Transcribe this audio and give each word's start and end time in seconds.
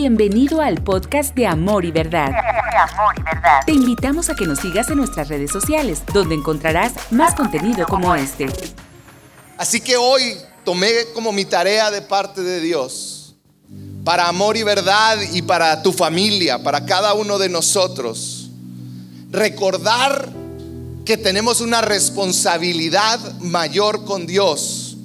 Bienvenido 0.00 0.60
al 0.60 0.80
podcast 0.84 1.34
de 1.34 1.44
Amor 1.44 1.84
y 1.84 1.90
Verdad. 1.90 2.30
Te 3.66 3.72
invitamos 3.72 4.30
a 4.30 4.36
que 4.36 4.46
nos 4.46 4.60
sigas 4.60 4.88
en 4.90 4.98
nuestras 4.98 5.28
redes 5.28 5.50
sociales, 5.50 6.04
donde 6.14 6.36
encontrarás 6.36 6.92
más 7.10 7.34
contenido 7.34 7.84
como 7.84 8.14
este. 8.14 8.46
Así 9.56 9.80
que 9.80 9.96
hoy 9.96 10.36
tomé 10.64 10.88
como 11.14 11.32
mi 11.32 11.44
tarea 11.44 11.90
de 11.90 12.00
parte 12.00 12.42
de 12.42 12.60
Dios 12.60 13.34
para 14.04 14.28
amor 14.28 14.56
y 14.56 14.62
verdad 14.62 15.18
y 15.32 15.42
para 15.42 15.82
tu 15.82 15.92
familia, 15.92 16.62
para 16.62 16.86
cada 16.86 17.14
uno 17.14 17.36
de 17.36 17.48
nosotros, 17.48 18.52
recordar 19.32 20.28
que 21.04 21.16
tenemos 21.16 21.60
una 21.60 21.80
responsabilidad 21.80 23.18
mayor 23.40 24.04
con 24.04 24.28
Dios 24.28 24.96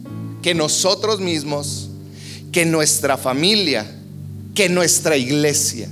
que 0.43 0.53
nosotros 0.53 1.19
mismos, 1.19 1.89
que 2.51 2.63
nuestra 2.63 3.17
familia 3.17 4.02
que 4.54 4.70
nuestra 4.70 5.17
iglesia. 5.17 5.89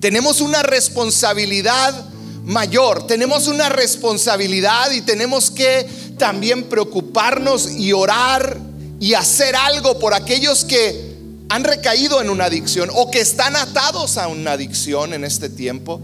Tenemos 0.00 0.40
una 0.40 0.62
responsabilidad 0.62 2.06
mayor, 2.44 3.06
tenemos 3.06 3.48
una 3.48 3.68
responsabilidad 3.68 4.90
y 4.92 5.02
tenemos 5.02 5.50
que 5.50 5.86
también 6.18 6.64
preocuparnos 6.64 7.70
y 7.70 7.92
orar 7.92 8.58
y 8.98 9.14
hacer 9.14 9.56
algo 9.56 9.98
por 9.98 10.14
aquellos 10.14 10.64
que 10.64 11.10
han 11.48 11.64
recaído 11.64 12.20
en 12.20 12.30
una 12.30 12.44
adicción 12.44 12.90
o 12.94 13.10
que 13.10 13.20
están 13.20 13.56
atados 13.56 14.16
a 14.16 14.28
una 14.28 14.52
adicción 14.52 15.14
en 15.14 15.24
este 15.24 15.48
tiempo. 15.48 16.00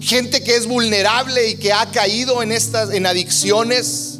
Gente 0.00 0.42
que 0.42 0.56
es 0.56 0.66
vulnerable 0.66 1.50
y 1.50 1.56
que 1.56 1.72
ha 1.72 1.90
caído 1.90 2.42
en 2.42 2.52
estas 2.52 2.90
en 2.90 3.06
adicciones. 3.06 4.18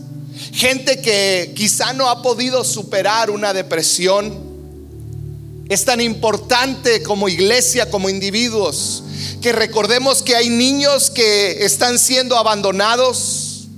Gente 0.53 1.01
que 1.01 1.53
quizá 1.55 1.93
no 1.93 2.09
ha 2.09 2.23
podido 2.23 2.65
superar 2.65 3.31
una 3.31 3.53
depresión 3.53 4.52
es 5.73 5.87
tan 5.87 6.03
importante 6.03 7.03
como 7.03 7.31
iglesia, 7.31 7.91
como 7.91 8.11
individuos, 8.11 9.03
que 9.41 9.53
recordemos 9.53 10.21
que 10.23 10.37
hay 10.37 10.51
niños 10.51 11.11
que 11.11 11.65
están 11.65 11.99
siendo 11.99 12.37
abandonados 12.37 13.69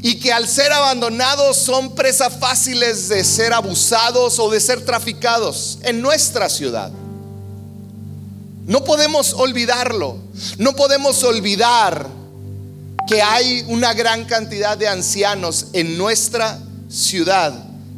y 0.00 0.18
que 0.20 0.32
al 0.32 0.48
ser 0.48 0.72
abandonados 0.72 1.58
son 1.58 1.94
presas 1.94 2.32
fáciles 2.38 3.10
de 3.10 3.22
ser 3.24 3.52
abusados 3.52 4.38
o 4.38 4.48
de 4.48 4.58
ser 4.58 4.86
traficados 4.86 5.78
en 5.82 6.00
nuestra 6.00 6.48
ciudad. 6.48 6.90
No 8.66 8.84
podemos 8.84 9.34
olvidarlo, 9.34 10.16
no 10.56 10.74
podemos 10.76 11.22
olvidar 11.24 12.06
que 13.06 13.20
hay 13.20 13.66
una 13.68 13.92
gran 13.92 14.24
cantidad 14.24 14.78
de 14.78 14.88
ancianos 14.88 15.66
en 15.74 15.98
nuestra 15.98 16.58
ciudad 16.88 17.52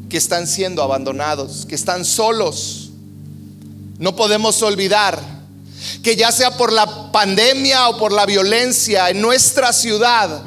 que 0.09 0.17
están 0.17 0.49
siendo 0.49 0.83
abandonados, 0.83 1.65
que 1.65 1.77
están 1.77 2.05
solos 2.05 2.90
no 4.01 4.17
podemos 4.17 4.61
olvidar 4.63 5.21
que 6.03 6.17
ya 6.17 6.33
sea 6.33 6.57
por 6.57 6.73
la 6.73 7.13
pandemia 7.13 7.91
o 7.91 7.99
por 7.99 8.13
la 8.13 8.27
violencia 8.27 9.11
en 9.11 9.21
nuestra 9.21 9.73
ciudad, 9.73 10.43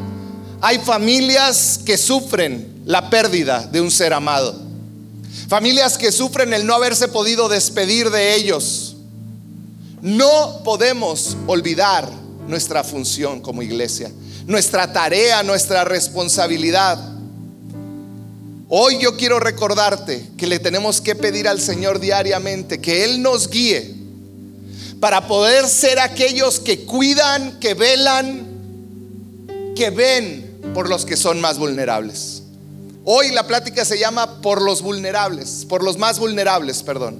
hay 0.60 0.80
familias 0.80 1.80
que 1.86 1.98
sufren 1.98 2.82
la 2.86 3.10
pérdida 3.10 3.66
de 3.68 3.80
un 3.80 3.92
ser 3.92 4.12
amado. 4.12 4.60
Familias 5.48 6.00
que 6.00 6.12
sufren 6.12 6.52
el 6.54 6.66
no 6.66 6.73
haberse 6.73 7.08
podido 7.08 7.48
despedir 7.48 8.10
de 8.10 8.36
ellos. 8.36 8.95
No 10.02 10.64
podemos 10.64 11.38
olvidar 11.45 12.10
nuestra 12.48 12.84
función 12.84 13.40
como 13.40 13.62
iglesia, 13.62 14.12
nuestra 14.48 14.92
tarea, 14.92 15.44
nuestra 15.44 15.84
responsabilidad. 15.84 17.12
Hoy 18.76 18.98
yo 18.98 19.16
quiero 19.16 19.40
recordarte 19.40 20.32
que 20.36 20.48
le 20.48 20.58
tenemos 20.58 21.00
que 21.00 21.14
pedir 21.14 21.48
al 21.48 21.62
Señor 21.62 22.00
diariamente 22.00 22.82
que 22.82 23.04
Él 23.04 23.22
nos 23.22 23.48
guíe 23.48 23.94
para 25.00 25.28
poder 25.28 25.68
ser 25.68 26.00
aquellos 26.00 26.60
que 26.60 26.84
cuidan, 26.84 27.60
que 27.60 27.76
velan, 27.76 28.48
que 29.76 29.92
ven 29.92 30.58
por 30.74 30.90
los 30.90 31.06
que 31.06 31.16
son 31.16 31.39
más 31.39 31.60
vulnerables. 31.60 32.42
Hoy 33.06 33.30
la 33.30 33.45
plática 33.45 33.86
se 33.86 34.00
llama 34.00 34.42
por 34.42 34.60
los 34.60 34.82
vulnerables, 34.82 35.67
por 35.70 35.83
los 35.83 36.00
más 36.00 36.17
vulnerables, 36.17 36.82
perdón. 36.82 37.20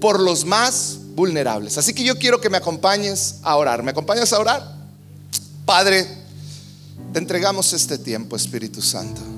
Por 0.00 0.20
los 0.20 0.46
más 0.46 0.96
vulnerables. 1.16 1.76
Así 1.76 1.92
que 1.92 2.02
yo 2.02 2.16
quiero 2.16 2.40
que 2.40 2.48
me 2.48 2.56
acompañes 2.56 3.40
a 3.42 3.56
orar. 3.56 3.82
¿Me 3.82 3.90
acompañas 3.90 4.32
a 4.32 4.40
orar? 4.40 4.74
Padre, 5.66 6.06
te 7.12 7.18
entregamos 7.18 7.74
este 7.74 7.98
tiempo, 7.98 8.36
Espíritu 8.36 8.80
Santo. 8.80 9.35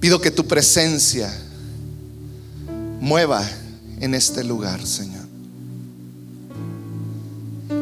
Pido 0.00 0.20
que 0.20 0.30
tu 0.30 0.46
presencia 0.46 1.32
mueva 3.00 3.44
en 4.00 4.14
este 4.14 4.44
lugar, 4.44 4.86
Señor. 4.86 5.26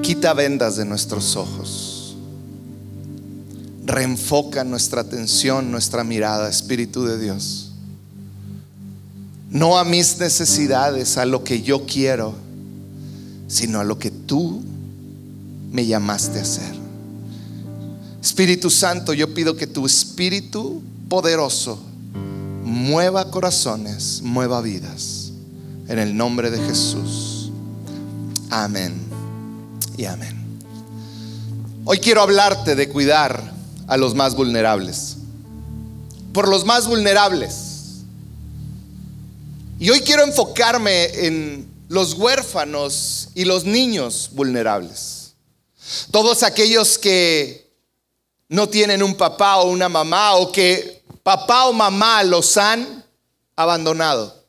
Quita 0.03 0.32
vendas 0.32 0.76
de 0.76 0.87
nuestros 0.87 1.37
ojos. 1.37 2.16
Reenfoca 3.84 4.65
nuestra 4.65 5.03
atención, 5.03 5.71
nuestra 5.71 6.05
mirada, 6.05 6.49
Espíritu 6.49 7.05
de 7.05 7.19
Dios. 7.19 7.72
No 9.50 9.78
a 9.78 9.84
mis 9.84 10.19
necesidades, 10.19 11.19
a 11.19 11.25
lo 11.25 11.44
que 11.44 11.62
yo 11.62 11.87
quiero, 11.87 12.34
sino 13.47 13.78
a 13.78 13.84
lo 13.84 13.99
que 13.99 14.10
tú 14.10 14.62
me 15.71 15.87
llamaste 15.87 16.38
a 16.38 16.43
hacer. 16.43 16.75
Espíritu 18.22 18.71
Santo, 18.71 19.12
yo 19.12 19.34
pido 19.34 19.55
que 19.55 19.66
tu 19.66 19.87
Espíritu 19.87 20.82
poderoso 21.09 21.78
mueva 22.76 23.31
corazones, 23.31 24.20
mueva 24.22 24.60
vidas. 24.60 25.32
En 25.88 25.98
el 25.98 26.16
nombre 26.16 26.50
de 26.50 26.59
Jesús. 26.59 27.50
Amén 28.50 28.94
y 29.97 30.04
amén. 30.04 30.37
Hoy 31.84 31.98
quiero 31.98 32.20
hablarte 32.20 32.75
de 32.75 32.88
cuidar 32.88 33.54
a 33.87 33.97
los 33.97 34.14
más 34.14 34.34
vulnerables. 34.34 35.16
Por 36.32 36.48
los 36.48 36.64
más 36.64 36.87
vulnerables. 36.87 38.03
Y 39.78 39.91
hoy 39.91 40.00
quiero 40.00 40.25
enfocarme 40.25 41.26
en 41.26 41.69
los 41.88 42.14
huérfanos 42.14 43.28
y 43.34 43.44
los 43.44 43.64
niños 43.64 44.31
vulnerables. 44.32 45.34
Todos 46.10 46.43
aquellos 46.43 46.98
que 46.98 47.72
no 48.48 48.69
tienen 48.69 49.03
un 49.03 49.14
papá 49.14 49.58
o 49.58 49.70
una 49.70 49.88
mamá 49.88 50.34
o 50.34 50.53
que 50.53 50.95
papá 51.26 51.66
o 51.66 51.72
mamá 51.72 52.22
los 52.22 52.56
han 52.56 53.04
abandonado. 53.56 54.44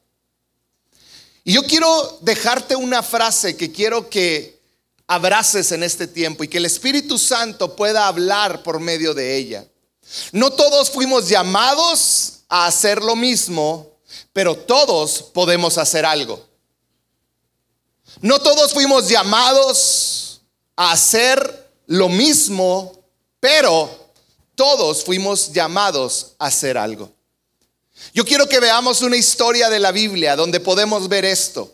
Y 1.44 1.54
yo 1.54 1.64
quiero 1.64 2.20
dejarte 2.22 2.76
una 2.76 3.02
frase 3.02 3.58
que 3.58 3.72
quiero 3.72 4.12
que 4.12 4.62
abraces 5.08 5.72
en 5.72 5.82
este 5.82 6.06
tiempo 6.06 6.44
y 6.44 6.48
que 6.48 6.60
el 6.60 6.66
Espíritu 6.66 7.18
Santo 7.18 7.76
pueda 7.76 8.06
hablar 8.06 8.62
por 8.62 8.80
medio 8.80 9.16
de 9.16 9.38
ella. 9.38 9.66
No 10.32 10.52
todos 10.52 10.92
fuimos 10.92 11.28
llamados 11.28 12.42
a 12.48 12.68
hacer 12.68 13.02
lo 13.02 13.16
mismo, 13.16 13.98
pero 14.32 14.56
todos 14.56 15.24
podemos 15.24 15.80
hacer 15.80 16.06
algo. 16.06 16.46
No 18.22 18.38
todos 18.38 18.72
fuimos 18.72 19.10
llamados 19.10 20.42
a 20.76 20.92
hacer 20.92 21.72
lo 21.88 22.08
mismo, 22.08 22.94
pero 23.40 24.07
todos 24.58 25.06
fuimos 25.06 25.54
llamados 25.54 26.34
a 26.40 26.48
hacer 26.48 26.80
algo. 26.80 27.14
Yo 28.12 28.26
quiero 28.26 28.50
que 28.50 28.60
veamos 28.60 29.04
una 29.04 29.16
historia 29.16 29.70
de 29.70 29.78
la 29.78 29.92
Biblia 29.92 30.36
donde 30.36 30.60
podemos 30.60 31.08
ver 31.08 31.26
esto. 31.26 31.74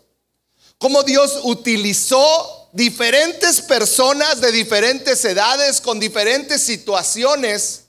Cómo 0.76 1.02
Dios 1.02 1.40
utilizó 1.44 2.68
diferentes 2.72 3.62
personas 3.62 4.42
de 4.42 4.52
diferentes 4.52 5.24
edades, 5.24 5.80
con 5.80 5.98
diferentes 5.98 6.60
situaciones, 6.60 7.84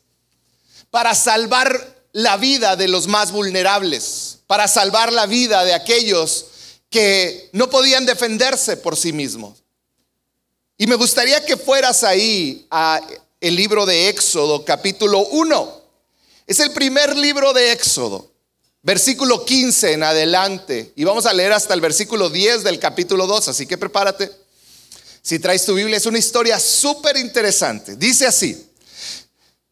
para 0.90 1.14
salvar 1.14 1.94
la 2.14 2.38
vida 2.38 2.78
de 2.78 2.88
los 2.88 3.08
más 3.08 3.34
vulnerables, 3.34 4.38
para 4.48 4.70
salvar 4.70 5.12
la 5.12 5.26
vida 5.26 5.66
de 5.66 5.74
aquellos 5.74 6.46
que 6.90 7.50
no 7.52 7.70
podían 7.70 8.06
defenderse 8.06 8.78
por 8.78 8.96
sí 8.96 9.12
mismos. 9.12 9.62
Y 10.78 10.88
me 10.88 10.96
gustaría 10.96 11.44
que 11.44 11.58
fueras 11.58 12.03
ahí 12.06 12.66
a 12.72 13.02
el 13.41 13.55
libro 13.55 13.85
de 13.85 14.09
Éxodo, 14.09 14.66
capítulo 14.66 15.20
1. 15.20 15.82
Es 16.47 16.59
el 16.59 16.72
primer 16.72 17.16
libro 17.16 17.53
de 17.53 17.72
Éxodo, 17.72 18.32
versículo 18.82 19.46
15 19.46 19.93
en 19.93 20.03
adelante. 20.03 20.93
Y 20.96 21.03
vamos 21.03 21.26
a 21.26 21.34
leer 21.34 21.53
hasta 21.53 21.73
el 21.73 21.82
versículo 21.82 22.29
10 22.29 22.64
del 22.64 22.79
capítulo 22.79 23.28
2, 23.28 23.47
así 23.49 23.66
que 23.66 23.78
prepárate. 23.78 24.32
Si 25.22 25.40
traes 25.40 25.66
tu 25.66 25.73
Biblia, 25.73 25.97
es 25.97 26.05
una 26.05 26.20
historia 26.20 26.59
súper 26.59 27.17
interesante. 27.17 27.96
Dice 27.96 28.28
así. 28.28 28.70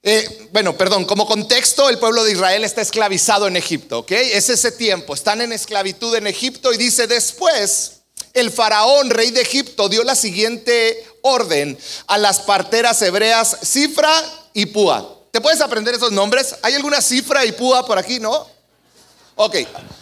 Eh, 0.05 0.49
bueno, 0.51 0.75
perdón, 0.75 1.05
como 1.05 1.25
contexto, 1.25 1.89
el 1.89 1.97
pueblo 1.97 2.25
de 2.25 2.33
Israel 2.33 2.65
está 2.65 2.81
esclavizado 2.81 3.47
en 3.47 3.55
Egipto, 3.55 3.99
¿ok? 3.99 4.11
Es 4.11 4.49
ese 4.49 4.73
tiempo, 4.73 5.13
están 5.13 5.39
en 5.39 5.53
esclavitud 5.53 6.13
en 6.15 6.27
Egipto 6.27 6.73
y 6.73 6.77
dice 6.77 7.07
después, 7.07 8.01
el 8.33 8.51
faraón, 8.51 9.11
rey 9.11 9.31
de 9.31 9.41
Egipto, 9.41 9.87
dio 9.87 10.03
la 10.03 10.15
siguiente 10.15 11.05
orden 11.23 11.77
a 12.07 12.17
las 12.19 12.39
parteras 12.41 13.01
hebreas 13.01 13.57
Cifra 13.63 14.13
y 14.53 14.67
Púa. 14.67 15.17
¿Te 15.31 15.41
puedes 15.41 15.61
aprender 15.61 15.95
esos 15.95 16.11
nombres? 16.11 16.55
¿Hay 16.61 16.75
alguna 16.75 17.01
Cifra 17.01 17.43
y 17.43 17.51
Púa 17.51 17.85
por 17.85 17.97
aquí, 17.97 18.19
no? 18.19 18.53
Ok, 19.35 19.55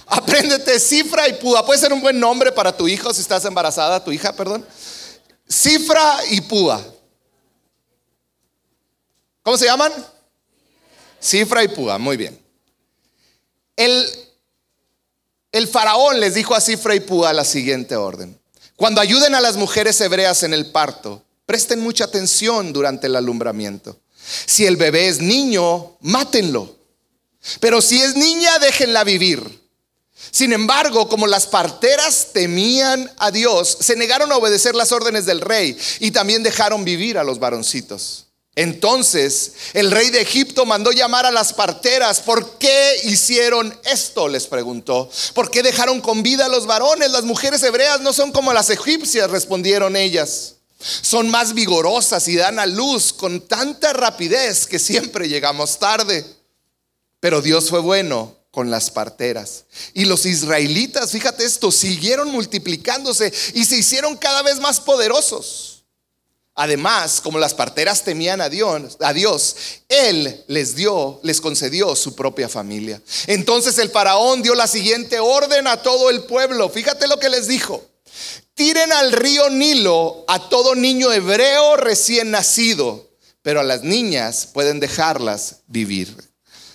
apréndete 0.07 0.77
cifra 0.79 1.27
y 1.27 1.33
púa. 1.33 1.65
Puede 1.65 1.79
ser 1.79 1.93
un 1.93 2.01
buen 2.01 2.19
nombre 2.19 2.51
para 2.51 2.75
tu 2.75 2.87
hijo 2.87 3.13
si 3.13 3.21
estás 3.21 3.45
embarazada, 3.45 4.03
tu 4.03 4.11
hija, 4.11 4.33
perdón. 4.33 4.65
Cifra 5.47 6.17
y 6.29 6.41
púa. 6.41 6.83
¿Cómo 9.41 9.57
se 9.57 9.65
llaman? 9.65 9.91
Cifra 11.21 11.63
y 11.63 11.69
púa, 11.69 11.97
muy 11.97 12.17
bien. 12.17 12.39
El, 13.75 14.05
el 15.51 15.67
faraón 15.67 16.19
les 16.19 16.33
dijo 16.33 16.53
a 16.53 16.61
Cifra 16.61 16.93
y 16.93 16.99
púa 16.99 17.31
la 17.31 17.45
siguiente 17.45 17.95
orden. 17.95 18.40
Cuando 18.81 18.99
ayuden 18.99 19.35
a 19.35 19.41
las 19.41 19.57
mujeres 19.57 20.01
hebreas 20.01 20.41
en 20.41 20.55
el 20.55 20.71
parto, 20.71 21.23
presten 21.45 21.81
mucha 21.81 22.05
atención 22.05 22.73
durante 22.73 23.05
el 23.05 23.15
alumbramiento. 23.15 23.99
Si 24.47 24.65
el 24.65 24.75
bebé 24.75 25.07
es 25.07 25.21
niño, 25.21 25.97
mátenlo. 26.01 26.77
Pero 27.59 27.79
si 27.79 28.01
es 28.01 28.15
niña, 28.15 28.57
déjenla 28.57 29.03
vivir. 29.03 29.69
Sin 30.31 30.51
embargo, 30.51 31.07
como 31.07 31.27
las 31.27 31.45
parteras 31.45 32.29
temían 32.33 33.07
a 33.19 33.29
Dios, 33.29 33.77
se 33.81 33.95
negaron 33.95 34.31
a 34.31 34.37
obedecer 34.37 34.73
las 34.73 34.91
órdenes 34.91 35.27
del 35.27 35.41
rey 35.41 35.77
y 35.99 36.09
también 36.09 36.41
dejaron 36.41 36.83
vivir 36.83 37.19
a 37.19 37.23
los 37.23 37.37
varoncitos. 37.37 38.30
Entonces 38.61 39.53
el 39.73 39.89
rey 39.89 40.11
de 40.11 40.21
Egipto 40.21 40.67
mandó 40.67 40.91
llamar 40.91 41.25
a 41.25 41.31
las 41.31 41.51
parteras. 41.51 42.19
¿Por 42.19 42.59
qué 42.59 42.95
hicieron 43.05 43.75
esto? 43.85 44.27
Les 44.27 44.45
preguntó. 44.45 45.09
¿Por 45.33 45.49
qué 45.49 45.63
dejaron 45.63 45.99
con 45.99 46.21
vida 46.21 46.45
a 46.45 46.49
los 46.49 46.67
varones? 46.67 47.09
Las 47.09 47.23
mujeres 47.23 47.63
hebreas 47.63 48.01
no 48.01 48.13
son 48.13 48.31
como 48.31 48.53
las 48.53 48.69
egipcias, 48.69 49.31
respondieron 49.31 49.95
ellas. 49.95 50.57
Son 50.79 51.31
más 51.31 51.55
vigorosas 51.55 52.27
y 52.27 52.35
dan 52.35 52.59
a 52.59 52.67
luz 52.67 53.13
con 53.13 53.41
tanta 53.47 53.93
rapidez 53.93 54.67
que 54.67 54.77
siempre 54.77 55.27
llegamos 55.27 55.79
tarde. 55.79 56.23
Pero 57.19 57.41
Dios 57.41 57.67
fue 57.67 57.79
bueno 57.79 58.37
con 58.51 58.69
las 58.69 58.91
parteras. 58.91 59.63
Y 59.95 60.05
los 60.05 60.27
israelitas, 60.27 61.09
fíjate 61.09 61.45
esto, 61.45 61.71
siguieron 61.71 62.29
multiplicándose 62.29 63.33
y 63.55 63.65
se 63.65 63.77
hicieron 63.77 64.17
cada 64.17 64.43
vez 64.43 64.59
más 64.59 64.79
poderosos. 64.79 65.70
Además, 66.61 67.21
como 67.21 67.39
las 67.39 67.55
parteras 67.55 68.03
temían 68.03 68.39
a 68.39 68.47
Dios, 68.47 68.97
a 68.99 69.13
Dios, 69.13 69.55
Él 69.89 70.43
les 70.45 70.75
dio, 70.75 71.19
les 71.23 71.41
concedió 71.41 71.95
su 71.95 72.13
propia 72.13 72.47
familia. 72.47 73.01
Entonces 73.25 73.79
el 73.79 73.89
faraón 73.89 74.43
dio 74.43 74.53
la 74.53 74.67
siguiente 74.67 75.19
orden 75.19 75.65
a 75.65 75.81
todo 75.81 76.11
el 76.11 76.23
pueblo. 76.25 76.69
Fíjate 76.69 77.07
lo 77.07 77.17
que 77.17 77.29
les 77.29 77.47
dijo. 77.47 77.83
Tiren 78.53 78.93
al 78.93 79.11
río 79.11 79.49
Nilo 79.49 80.23
a 80.27 80.49
todo 80.49 80.75
niño 80.75 81.11
hebreo 81.11 81.77
recién 81.77 82.29
nacido, 82.29 83.09
pero 83.41 83.61
a 83.61 83.63
las 83.63 83.81
niñas 83.81 84.45
pueden 84.45 84.79
dejarlas 84.79 85.61
vivir. 85.65 86.15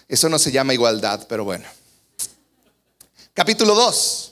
Eso 0.09 0.29
no 0.29 0.41
se 0.41 0.51
llama 0.51 0.75
igualdad, 0.75 1.29
pero 1.29 1.45
bueno. 1.45 1.65
Capítulo 3.35 3.77
2. 3.77 4.26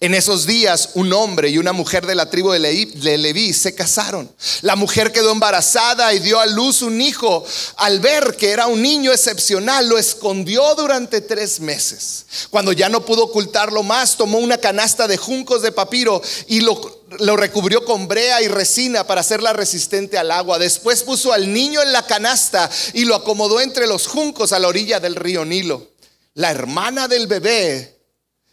En 0.00 0.14
esos 0.14 0.46
días 0.46 0.90
un 0.94 1.12
hombre 1.12 1.48
y 1.48 1.58
una 1.58 1.72
mujer 1.72 2.06
de 2.06 2.14
la 2.14 2.28
tribu 2.28 2.52
de 2.52 3.18
Leví 3.18 3.52
se 3.52 3.74
casaron. 3.74 4.30
La 4.62 4.76
mujer 4.76 5.12
quedó 5.12 5.30
embarazada 5.30 6.12
y 6.12 6.18
dio 6.18 6.40
a 6.40 6.46
luz 6.46 6.82
un 6.82 7.00
hijo. 7.00 7.44
Al 7.76 8.00
ver 8.00 8.36
que 8.36 8.50
era 8.50 8.66
un 8.66 8.82
niño 8.82 9.12
excepcional, 9.12 9.88
lo 9.88 9.98
escondió 9.98 10.74
durante 10.74 11.20
tres 11.20 11.60
meses. 11.60 12.26
Cuando 12.50 12.72
ya 12.72 12.88
no 12.88 13.04
pudo 13.04 13.24
ocultarlo 13.24 13.82
más, 13.82 14.16
tomó 14.16 14.38
una 14.38 14.58
canasta 14.58 15.06
de 15.06 15.16
juncos 15.16 15.62
de 15.62 15.72
papiro 15.72 16.20
y 16.48 16.60
lo, 16.60 17.04
lo 17.20 17.36
recubrió 17.36 17.84
con 17.84 18.08
brea 18.08 18.42
y 18.42 18.48
resina 18.48 19.06
para 19.06 19.20
hacerla 19.20 19.52
resistente 19.52 20.18
al 20.18 20.30
agua. 20.30 20.58
Después 20.58 21.02
puso 21.02 21.32
al 21.32 21.52
niño 21.52 21.82
en 21.82 21.92
la 21.92 22.04
canasta 22.04 22.68
y 22.94 23.04
lo 23.04 23.14
acomodó 23.14 23.60
entre 23.60 23.86
los 23.86 24.06
juncos 24.06 24.52
a 24.52 24.58
la 24.58 24.68
orilla 24.68 24.98
del 24.98 25.14
río 25.14 25.44
Nilo. 25.44 25.88
La 26.34 26.50
hermana 26.50 27.06
del 27.06 27.28
bebé 27.28 27.93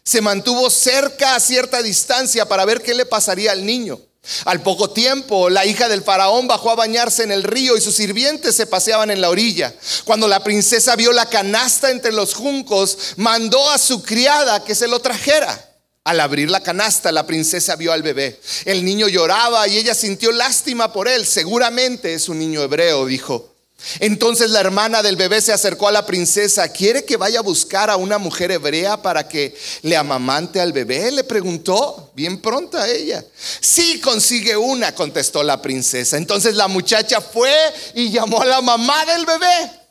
se 0.04 0.20
mantuvo 0.20 0.68
cerca 0.70 1.34
a 1.34 1.40
cierta 1.40 1.82
distancia 1.82 2.46
para 2.46 2.64
ver 2.64 2.82
qué 2.82 2.94
le 2.94 3.06
pasaría 3.06 3.52
al 3.52 3.64
niño. 3.64 4.00
Al 4.44 4.62
poco 4.62 4.90
tiempo, 4.90 5.50
la 5.50 5.66
hija 5.66 5.88
del 5.88 6.02
faraón 6.02 6.46
bajó 6.46 6.70
a 6.70 6.76
bañarse 6.76 7.24
en 7.24 7.32
el 7.32 7.42
río 7.42 7.76
y 7.76 7.80
sus 7.80 7.96
sirvientes 7.96 8.54
se 8.54 8.66
paseaban 8.66 9.10
en 9.10 9.20
la 9.20 9.30
orilla. 9.30 9.74
Cuando 10.04 10.28
la 10.28 10.44
princesa 10.44 10.94
vio 10.94 11.12
la 11.12 11.26
canasta 11.26 11.90
entre 11.90 12.12
los 12.12 12.34
juncos, 12.34 13.14
mandó 13.16 13.68
a 13.70 13.78
su 13.78 14.02
criada 14.02 14.64
que 14.64 14.76
se 14.76 14.86
lo 14.86 15.00
trajera. 15.00 15.70
Al 16.04 16.20
abrir 16.20 16.50
la 16.50 16.60
canasta, 16.60 17.12
la 17.12 17.26
princesa 17.26 17.76
vio 17.76 17.92
al 17.92 18.02
bebé. 18.02 18.40
El 18.64 18.84
niño 18.84 19.08
lloraba 19.08 19.66
y 19.68 19.78
ella 19.78 19.94
sintió 19.94 20.32
lástima 20.32 20.92
por 20.92 21.08
él. 21.08 21.26
Seguramente 21.26 22.14
es 22.14 22.28
un 22.28 22.38
niño 22.38 22.62
hebreo, 22.62 23.06
dijo. 23.06 23.51
Entonces 24.00 24.50
la 24.50 24.60
hermana 24.60 25.02
del 25.02 25.16
bebé 25.16 25.40
se 25.40 25.52
acercó 25.52 25.88
a 25.88 25.92
la 25.92 26.06
princesa. 26.06 26.68
¿Quiere 26.68 27.04
que 27.04 27.16
vaya 27.16 27.40
a 27.40 27.42
buscar 27.42 27.90
a 27.90 27.96
una 27.96 28.18
mujer 28.18 28.50
hebrea 28.50 29.00
para 29.00 29.28
que 29.28 29.56
le 29.82 29.96
amamante 29.96 30.60
al 30.60 30.72
bebé? 30.72 31.10
Le 31.10 31.24
preguntó, 31.24 32.10
bien 32.14 32.40
pronta 32.40 32.88
ella. 32.88 33.24
Sí, 33.60 34.00
consigue 34.00 34.56
una, 34.56 34.94
contestó 34.94 35.42
la 35.42 35.60
princesa. 35.60 36.16
Entonces 36.16 36.54
la 36.54 36.68
muchacha 36.68 37.20
fue 37.20 37.52
y 37.94 38.10
llamó 38.10 38.42
a 38.42 38.46
la 38.46 38.60
mamá 38.60 39.04
del 39.04 39.26
bebé. 39.26 39.81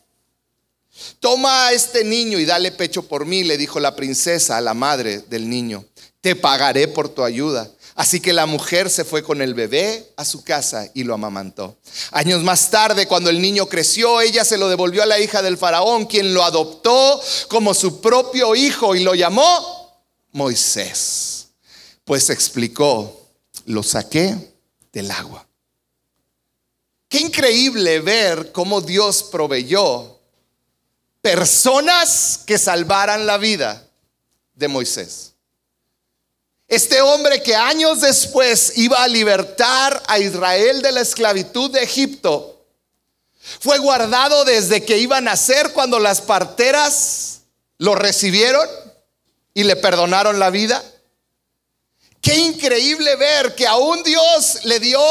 Toma 1.20 1.68
a 1.68 1.74
este 1.74 2.04
niño 2.04 2.40
y 2.40 2.46
dale 2.46 2.72
pecho 2.72 3.04
por 3.04 3.26
mí, 3.26 3.44
le 3.44 3.58
dijo 3.58 3.80
la 3.80 3.96
princesa 3.96 4.58
a 4.58 4.62
la 4.62 4.74
madre 4.74 5.20
del 5.20 5.50
niño. 5.50 5.86
Te 6.22 6.36
pagaré 6.36 6.88
por 6.88 7.10
tu 7.10 7.24
ayuda. 7.24 7.70
Así 7.96 8.20
que 8.20 8.34
la 8.34 8.46
mujer 8.46 8.90
se 8.90 9.04
fue 9.04 9.22
con 9.22 9.42
el 9.42 9.54
bebé 9.54 10.14
a 10.16 10.24
su 10.24 10.44
casa 10.44 10.90
y 10.94 11.04
lo 11.04 11.14
amamantó. 11.14 11.78
Años 12.12 12.42
más 12.42 12.72
tarde, 12.72 13.06
cuando 13.06 13.30
el 13.30 13.42
niño 13.42 13.68
creció, 13.68 14.22
ella 14.22 14.46
se 14.46 14.58
lo 14.58 14.70
devolvió 14.70 15.04
a 15.04 15.08
la 15.08 15.20
hija 15.20 15.42
del 15.42 15.58
faraón, 15.58 16.06
quien 16.06 16.34
lo 16.34 16.44
adoptó 16.44 17.22
como 17.48 17.74
su 17.74 18.00
propio 18.00 18.56
hijo 18.56 18.96
y 18.96 19.02
lo 19.02 19.14
llamó 19.14 20.04
Moisés. 20.32 21.50
Pues 22.06 22.30
explicó, 22.30 23.30
lo 23.66 23.84
saqué 23.84 24.54
del 24.94 25.12
agua. 25.12 25.46
Qué 27.10 27.20
increíble 27.20 28.00
ver 28.00 28.54
cómo 28.54 28.80
Dios 28.80 29.24
proveyó 29.24 30.21
personas 31.22 32.40
que 32.46 32.58
salvaran 32.58 33.26
la 33.26 33.38
vida 33.38 33.88
de 34.56 34.68
Moisés. 34.68 35.34
Este 36.68 37.02
hombre 37.02 37.44
que 37.44 37.56
años 37.56 38.02
después 38.02 38.78
iba 38.78 39.04
a 39.04 39.08
libertar 39.08 40.02
a 40.08 40.20
Israel 40.20 40.82
de 40.82 40.92
la 40.94 41.02
esclavitud 41.02 41.70
de 41.70 41.84
Egipto, 41.84 42.66
fue 43.60 43.78
guardado 43.80 44.46
desde 44.46 44.86
que 44.86 44.98
iba 44.98 45.18
a 45.18 45.22
nacer 45.22 45.74
cuando 45.74 46.00
las 46.00 46.22
parteras 46.22 47.42
lo 47.78 47.96
recibieron 47.96 48.68
y 49.54 49.64
le 49.64 49.76
perdonaron 49.76 50.40
la 50.40 50.50
vida. 50.50 50.82
Qué 52.22 52.36
increíble 52.36 53.16
ver 53.16 53.56
que 53.56 53.68
aún 53.68 54.04
Dios 54.04 54.64
le 54.64 54.80
dio, 54.80 55.02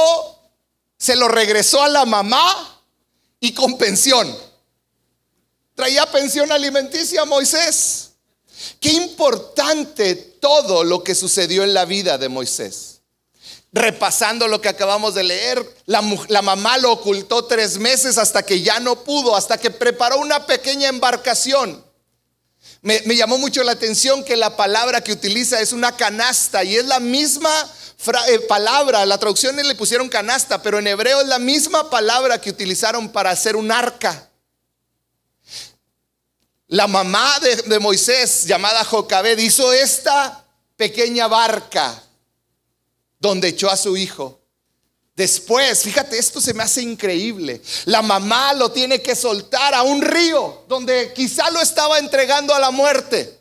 se 0.96 1.16
lo 1.16 1.28
regresó 1.28 1.82
a 1.82 1.88
la 1.88 2.04
mamá 2.04 2.80
y 3.40 3.52
con 3.52 3.76
pensión. 3.76 4.49
Traía 5.80 6.04
pensión 6.04 6.52
alimenticia 6.52 7.22
a 7.22 7.24
Moisés. 7.24 8.10
Qué 8.80 8.90
importante 8.90 10.14
todo 10.14 10.84
lo 10.84 11.02
que 11.02 11.14
sucedió 11.14 11.64
en 11.64 11.72
la 11.72 11.86
vida 11.86 12.18
de 12.18 12.28
Moisés. 12.28 13.00
Repasando 13.72 14.46
lo 14.46 14.60
que 14.60 14.68
acabamos 14.68 15.14
de 15.14 15.22
leer, 15.22 15.66
la, 15.86 16.02
mamá 16.42 16.76
lo 16.76 16.92
ocultó 16.92 17.46
tres 17.46 17.78
meses 17.78 18.18
hasta 18.18 18.42
que 18.42 18.60
ya 18.60 18.78
no 18.78 19.04
pudo, 19.04 19.34
hasta 19.34 19.56
que 19.56 19.70
preparó 19.70 20.18
una 20.18 20.44
pequeña 20.44 20.88
embarcación. 20.88 21.82
Me, 22.82 23.00
llamó 23.16 23.38
mucho 23.38 23.62
la 23.62 23.72
atención 23.72 24.22
que 24.22 24.36
la 24.36 24.58
palabra 24.58 25.02
que 25.02 25.12
utiliza 25.12 25.62
es 25.62 25.72
una 25.72 25.96
canasta 25.96 26.62
y 26.62 26.76
es 26.76 26.84
la 26.84 27.00
misma 27.00 27.50
eh, 28.28 28.38
palabra, 28.40 29.06
la 29.06 29.16
traducción 29.16 29.56
le 29.56 29.74
pusieron 29.74 30.10
canasta, 30.10 30.60
pero 30.60 30.78
en 30.78 30.88
hebreo 30.88 31.22
es 31.22 31.26
la 31.26 31.38
misma 31.38 31.88
palabra 31.88 32.38
que 32.38 32.50
utilizaron 32.50 33.08
para 33.08 33.30
hacer 33.30 33.56
un 33.56 33.72
arca. 33.72 34.29
La 36.70 36.86
mamá 36.86 37.36
de, 37.66 37.80
Moisés, 37.80 38.46
llamada 38.46 38.84
Jocabed, 38.84 39.36
hizo 39.38 39.72
esta 39.72 40.44
pequeña 40.76 41.26
barca 41.26 42.00
donde 43.18 43.48
echó 43.48 43.68
a 43.68 43.76
su 43.76 43.96
hijo. 43.96 44.40
Después, 45.16 45.82
fíjate, 45.82 46.16
esto 46.16 46.40
se 46.40 46.54
me 46.54 46.62
hace 46.62 46.80
increíble. 46.80 47.60
La 47.86 48.02
mamá 48.02 48.54
lo 48.54 48.70
tiene 48.70 49.02
que 49.02 49.16
soltar 49.16 49.74
a 49.74 49.82
un 49.82 50.00
río 50.00 50.64
donde 50.68 51.12
quizá 51.12 51.50
lo 51.50 51.60
estaba 51.60 51.98
entregando 51.98 52.54
a 52.54 52.60
la 52.60 52.70
muerte. 52.70 53.40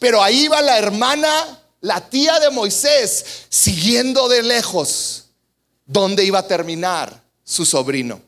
Pero 0.00 0.20
ahí 0.20 0.48
va 0.48 0.60
la 0.60 0.76
hermana, 0.76 1.62
la 1.80 2.00
tía 2.10 2.40
de 2.40 2.50
Moisés, 2.50 3.24
siguiendo 3.48 4.28
de 4.28 4.42
lejos 4.42 5.26
donde 5.86 6.24
iba 6.24 6.40
a 6.40 6.48
terminar 6.48 7.22
su 7.44 7.64
sobrino. 7.64 8.20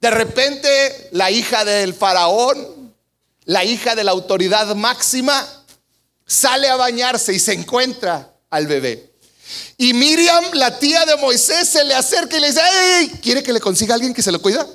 De 0.00 0.10
repente, 0.10 1.08
la 1.10 1.32
hija 1.32 1.64
del 1.64 1.92
faraón 1.92 2.77
la 3.48 3.64
hija 3.64 3.94
de 3.94 4.04
la 4.04 4.10
autoridad 4.10 4.74
máxima, 4.76 5.46
sale 6.26 6.68
a 6.68 6.76
bañarse 6.76 7.32
y 7.32 7.38
se 7.38 7.54
encuentra 7.54 8.30
al 8.50 8.66
bebé. 8.66 9.14
Y 9.78 9.94
Miriam, 9.94 10.44
la 10.52 10.78
tía 10.78 11.06
de 11.06 11.16
Moisés, 11.16 11.66
se 11.66 11.82
le 11.82 11.94
acerca 11.94 12.36
y 12.36 12.40
le 12.40 12.48
dice, 12.48 12.60
¿quiere 13.22 13.42
que 13.42 13.54
le 13.54 13.60
consiga 13.60 13.94
a 13.94 13.96
alguien 13.96 14.12
que 14.12 14.22
se 14.22 14.30
lo 14.30 14.42
cuida? 14.42 14.66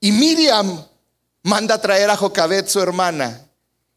Y 0.00 0.10
Miriam 0.10 0.86
manda 1.42 1.74
a 1.74 1.80
traer 1.82 2.08
a 2.08 2.16
Jocabet, 2.16 2.66
su 2.66 2.80
hermana, 2.80 3.46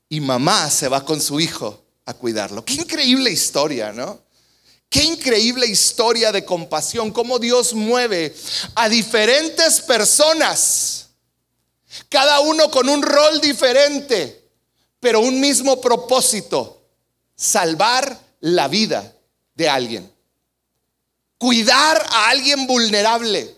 y 0.10 0.20
mamá 0.20 0.70
se 0.70 0.90
va 0.90 1.06
con 1.06 1.22
su 1.22 1.40
hijo 1.40 1.82
a 2.04 2.14
cuidarlo. 2.14 2.66
Qué 2.66 2.74
increíble 2.74 3.32
historia, 3.32 3.94
¿no? 3.94 4.20
Qué 4.90 5.06
increíble 5.06 5.68
historia 5.68 6.34
de 6.34 6.44
compasión, 6.44 7.12
cómo 7.12 7.40
Dios 7.40 7.74
mueve 7.74 8.36
a 8.76 8.90
diferentes 8.90 9.80
personas, 9.80 10.99
cada 12.08 12.40
uno 12.42 12.70
con 12.70 12.88
un 12.90 13.02
rol 13.02 13.42
diferente, 13.42 14.50
pero 15.00 15.22
un 15.22 15.40
mismo 15.40 15.80
propósito, 15.82 16.82
salvar 17.36 18.20
la 18.42 18.68
vida 18.68 19.14
de 19.56 19.70
alguien, 19.70 20.12
cuidar 21.38 22.06
a 22.10 22.30
alguien 22.30 22.68
vulnerable. 22.68 23.56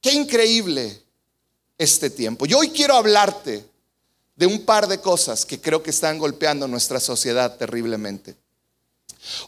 Qué 0.00 0.12
increíble 0.12 1.02
este 1.78 2.10
tiempo. 2.10 2.46
Yo 2.46 2.58
hoy 2.58 2.70
quiero 2.70 2.94
hablarte 2.94 3.64
de 4.36 4.46
un 4.46 4.64
par 4.64 4.86
de 4.88 5.00
cosas 5.00 5.46
que 5.46 5.60
creo 5.60 5.82
que 5.82 5.90
están 5.90 6.18
golpeando 6.18 6.66
nuestra 6.66 7.00
sociedad 7.00 7.56
terriblemente. 7.56 8.36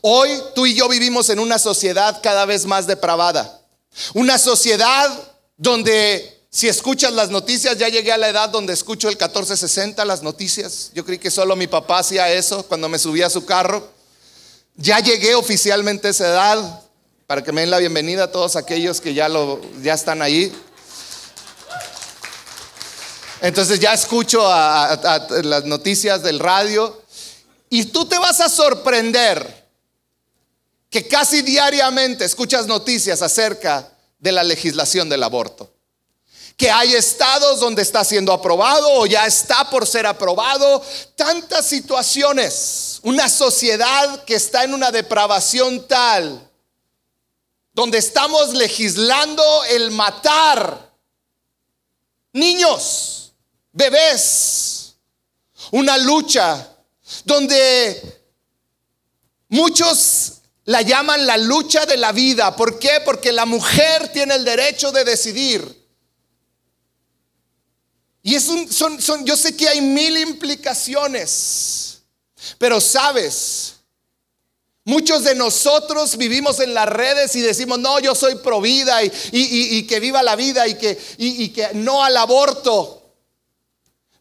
Hoy 0.00 0.30
tú 0.54 0.66
y 0.66 0.74
yo 0.74 0.88
vivimos 0.88 1.28
en 1.28 1.38
una 1.38 1.58
sociedad 1.58 2.20
cada 2.22 2.46
vez 2.46 2.66
más 2.66 2.86
depravada. 2.86 3.60
Una 4.14 4.38
sociedad 4.38 5.10
donde 5.56 6.35
si 6.56 6.68
escuchas 6.68 7.12
las 7.12 7.28
noticias, 7.28 7.76
ya 7.76 7.90
llegué 7.90 8.12
a 8.12 8.16
la 8.16 8.30
edad 8.30 8.48
donde 8.48 8.72
escucho 8.72 9.10
el 9.10 9.16
1460 9.16 10.02
las 10.06 10.22
noticias. 10.22 10.90
Yo 10.94 11.04
creí 11.04 11.18
que 11.18 11.30
solo 11.30 11.54
mi 11.54 11.66
papá 11.66 11.98
hacía 11.98 12.32
eso 12.32 12.62
cuando 12.66 12.88
me 12.88 12.98
subía 12.98 13.26
a 13.26 13.30
su 13.30 13.44
carro. 13.44 13.86
Ya 14.74 15.00
llegué 15.00 15.34
oficialmente 15.34 16.08
a 16.08 16.12
esa 16.12 16.26
edad 16.26 16.80
para 17.26 17.44
que 17.44 17.52
me 17.52 17.60
den 17.60 17.70
la 17.70 17.76
bienvenida 17.76 18.24
a 18.24 18.32
todos 18.32 18.56
aquellos 18.56 19.02
que 19.02 19.12
ya 19.12 19.28
lo 19.28 19.60
ya 19.82 19.92
están 19.92 20.22
ahí. 20.22 20.50
Entonces 23.42 23.78
ya 23.78 23.92
escucho 23.92 24.42
las 24.48 25.64
noticias 25.66 26.22
del 26.22 26.38
radio 26.38 27.02
y 27.68 27.84
tú 27.84 28.06
te 28.06 28.18
vas 28.18 28.40
a 28.40 28.48
sorprender 28.48 29.66
que 30.88 31.06
casi 31.06 31.42
diariamente 31.42 32.24
escuchas 32.24 32.66
noticias 32.66 33.20
acerca 33.20 33.92
de 34.18 34.32
la 34.32 34.42
legislación 34.42 35.10
del 35.10 35.22
aborto. 35.22 35.75
Que 36.56 36.70
hay 36.70 36.94
estados 36.94 37.60
donde 37.60 37.82
está 37.82 38.02
siendo 38.04 38.32
aprobado 38.32 38.90
o 38.94 39.06
ya 39.06 39.26
está 39.26 39.68
por 39.68 39.86
ser 39.86 40.06
aprobado. 40.06 40.82
Tantas 41.14 41.66
situaciones. 41.66 43.00
Una 43.02 43.28
sociedad 43.28 44.24
que 44.24 44.34
está 44.34 44.64
en 44.64 44.72
una 44.72 44.90
depravación 44.90 45.86
tal, 45.86 46.50
donde 47.72 47.98
estamos 47.98 48.54
legislando 48.54 49.64
el 49.64 49.90
matar 49.90 50.86
niños, 52.32 53.32
bebés. 53.72 54.94
Una 55.72 55.98
lucha 55.98 56.68
donde 57.24 58.22
muchos 59.48 60.32
la 60.64 60.82
llaman 60.82 61.26
la 61.26 61.36
lucha 61.36 61.86
de 61.86 61.96
la 61.96 62.12
vida. 62.12 62.54
¿Por 62.54 62.78
qué? 62.78 63.00
Porque 63.04 63.32
la 63.32 63.46
mujer 63.46 64.08
tiene 64.12 64.34
el 64.34 64.44
derecho 64.44 64.92
de 64.92 65.04
decidir. 65.04 65.85
Y 68.26 68.40
son, 68.40 69.24
yo 69.24 69.36
sé 69.36 69.56
que 69.56 69.68
hay 69.68 69.80
mil 69.80 70.16
implicaciones, 70.16 72.00
pero 72.58 72.80
sabes, 72.80 73.74
muchos 74.82 75.22
de 75.22 75.36
nosotros 75.36 76.16
vivimos 76.16 76.58
en 76.58 76.74
las 76.74 76.88
redes 76.88 77.36
y 77.36 77.40
decimos, 77.40 77.78
no, 77.78 78.00
yo 78.00 78.16
soy 78.16 78.34
pro 78.34 78.60
vida 78.60 79.04
y, 79.04 79.12
y, 79.30 79.86
que 79.86 80.00
viva 80.00 80.24
la 80.24 80.34
vida 80.34 80.66
y 80.66 80.74
que, 80.74 80.98
y 81.18 81.50
que 81.50 81.68
no 81.74 82.02
al 82.02 82.16
aborto. 82.16 83.12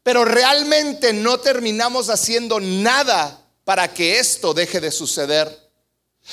Pero 0.04 0.24
realmente 0.24 1.12
no 1.12 1.40
terminamos 1.40 2.12
haciendo 2.12 2.60
nada 2.60 3.44
para 3.64 3.92
que 3.92 4.20
esto 4.20 4.54
deje 4.54 4.82
de 4.82 4.92
suceder. 4.92 5.65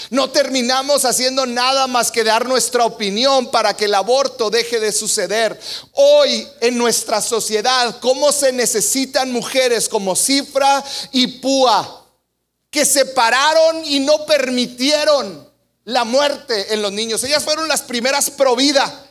No 0.08 0.30
terminamos 0.30 1.04
haciendo 1.04 1.44
nada 1.44 1.86
más 1.86 2.10
que 2.10 2.24
dar 2.24 2.46
nuestra 2.46 2.84
opinión 2.86 3.50
para 3.50 3.76
que 3.76 3.84
el 3.84 3.94
aborto 3.94 4.48
deje 4.48 4.80
de 4.80 4.90
suceder. 4.90 5.58
Hoy 5.92 6.48
en 6.60 6.78
nuestra 6.78 7.20
sociedad, 7.20 7.98
¿cómo 8.00 8.32
se 8.32 8.52
necesitan 8.52 9.30
mujeres 9.30 9.88
como 9.88 10.16
Cifra 10.16 10.82
y 11.12 11.26
Púa 11.26 12.06
que 12.70 12.86
separaron 12.86 13.84
y 13.84 14.00
no 14.00 14.24
permitieron 14.24 15.50
la 15.84 16.04
muerte 16.04 16.72
en 16.72 16.80
los 16.80 16.92
niños? 16.92 17.22
Ellas 17.24 17.44
fueron 17.44 17.68
las 17.68 17.82
primeras 17.82 18.30
pro 18.30 18.56
vida. 18.56 19.06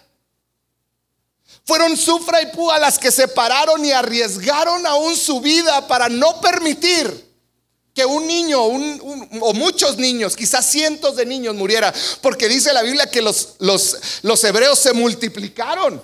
Fueron 1.64 1.96
Sufra 1.96 2.42
y 2.42 2.48
Púa 2.48 2.80
las 2.80 2.98
que 2.98 3.12
separaron 3.12 3.86
y 3.86 3.92
arriesgaron 3.92 4.84
aún 4.88 5.16
su 5.16 5.42
vida 5.42 5.88
para 5.88 6.10
no 6.10 6.42
permitir 6.42 7.31
que 7.94 8.06
un 8.06 8.26
niño 8.26 8.62
o 8.62 9.54
muchos 9.54 9.98
niños, 9.98 10.36
quizás 10.36 10.66
cientos 10.66 11.16
de 11.16 11.26
niños 11.26 11.56
muriera, 11.56 11.94
porque 12.22 12.48
dice 12.48 12.72
la 12.72 12.84
Biblia 12.84 13.10
que 13.10 13.22
los, 13.22 13.56
los, 13.60 13.98
los 14.22 14.44
hebreos 14.44 14.80
se 14.80 14.94
multiplicaron. 14.94 16.02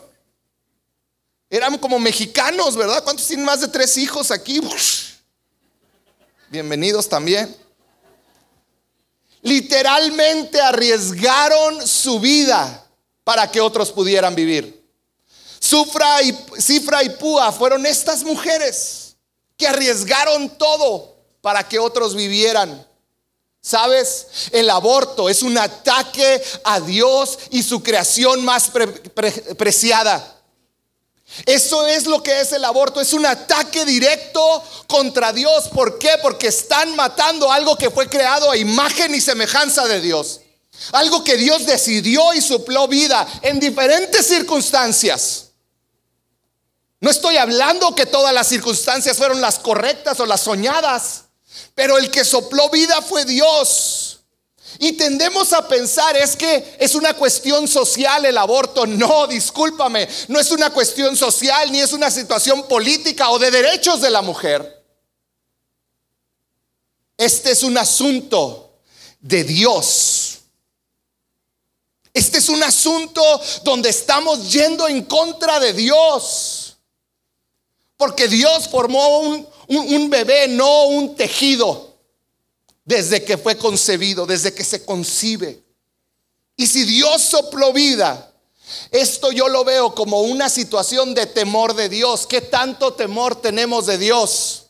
Eran 1.50 1.77
como 1.77 1.98
mexicanos, 1.98 2.75
¿verdad? 2.75 3.03
¿Cuántos 3.03 3.25
tienen 3.27 3.46
más 3.46 3.62
de 3.62 3.70
tres 3.70 3.98
hijos 3.98 4.32
aquí? 4.32 4.60
Bienvenidos 6.50 7.08
también. 7.08 7.56
Literalmente 9.41 10.60
arriesgaron 10.60 11.88
su 11.88 12.20
vida 12.20 12.86
para 13.24 13.50
que 13.50 13.62
otros 13.62 13.91
pudieran 13.91 14.36
vivir. 14.36 14.86
Sufra 15.60 16.22
y, 16.22 16.38
Cifra 16.60 17.01
y 17.03 17.10
Púa 17.12 17.51
fueron 17.53 17.86
estas 17.86 18.24
mujeres 18.24 19.15
que 19.56 19.67
arriesgaron 19.67 20.50
todo 20.58 21.16
para 21.41 21.67
que 21.67 21.79
otros 21.79 22.15
vivieran. 22.15 22.86
¿Sabes? 23.62 24.27
El 24.51 24.70
aborto 24.70 25.29
es 25.29 25.41
un 25.41 25.58
ataque 25.58 26.41
a 26.63 26.79
Dios 26.79 27.38
y 27.51 27.63
su 27.63 27.84
creación 27.84 28.46
más 28.46 28.72
preciada. 29.58 30.36
Eso 31.46 31.86
es 31.86 32.06
lo 32.06 32.24
que 32.24 32.39
es 32.39 32.53
el 32.53 32.63
aborto, 32.63 33.01
es 33.01 33.12
un 33.12 33.25
ataque 33.25 33.84
directo 33.84 34.63
contra 34.88 35.34
Dios. 35.34 35.67
¿Por 35.67 36.00
qué? 36.00 36.12
Porque 36.22 36.48
están 36.48 36.96
matando 36.96 37.51
algo 37.51 37.77
que 37.77 37.91
fue 37.91 38.08
creado 38.08 38.50
a 38.50 38.58
imagen 38.58 39.13
y 39.13 39.20
semejanza 39.20 39.86
de 39.88 40.00
Dios. 40.00 40.39
Algo 40.94 41.24
que 41.24 41.36
Dios 41.36 41.65
decidió 41.65 42.34
y 42.34 42.41
supló 42.41 42.88
vida 42.88 43.27
en 43.41 43.60
diferentes 43.60 44.25
circunstancias. 44.25 45.50
No 47.00 47.12
estoy 47.12 47.38
hablando 47.38 47.94
que 47.94 48.06
todas 48.06 48.34
las 48.34 48.48
circunstancias 48.48 49.17
fueron 49.17 49.41
las 49.41 49.60
correctas 49.60 50.20
o 50.20 50.25
las 50.25 50.41
soñadas. 50.41 51.25
Pero 51.75 51.97
el 51.97 52.09
que 52.09 52.25
sopló 52.25 52.69
vida 52.69 53.01
fue 53.01 53.25
Dios. 53.25 54.19
Y 54.79 54.93
tendemos 54.93 55.53
a 55.53 55.67
pensar 55.67 56.15
es 56.17 56.35
que 56.35 56.75
es 56.79 56.93
una 56.93 57.13
cuestión 57.13 57.67
social 57.67 58.25
el 58.25 58.37
aborto. 58.37 58.85
No, 58.85 59.27
discúlpame, 59.27 60.07
no 60.27 60.39
es 60.39 60.51
una 60.51 60.69
cuestión 60.69 61.15
social 61.15 61.71
ni 61.71 61.79
es 61.79 61.93
una 61.93 62.11
situación 62.11 62.67
política 62.67 63.29
o 63.29 63.39
de 63.39 63.49
derechos 63.49 64.01
de 64.01 64.09
la 64.09 64.21
mujer. 64.21 64.85
Este 67.17 67.51
es 67.51 67.63
un 67.63 67.77
asunto 67.77 68.81
de 69.19 69.43
Dios. 69.43 70.39
Este 72.13 72.39
es 72.39 72.49
un 72.49 72.61
asunto 72.63 73.21
donde 73.63 73.89
estamos 73.89 74.51
yendo 74.51 74.87
en 74.87 75.03
contra 75.03 75.59
de 75.59 75.73
Dios. 75.73 76.66
Porque 77.98 78.27
Dios 78.27 78.70
formó 78.70 79.20
un, 79.20 79.48
un, 79.68 80.10
bebé, 80.10 80.48
no 80.48 80.86
un 80.86 81.16
tejido, 81.16 81.96
desde 82.86 83.24
que 83.24 83.38
fue 83.38 83.58
concebido, 83.58 84.25
desde 84.25 84.54
que 84.54 84.63
se 84.63 84.86
concibe. 84.86 85.62
Y 86.56 86.68
si 86.68 86.86
Dios 86.86 87.22
sopló 87.24 87.74
vida, 87.74 88.32
esto 88.92 89.32
yo 89.32 89.48
lo 89.48 89.63
veo 89.63 89.94
como 89.96 90.22
una 90.22 90.50
situación 90.50 91.13
de 91.13 91.25
temor 91.25 91.74
de 91.74 91.89
Dios. 91.89 92.27
¿Qué 92.27 92.42
tanto 92.42 92.94
temor 92.94 93.42
tenemos 93.42 93.88
de 93.88 93.98
Dios? 93.98 94.68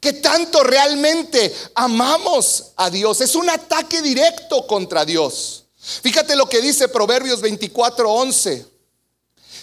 ¿Qué 0.00 0.12
tanto 0.12 0.62
realmente 0.62 1.52
amamos 1.74 2.72
a 2.76 2.88
Dios? 2.90 3.20
Es 3.20 3.34
un 3.34 3.50
ataque 3.50 4.00
directo 4.00 4.66
contra 4.66 5.04
Dios. 5.04 5.64
Fíjate 5.76 6.36
lo 6.36 6.48
que 6.48 6.60
dice 6.60 6.88
Proverbios 6.88 7.40
24:11. 7.40 8.66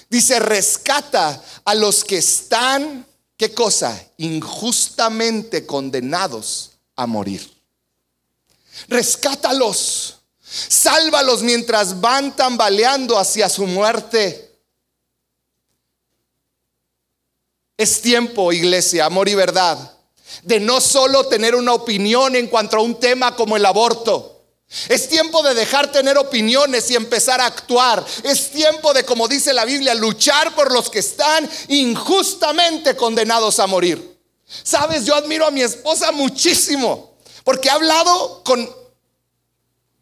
Dice, 0.09 0.39
rescata 0.39 1.43
a 1.63 1.75
los 1.75 2.03
que 2.03 2.17
están 2.17 3.05
¿qué 3.37 3.53
cosa? 3.53 4.01
Injustamente 4.17 5.65
condenados 5.65 6.71
a 6.95 7.05
morir. 7.05 7.51
Rescátalos, 8.87 10.17
sálvalos 10.41 11.43
mientras 11.43 11.99
van 11.99 12.35
tambaleando 12.35 13.17
hacia 13.17 13.49
su 13.49 13.65
muerte. 13.65 14.41
Es 17.77 18.01
tiempo, 18.01 18.53
iglesia, 18.53 19.05
amor 19.05 19.27
y 19.27 19.35
verdad, 19.35 19.97
de 20.43 20.59
no 20.59 20.79
solo 20.79 21.27
tener 21.27 21.55
una 21.55 21.73
opinión 21.73 22.35
en 22.35 22.47
cuanto 22.47 22.77
a 22.77 22.81
un 22.81 22.99
tema 22.99 23.35
como 23.35 23.57
el 23.57 23.65
aborto. 23.65 24.34
Es 24.89 25.07
tiempo 25.07 25.41
de 25.43 25.53
dejar 25.53 25.91
tener 25.91 26.17
opiniones 26.17 26.89
y 26.89 26.95
empezar 26.95 27.39
a 27.39 27.45
actuar. 27.45 28.03
Es 28.23 28.51
tiempo 28.51 28.93
de, 28.93 29.05
como 29.05 29.27
dice 29.27 29.53
la 29.53 29.63
Biblia, 29.63 29.93
luchar 29.93 30.53
por 30.55 30.71
los 30.71 30.89
que 30.89 30.99
están 30.99 31.49
injustamente 31.67 32.95
condenados 32.95 33.59
a 33.59 33.67
morir. 33.67 34.17
Sabes, 34.63 35.05
yo 35.05 35.15
admiro 35.15 35.45
a 35.45 35.51
mi 35.51 35.61
esposa 35.61 36.11
muchísimo 36.11 37.15
porque 37.43 37.69
ha 37.69 37.73
hablado 37.73 38.43
con 38.43 38.69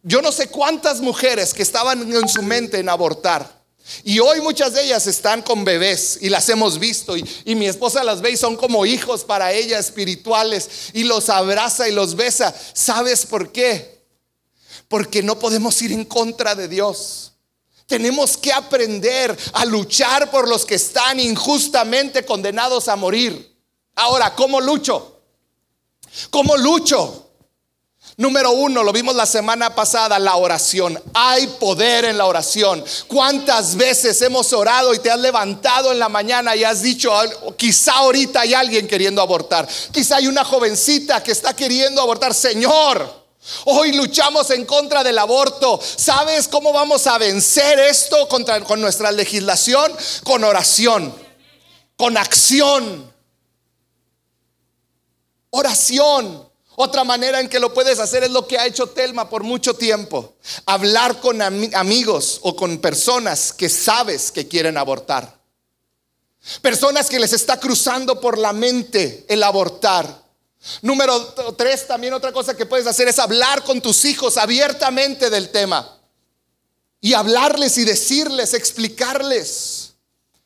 yo 0.05 0.21
no 0.21 0.33
sé 0.33 0.47
cuántas 0.47 0.99
mujeres 0.99 1.53
que 1.53 1.63
estaban 1.63 2.11
en 2.13 2.27
su 2.27 2.41
mente 2.41 2.79
en 2.79 2.89
abortar. 2.89 3.63
Y 4.03 4.19
hoy 4.19 4.41
muchas 4.41 4.73
de 4.73 4.83
ellas 4.83 5.07
están 5.07 5.41
con 5.41 5.63
bebés 5.63 6.17
y 6.21 6.29
las 6.29 6.47
hemos 6.49 6.79
visto 6.79 7.15
y, 7.17 7.29
y, 7.45 7.55
mi 7.55 7.67
esposa 7.67 8.03
las 8.03 8.21
ve 8.21 8.31
y 8.31 8.37
son 8.37 8.55
como 8.55 8.85
hijos 8.85 9.23
para 9.23 9.51
ella 9.51 9.77
espirituales 9.79 10.69
y 10.93 11.03
los 11.03 11.29
abraza 11.29 11.87
y 11.87 11.93
los 11.93 12.15
besa. 12.15 12.53
¿Sabes 12.73 13.25
por 13.25 13.51
qué? 13.51 13.92
Porque 14.87 15.23
no 15.23 15.39
podemos 15.39 15.81
ir 15.81 15.91
en 15.91 16.05
contra 16.05 16.55
de 16.55 16.67
Dios. 16.67 17.33
Tenemos 17.87 18.37
que 18.37 18.53
aprender 18.53 19.37
a 19.53 19.65
luchar 19.65 20.31
por 20.31 20.47
los 20.47 20.65
que 20.65 20.75
están 20.75 21.19
injustamente 21.19 22.25
condenados 22.25 22.87
a 22.87 22.95
morir. 22.95 23.55
Ahora, 23.95 24.33
¿cómo 24.33 24.61
lucho? 24.61 25.21
¿Cómo 26.29 26.55
lucho? 26.57 27.23
Número 28.15 28.51
uno, 28.51 28.83
lo 28.83 28.93
vimos 28.93 29.15
la 29.15 29.25
semana 29.25 29.73
pasada, 29.73 30.19
la 30.19 30.35
oración. 30.35 31.01
Hay 31.15 31.47
poder 31.47 32.05
en 32.05 32.17
la 32.17 32.25
oración. 32.25 32.83
¿Cuántas 33.07 33.75
veces 33.75 34.21
hemos 34.21 34.53
orado 34.53 34.93
y 34.93 34.99
te 34.99 35.09
has 35.09 35.19
levantado 35.19 35.91
en 35.91 35.97
la 35.97 36.09
mañana 36.09 36.55
y 36.55 36.63
has 36.63 36.83
dicho, 36.83 37.11
quizá 37.57 37.93
ahorita 37.93 38.41
hay 38.41 38.53
alguien 38.53 38.87
queriendo 38.87 39.19
abortar? 39.19 39.67
Quizá 39.91 40.17
hay 40.17 40.27
una 40.27 40.43
jovencita 40.43 41.23
que 41.23 41.31
está 41.31 41.55
queriendo 41.55 42.01
abortar. 42.01 42.35
Señor, 42.35 43.22
hoy 43.65 43.93
luchamos 43.93 44.49
en 44.51 44.65
contra 44.65 45.03
del 45.03 45.17
aborto. 45.19 45.79
¿Sabes 45.81 46.47
cómo 46.47 46.73
vamos 46.73 47.07
a 47.07 47.17
vencer 47.17 47.79
esto 47.79 48.27
contra, 48.27 48.63
con 48.63 48.81
nuestra 48.81 49.11
legislación? 49.11 49.91
Con 50.23 50.43
oración, 50.43 51.13
con 51.97 52.17
acción. 52.17 53.11
Oración. 55.49 56.49
Otra 56.75 57.03
manera 57.03 57.39
en 57.39 57.49
que 57.49 57.59
lo 57.59 57.73
puedes 57.73 57.99
hacer 57.99 58.23
es 58.23 58.31
lo 58.31 58.47
que 58.47 58.57
ha 58.57 58.65
hecho 58.65 58.87
Telma 58.87 59.29
por 59.29 59.43
mucho 59.43 59.75
tiempo. 59.75 60.33
Hablar 60.65 61.19
con 61.19 61.41
amigos 61.41 62.39
o 62.41 62.55
con 62.55 62.79
personas 62.79 63.53
que 63.53 63.69
sabes 63.69 64.31
que 64.31 64.47
quieren 64.47 64.77
abortar. 64.77 65.39
Personas 66.61 67.09
que 67.09 67.19
les 67.19 67.31
está 67.33 67.59
cruzando 67.59 68.19
por 68.19 68.37
la 68.37 68.53
mente 68.53 69.25
el 69.29 69.43
abortar. 69.43 70.22
Número 70.81 71.21
tres, 71.57 71.87
también 71.87 72.13
otra 72.13 72.31
cosa 72.31 72.55
que 72.55 72.65
puedes 72.65 72.87
hacer 72.87 73.07
es 73.07 73.19
hablar 73.19 73.63
con 73.63 73.81
tus 73.81 74.05
hijos 74.05 74.37
abiertamente 74.37 75.29
del 75.29 75.49
tema. 75.49 75.99
Y 77.01 77.13
hablarles 77.13 77.77
y 77.77 77.83
decirles, 77.83 78.53
explicarles. 78.53 79.93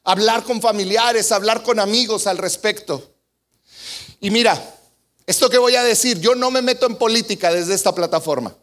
Hablar 0.03 0.43
con 0.43 0.61
familiares, 0.61 1.31
hablar 1.31 1.61
con 1.61 1.79
amigos 1.79 2.25
al 2.25 2.37
respecto. 2.37 3.13
Y 4.19 4.31
mira, 4.31 4.75
esto 5.27 5.49
que 5.49 5.57
voy 5.57 5.75
a 5.75 5.83
decir, 5.83 6.19
yo 6.19 6.33
no 6.33 6.49
me 6.49 6.61
meto 6.61 6.87
en 6.87 6.95
política 6.95 7.51
desde 7.51 7.75
esta 7.75 7.93
plataforma. 7.93 8.55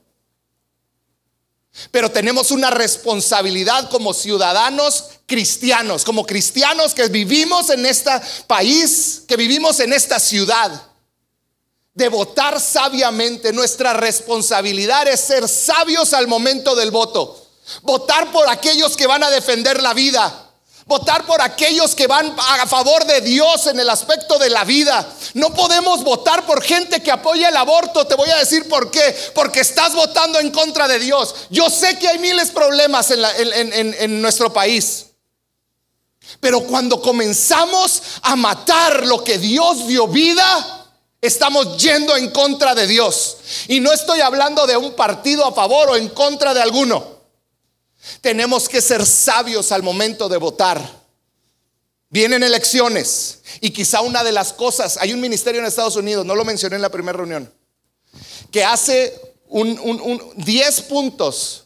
Pero 1.91 2.11
tenemos 2.11 2.51
una 2.51 2.71
responsabilidad 2.71 3.91
como 3.91 4.15
ciudadanos 4.15 5.05
cristianos, 5.27 6.05
como 6.05 6.25
cristianos 6.25 6.95
que 6.95 7.09
vivimos 7.09 7.71
en 7.71 7.85
este 7.85 8.11
país, 8.47 9.23
que 9.29 9.37
vivimos 9.37 9.81
en 9.81 9.93
esta 9.93 10.19
ciudad, 10.19 10.94
de 11.95 12.09
votar 12.09 12.61
sabiamente. 12.61 13.53
Nuestra 13.53 13.93
responsabilidad 13.93 15.09
es 15.09 15.21
ser 15.21 15.49
sabios 15.49 16.13
al 16.13 16.27
momento 16.27 16.75
del 16.75 16.91
voto. 16.91 17.41
Votar 17.83 18.31
por 18.31 18.49
aquellos 18.49 18.97
que 18.97 19.07
van 19.07 19.23
a 19.23 19.31
defender 19.31 19.83
la 19.83 19.95
vida, 19.95 20.45
Votar 20.87 21.25
por 21.25 21.41
aquellos 21.41 21.95
que 21.95 22.07
van 22.07 22.37
a 22.39 22.67
favor 22.67 23.07
de 23.07 23.23
Dios 23.23 23.67
en 23.69 23.81
el 23.81 23.89
aspecto 23.89 24.39
de 24.39 24.51
la 24.51 24.65
vida. 24.65 25.09
No 25.33 25.55
podemos 25.55 26.05
votar 26.05 26.45
por 26.45 26.63
gente 26.63 27.03
que 27.03 27.11
apoya 27.11 27.49
el 27.49 27.57
aborto. 27.57 28.07
Te 28.07 28.15
voy 28.15 28.29
a 28.29 28.37
decir 28.37 28.69
por 28.69 28.91
qué. 28.91 29.17
Porque 29.35 29.61
estás 29.61 29.95
votando 29.95 30.39
en 30.41 30.51
contra 30.51 30.87
de 30.87 30.99
Dios. 30.99 31.35
Yo 31.49 31.71
sé 31.71 31.99
que 31.99 32.09
hay 32.09 32.19
miles 32.19 32.49
de 32.49 32.53
problemas 32.53 33.11
en, 33.11 33.95
en 33.99 34.21
nuestro 34.21 34.53
país. 34.53 35.07
Pero 36.39 36.61
cuando 36.65 37.01
comenzamos 37.01 38.03
a 38.21 38.37
matar 38.37 39.07
lo 39.07 39.25
que 39.25 39.39
Dios 39.39 39.87
dio 39.87 40.07
vida, 40.07 40.84
estamos 41.27 41.79
yendo 41.79 42.15
en 42.17 42.31
contra 42.31 42.75
de 42.75 42.87
Dios. 42.87 43.39
Y 43.69 43.81
no 43.81 43.93
estoy 43.93 44.21
hablando 44.21 44.67
de 44.67 44.77
un 44.77 44.93
partido 44.93 45.47
a 45.47 45.53
favor 45.53 45.91
o 45.91 45.97
en 45.97 46.09
contra 46.11 46.53
de 46.53 46.61
alguno. 46.61 47.15
Tenemos 48.21 48.69
que 48.69 48.83
ser 48.83 49.07
sabios 49.07 49.73
al 49.73 49.83
momento 49.83 50.29
de 50.29 50.37
votar. 50.37 51.05
Vienen 52.11 52.43
elecciones 52.43 53.41
y 53.61 53.71
quizá 53.71 54.03
una 54.03 54.23
de 54.23 54.33
las 54.33 54.53
cosas, 54.53 54.99
hay 54.99 55.13
un 55.13 55.21
ministerio 55.21 55.61
en 55.61 55.67
Estados 55.67 55.97
Unidos, 55.97 56.25
no 56.25 56.35
lo 56.35 56.45
mencioné 56.45 56.77
en 56.77 56.83
la 56.83 56.91
primera 56.91 57.17
reunión, 57.17 57.53
que 58.53 58.65
hace 58.65 59.21
un, 59.49 60.35
10 60.37 60.83
puntos 60.83 61.65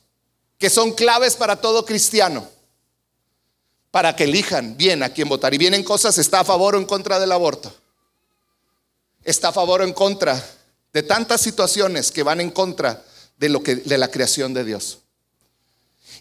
que 0.57 0.71
son 0.71 0.93
claves 0.93 1.37
para 1.37 1.57
todo 1.57 1.85
cristiano, 1.85 2.49
para 3.91 4.17
que 4.17 4.25
elijan 4.25 4.77
bien 4.77 5.03
a 5.03 5.13
quién 5.13 5.29
votar. 5.29 5.53
Y 5.53 5.59
vienen 5.59 5.83
cosas, 5.83 6.17
está 6.17 6.41
a 6.41 6.45
favor 6.45 6.77
o 6.77 6.79
en 6.79 6.87
contra 6.87 7.19
del 7.19 7.33
aborto, 7.33 7.75
está 9.31 9.49
a 9.49 9.53
favor 9.53 9.83
o 9.83 9.85
en 9.85 9.93
contra 9.93 10.43
de 10.93 11.03
tantas 11.03 11.43
situaciones 11.43 12.11
que 12.11 12.23
van 12.23 12.41
en 12.41 12.51
contra 12.51 13.05
de, 13.37 13.51
lo 13.51 13.61
de 13.61 13.99
la 13.99 14.11
creación 14.11 14.55
de 14.55 14.65
Dios. 14.65 15.01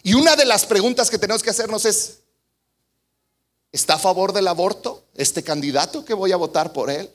Y 0.02 0.12
una 0.12 0.36
de 0.36 0.44
las 0.44 0.66
preguntas 0.66 1.08
que 1.08 1.18
tenemos 1.18 1.42
que 1.42 1.50
hacernos 1.50 1.86
es, 1.86 2.18
¿está 3.72 3.94
a 3.94 3.98
favor 3.98 4.34
del 4.34 4.46
aborto 4.46 5.06
este 5.14 5.42
candidato 5.42 6.04
que 6.04 6.12
voy 6.12 6.32
a 6.32 6.36
votar 6.36 6.74
por 6.74 6.90
él? 6.90 7.10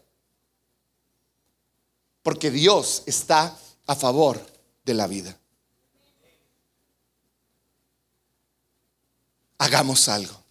Porque 2.23 2.49
Dios 2.49 3.03
está 3.05 3.55
a 3.85 3.95
favor 3.95 4.43
de 4.85 4.93
la 4.95 5.05
vida. 5.05 5.37
Hagamos 9.59 10.09
algo 10.09 10.41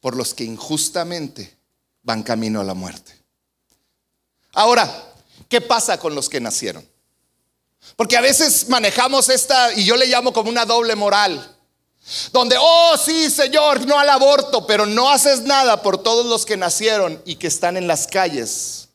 por 0.00 0.16
los 0.16 0.32
que 0.32 0.44
injustamente 0.44 1.58
van 2.04 2.22
camino 2.22 2.60
a 2.60 2.64
la 2.64 2.74
muerte. 2.74 3.19
Ahora, 4.52 5.12
¿qué 5.48 5.60
pasa 5.60 5.98
con 5.98 6.14
los 6.14 6.28
que 6.28 6.40
nacieron? 6.40 6.88
Porque 7.96 8.16
a 8.16 8.20
veces 8.20 8.68
manejamos 8.68 9.28
esta, 9.28 9.72
y 9.74 9.84
yo 9.84 9.96
le 9.96 10.06
llamo 10.06 10.32
como 10.32 10.50
una 10.50 10.64
doble 10.64 10.94
moral, 10.96 11.56
donde, 12.32 12.56
oh 12.58 12.96
sí, 12.96 13.30
Señor, 13.30 13.86
no 13.86 13.98
al 13.98 14.08
aborto, 14.08 14.66
pero 14.66 14.86
no 14.86 15.10
haces 15.10 15.42
nada 15.42 15.82
por 15.82 16.02
todos 16.02 16.26
los 16.26 16.44
que 16.44 16.56
nacieron 16.56 17.22
y 17.24 17.36
que 17.36 17.46
están 17.46 17.76
en 17.76 17.86
las 17.86 18.06
calles. 18.06 18.88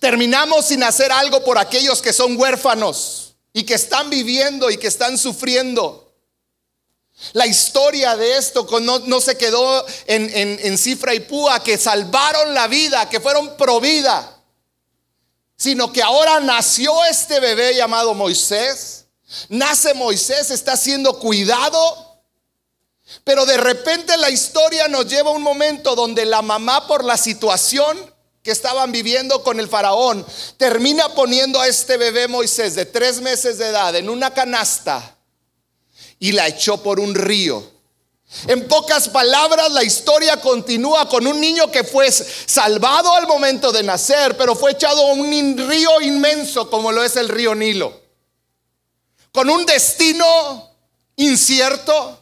Terminamos 0.00 0.66
sin 0.66 0.82
hacer 0.82 1.12
algo 1.12 1.44
por 1.44 1.58
aquellos 1.58 2.02
que 2.02 2.12
son 2.12 2.36
huérfanos 2.36 3.34
y 3.52 3.64
que 3.64 3.74
están 3.74 4.10
viviendo 4.10 4.70
y 4.70 4.76
que 4.76 4.88
están 4.88 5.18
sufriendo. 5.18 6.07
La 7.32 7.46
historia 7.46 8.16
de 8.16 8.36
esto 8.36 8.66
no, 8.80 9.20
se 9.20 9.36
quedó 9.36 9.84
en, 10.06 10.30
en 10.34 10.78
cifra 10.78 11.14
y 11.14 11.20
púa, 11.20 11.62
que 11.62 11.76
salvaron 11.76 12.54
la 12.54 12.68
vida, 12.68 13.08
que 13.08 13.20
fueron 13.20 13.56
pro 13.56 13.80
vida 13.80 14.38
sino 15.58 15.92
que 15.92 16.02
ahora 16.02 16.38
nació 16.38 17.04
este 17.04 17.40
bebé 17.40 17.74
llamado 17.74 18.14
Moisés. 18.14 19.06
Nace 19.48 19.92
Moisés, 19.92 20.52
está 20.52 20.76
siendo 20.76 21.18
cuidado. 21.18 22.22
Pero 23.24 23.44
de 23.44 23.56
repente 23.56 24.16
la 24.18 24.30
historia 24.30 24.86
nos 24.86 25.06
lleva 25.06 25.30
a 25.30 25.34
un 25.34 25.42
momento 25.42 25.96
donde 25.96 26.24
la 26.24 26.42
mamá 26.42 26.86
por 26.86 27.04
la 27.04 27.16
situación 27.16 28.14
que 28.42 28.52
estaban 28.52 28.92
viviendo 28.92 29.42
con 29.42 29.58
el 29.58 29.68
faraón, 29.68 30.24
termina 30.56 31.08
poniendo 31.08 31.60
a 31.60 31.66
este 31.66 31.96
bebé 31.96 32.28
Moisés 32.28 32.76
de 32.76 32.86
tres 32.86 33.20
meses 33.20 33.58
de 33.58 33.66
edad 33.66 33.96
en 33.96 34.08
una 34.08 34.32
canasta 34.32 35.17
y 36.18 36.32
la 36.32 36.48
echó 36.48 36.82
por 36.82 37.00
un 37.00 37.14
río. 37.14 37.78
En 38.46 38.68
pocas 38.68 39.08
palabras, 39.08 39.72
la 39.72 39.82
historia 39.82 40.38
continúa 40.38 41.08
con 41.08 41.26
un 41.26 41.40
niño 41.40 41.70
que 41.70 41.82
fue 41.82 42.10
salvado 42.12 43.14
al 43.14 43.26
momento 43.26 43.72
de 43.72 43.82
nacer, 43.82 44.36
pero 44.36 44.54
fue 44.54 44.72
echado 44.72 45.00
a 45.00 45.12
un 45.12 45.56
río 45.56 46.00
inmenso 46.02 46.68
como 46.68 46.92
lo 46.92 47.02
es 47.02 47.16
el 47.16 47.28
río 47.28 47.54
Nilo. 47.54 48.00
Con 49.32 49.48
un 49.48 49.64
destino 49.64 50.70
incierto, 51.16 52.18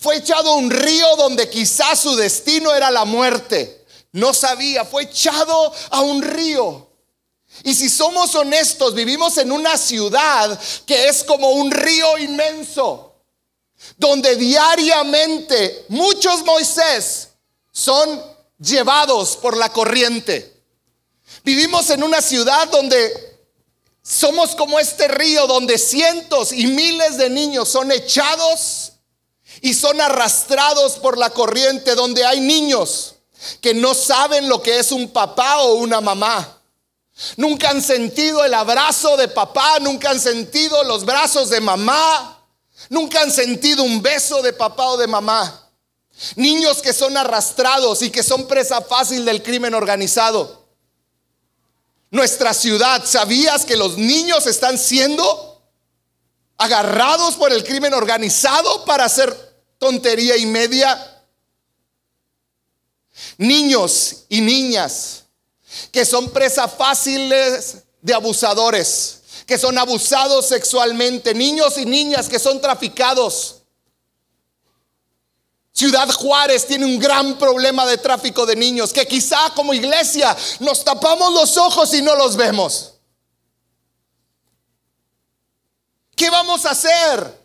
fue 0.00 0.16
echado 0.16 0.52
a 0.52 0.56
un 0.56 0.70
río 0.70 1.16
donde 1.16 1.50
quizás 1.50 2.00
su 2.00 2.16
destino 2.16 2.72
era 2.74 2.90
la 2.90 3.04
muerte. 3.04 3.84
No 4.12 4.32
sabía, 4.32 4.84
fue 4.84 5.02
echado 5.04 5.72
a 5.90 6.00
un 6.00 6.22
río. 6.22 6.88
Y 7.64 7.74
si 7.74 7.90
somos 7.90 8.34
honestos, 8.34 8.94
vivimos 8.94 9.36
en 9.36 9.52
una 9.52 9.76
ciudad 9.76 10.58
que 10.86 11.08
es 11.08 11.22
como 11.22 11.50
un 11.50 11.70
río 11.70 12.16
inmenso 12.18 13.13
donde 13.96 14.36
diariamente 14.36 15.84
muchos 15.88 16.44
Moisés 16.44 17.30
son 17.72 18.22
llevados 18.58 19.36
por 19.36 19.56
la 19.56 19.72
corriente. 19.72 20.52
Vivimos 21.44 21.90
en 21.90 22.02
una 22.02 22.22
ciudad 22.22 22.68
donde 22.68 23.34
Somos 24.06 24.54
como 24.54 24.78
este 24.78 25.08
río 25.08 25.46
donde 25.46 25.78
cientos 25.78 26.52
y 26.52 26.66
miles 26.66 27.16
de 27.16 27.30
niños 27.30 27.70
son 27.70 27.90
echados 27.90 28.92
y 29.62 29.72
son 29.72 29.98
arrastrados 29.98 30.98
por 30.98 31.16
la 31.16 31.30
corriente, 31.30 31.94
donde 31.94 32.22
hay 32.22 32.38
niños 32.40 33.14
que 33.62 33.72
no 33.72 33.94
saben 33.94 34.46
lo 34.46 34.60
que 34.60 34.78
es 34.78 34.92
un 34.92 35.08
papá 35.08 35.62
o 35.62 35.76
una 35.76 36.02
mamá. 36.02 36.60
Nunca 37.38 37.70
han 37.70 37.80
sentido 37.80 38.44
el 38.44 38.52
abrazo 38.52 39.16
de 39.16 39.28
papá, 39.28 39.78
nunca 39.80 40.10
han 40.10 40.20
sentido 40.20 40.84
los 40.84 41.06
brazos 41.06 41.48
de 41.48 41.62
mamá, 41.62 42.33
nunca 42.88 43.20
han 43.20 43.30
sentido 43.30 43.82
un 43.82 44.02
beso 44.02 44.42
de 44.42 44.52
papá 44.52 44.86
o 44.86 44.96
de 44.96 45.06
mamá. 45.06 45.60
Niños 46.36 46.80
que 46.80 46.92
son 46.92 47.16
arrastrados 47.16 48.02
y 48.02 48.10
que 48.10 48.22
son 48.22 48.46
presa 48.46 48.80
fácil 48.80 49.24
del 49.24 49.42
crimen 49.42 49.74
organizado 49.74 50.64
nuestra 52.14 52.54
ciudad. 52.54 53.04
¿Sabías 53.04 53.64
que 53.64 53.76
los 53.76 53.98
niños 53.98 54.46
están 54.46 54.78
siendo 54.78 55.60
agarrados 56.56 57.34
por 57.34 57.52
el 57.52 57.64
crimen 57.64 57.92
organizado 57.92 58.84
para 58.84 59.04
hacer 59.04 59.36
tontería 59.78 60.36
y 60.36 60.46
media? 60.46 61.22
Niños 63.36 64.24
y 64.28 64.40
niñas 64.40 65.24
que 65.90 66.04
son 66.04 66.30
presa 66.30 66.68
fáciles 66.68 67.78
de 68.00 68.14
abusadores, 68.14 69.22
que 69.46 69.58
son 69.58 69.76
abusados 69.78 70.46
sexualmente, 70.46 71.34
niños 71.34 71.76
y 71.78 71.84
niñas 71.84 72.28
que 72.28 72.38
son 72.38 72.60
traficados 72.60 73.64
Ciudad 75.74 76.08
Juárez 76.08 76.66
tiene 76.68 76.86
un 76.86 77.00
gran 77.00 77.36
problema 77.36 77.84
de 77.84 77.98
tráfico 77.98 78.46
de 78.46 78.54
niños 78.54 78.92
que 78.92 79.08
quizá 79.08 79.50
como 79.56 79.74
iglesia 79.74 80.36
nos 80.60 80.84
tapamos 80.84 81.32
los 81.32 81.56
ojos 81.56 81.92
y 81.94 82.00
no 82.00 82.14
los 82.14 82.36
vemos. 82.36 82.92
¿Qué 86.14 86.30
vamos 86.30 86.64
a 86.64 86.70
hacer? 86.70 87.42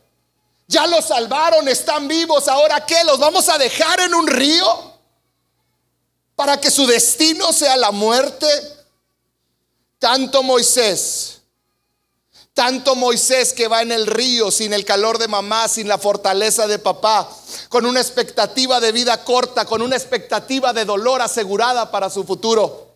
Ya 0.67 0.85
los 0.85 1.05
salvaron, 1.05 1.67
están 1.67 2.07
vivos, 2.07 2.47
ahora 2.47 2.85
qué? 2.85 3.03
¿Los 3.03 3.17
vamos 3.17 3.49
a 3.49 3.57
dejar 3.57 3.99
en 4.01 4.13
un 4.13 4.27
río 4.27 4.93
para 6.35 6.61
que 6.61 6.69
su 6.69 6.85
destino 6.85 7.51
sea 7.51 7.75
la 7.77 7.89
muerte? 7.89 8.45
Tanto 9.97 10.43
Moisés 10.43 11.38
tanto 12.53 12.95
Moisés 12.95 13.53
que 13.53 13.67
va 13.67 13.81
en 13.81 13.91
el 13.91 14.07
río 14.07 14.51
sin 14.51 14.73
el 14.73 14.85
calor 14.85 15.17
de 15.17 15.27
mamá, 15.27 15.67
sin 15.67 15.87
la 15.87 15.97
fortaleza 15.97 16.67
de 16.67 16.79
papá, 16.79 17.29
con 17.69 17.85
una 17.85 18.01
expectativa 18.01 18.79
de 18.79 18.91
vida 18.91 19.23
corta, 19.23 19.65
con 19.65 19.81
una 19.81 19.95
expectativa 19.95 20.73
de 20.73 20.85
dolor 20.85 21.21
asegurada 21.21 21.89
para 21.91 22.09
su 22.09 22.23
futuro. 22.23 22.89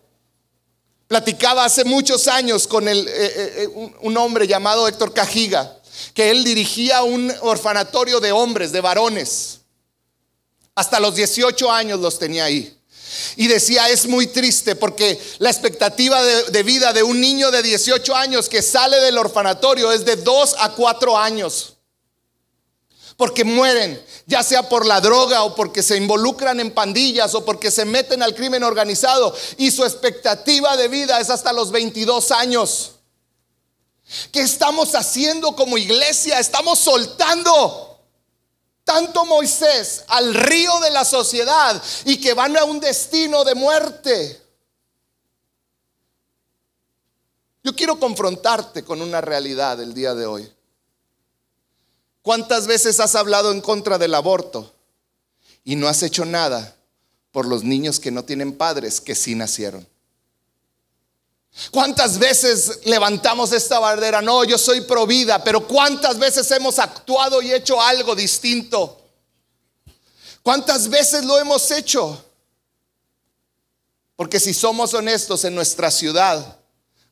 Platicaba 1.06 1.64
hace 1.64 1.84
muchos 1.84 2.28
años 2.28 2.66
con 2.66 2.88
eh, 2.88 2.92
eh, 2.92 3.06
eh, 3.06 3.94
un 4.00 4.16
hombre 4.16 4.46
llamado 4.46 4.88
Héctor 4.88 5.12
Cajiga, 5.12 5.78
que 6.12 6.30
él 6.30 6.44
dirigía 6.44 7.02
un 7.02 7.32
orfanatorio 7.42 8.20
de 8.20 8.32
hombres, 8.32 8.72
de 8.72 8.80
varones. 8.80 9.60
Hasta 10.74 10.98
los 10.98 11.14
18 11.14 11.70
años 11.70 12.00
los 12.00 12.18
tenía 12.18 12.44
ahí. 12.44 12.76
Y 13.36 13.48
decía, 13.48 13.88
es 13.88 14.06
muy 14.06 14.26
triste 14.26 14.76
porque 14.76 15.20
la 15.38 15.50
expectativa 15.50 16.22
de, 16.22 16.62
vida 16.62 16.92
de 16.92 17.02
un 17.02 17.20
niño 17.20 17.50
de 17.50 17.62
18 17.62 18.14
años 18.14 18.48
que 18.48 18.62
sale 18.62 19.00
del 19.00 19.18
orfanatorio 19.18 19.92
es 19.92 20.04
de 20.04 20.16
2 20.16 20.56
a 20.58 20.72
4 20.72 21.18
años. 21.18 21.74
Porque 23.16 23.44
mueren, 23.44 24.04
ya 24.26 24.42
sea 24.42 24.68
por 24.68 24.84
la 24.84 25.00
droga 25.00 25.44
o 25.44 25.54
porque 25.54 25.82
se 25.82 25.96
involucran 25.96 26.58
en 26.58 26.72
pandillas 26.72 27.34
o 27.34 27.44
porque 27.44 27.70
se 27.70 27.84
meten 27.84 28.22
al 28.22 28.34
crimen 28.34 28.64
organizado. 28.64 29.34
Y 29.56 29.70
su 29.70 29.84
expectativa 29.84 30.76
de 30.76 30.88
vida 30.88 31.20
es 31.20 31.30
hasta 31.30 31.52
los 31.52 31.70
22 31.70 32.32
años. 32.32 32.92
¿Qué 34.32 34.40
estamos 34.40 34.94
haciendo 34.94 35.54
como 35.54 35.78
iglesia? 35.78 36.38
Estamos 36.38 36.78
soltando 36.78 37.93
tanto 38.84 39.24
Moisés 39.24 40.04
al 40.08 40.34
río 40.34 40.78
de 40.80 40.90
la 40.90 41.04
sociedad 41.04 41.82
y 42.04 42.20
que 42.20 42.34
van 42.34 42.56
a 42.56 42.64
un 42.64 42.78
destino 42.78 43.42
de 43.44 43.54
muerte. 43.54 44.40
Yo 47.62 47.74
quiero 47.74 47.98
confrontarte 47.98 48.84
con 48.84 49.00
una 49.00 49.22
realidad 49.22 49.80
el 49.80 49.94
día 49.94 50.14
de 50.14 50.26
hoy. 50.26 50.52
¿Cuántas 52.20 52.66
veces 52.66 53.00
has 53.00 53.14
hablado 53.14 53.52
en 53.52 53.62
contra 53.62 53.98
del 53.98 54.14
aborto 54.14 54.74
y 55.64 55.76
no 55.76 55.88
has 55.88 56.02
hecho 56.02 56.26
nada 56.26 56.76
por 57.32 57.46
los 57.46 57.64
niños 57.64 58.00
que 58.00 58.10
no 58.10 58.24
tienen 58.24 58.56
padres 58.56 59.00
que 59.00 59.14
sí 59.14 59.34
nacieron? 59.34 59.86
¿Cuántas 61.70 62.18
veces 62.18 62.80
levantamos 62.84 63.52
esta 63.52 63.78
bandera? 63.78 64.20
No, 64.20 64.42
yo 64.44 64.58
soy 64.58 64.80
provida, 64.80 65.42
pero 65.42 65.66
¿cuántas 65.66 66.18
veces 66.18 66.50
hemos 66.50 66.78
actuado 66.78 67.40
y 67.40 67.52
hecho 67.52 67.80
algo 67.80 68.14
distinto? 68.14 69.00
¿Cuántas 70.42 70.88
veces 70.88 71.24
lo 71.24 71.38
hemos 71.38 71.70
hecho? 71.70 72.22
Porque 74.16 74.40
si 74.40 74.52
somos 74.52 74.94
honestos 74.94 75.44
en 75.44 75.54
nuestra 75.54 75.90
ciudad, 75.90 76.58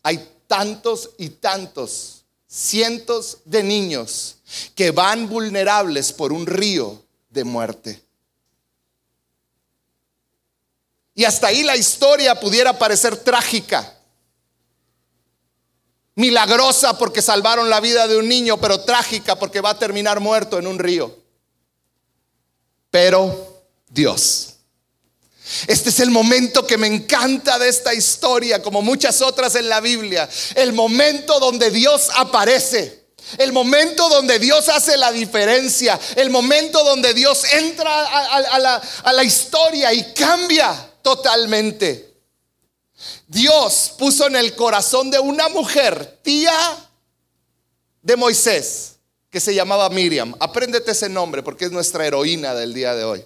hay 0.02 0.28
tantos 0.48 1.10
y 1.18 1.30
tantos, 1.30 2.24
cientos 2.48 3.38
de 3.44 3.62
niños 3.62 4.36
que 4.74 4.90
van 4.90 5.28
vulnerables 5.28 6.12
por 6.12 6.32
un 6.32 6.46
río 6.46 7.00
de 7.30 7.44
muerte. 7.44 8.02
Y 11.14 11.24
hasta 11.24 11.46
ahí 11.46 11.62
la 11.62 11.76
historia 11.76 12.38
pudiera 12.40 12.76
parecer 12.76 13.16
trágica 13.16 13.98
milagrosa 16.22 16.96
porque 16.96 17.20
salvaron 17.20 17.68
la 17.68 17.80
vida 17.80 18.06
de 18.06 18.16
un 18.16 18.28
niño, 18.28 18.56
pero 18.56 18.82
trágica 18.82 19.34
porque 19.34 19.60
va 19.60 19.70
a 19.70 19.78
terminar 19.78 20.20
muerto 20.20 20.56
en 20.56 20.68
un 20.68 20.78
río. 20.78 21.18
Pero 22.92 23.64
Dios. 23.88 24.50
Este 25.66 25.90
es 25.90 25.98
el 25.98 26.12
momento 26.12 26.64
que 26.64 26.78
me 26.78 26.86
encanta 26.86 27.58
de 27.58 27.68
esta 27.68 27.92
historia, 27.92 28.62
como 28.62 28.82
muchas 28.82 29.20
otras 29.20 29.56
en 29.56 29.68
la 29.68 29.80
Biblia. 29.80 30.28
El 30.54 30.72
momento 30.72 31.40
donde 31.40 31.72
Dios 31.72 32.08
aparece. 32.14 33.02
El 33.38 33.52
momento 33.52 34.08
donde 34.08 34.38
Dios 34.38 34.68
hace 34.68 34.96
la 34.96 35.10
diferencia. 35.10 35.98
El 36.14 36.30
momento 36.30 36.84
donde 36.84 37.14
Dios 37.14 37.42
entra 37.52 37.90
a, 37.90 39.12
la, 39.12 39.24
historia 39.24 39.92
y 39.92 40.12
cambia 40.12 40.88
totalmente. 41.02 42.11
Dios 43.26 43.94
puso 43.98 44.26
en 44.26 44.36
el 44.36 44.54
corazón 44.54 45.10
de 45.10 45.18
una 45.18 45.48
mujer, 45.48 46.20
tía 46.22 46.52
de 48.02 48.16
Moisés, 48.16 48.96
que 49.30 49.40
se 49.40 49.54
llamaba 49.54 49.88
Miriam. 49.88 50.34
Apréndete 50.40 50.92
ese 50.92 51.08
nombre 51.08 51.42
porque 51.42 51.64
es 51.64 51.72
nuestra 51.72 52.06
heroína 52.06 52.54
del 52.54 52.74
día 52.74 52.94
de 52.94 53.04
hoy. 53.04 53.24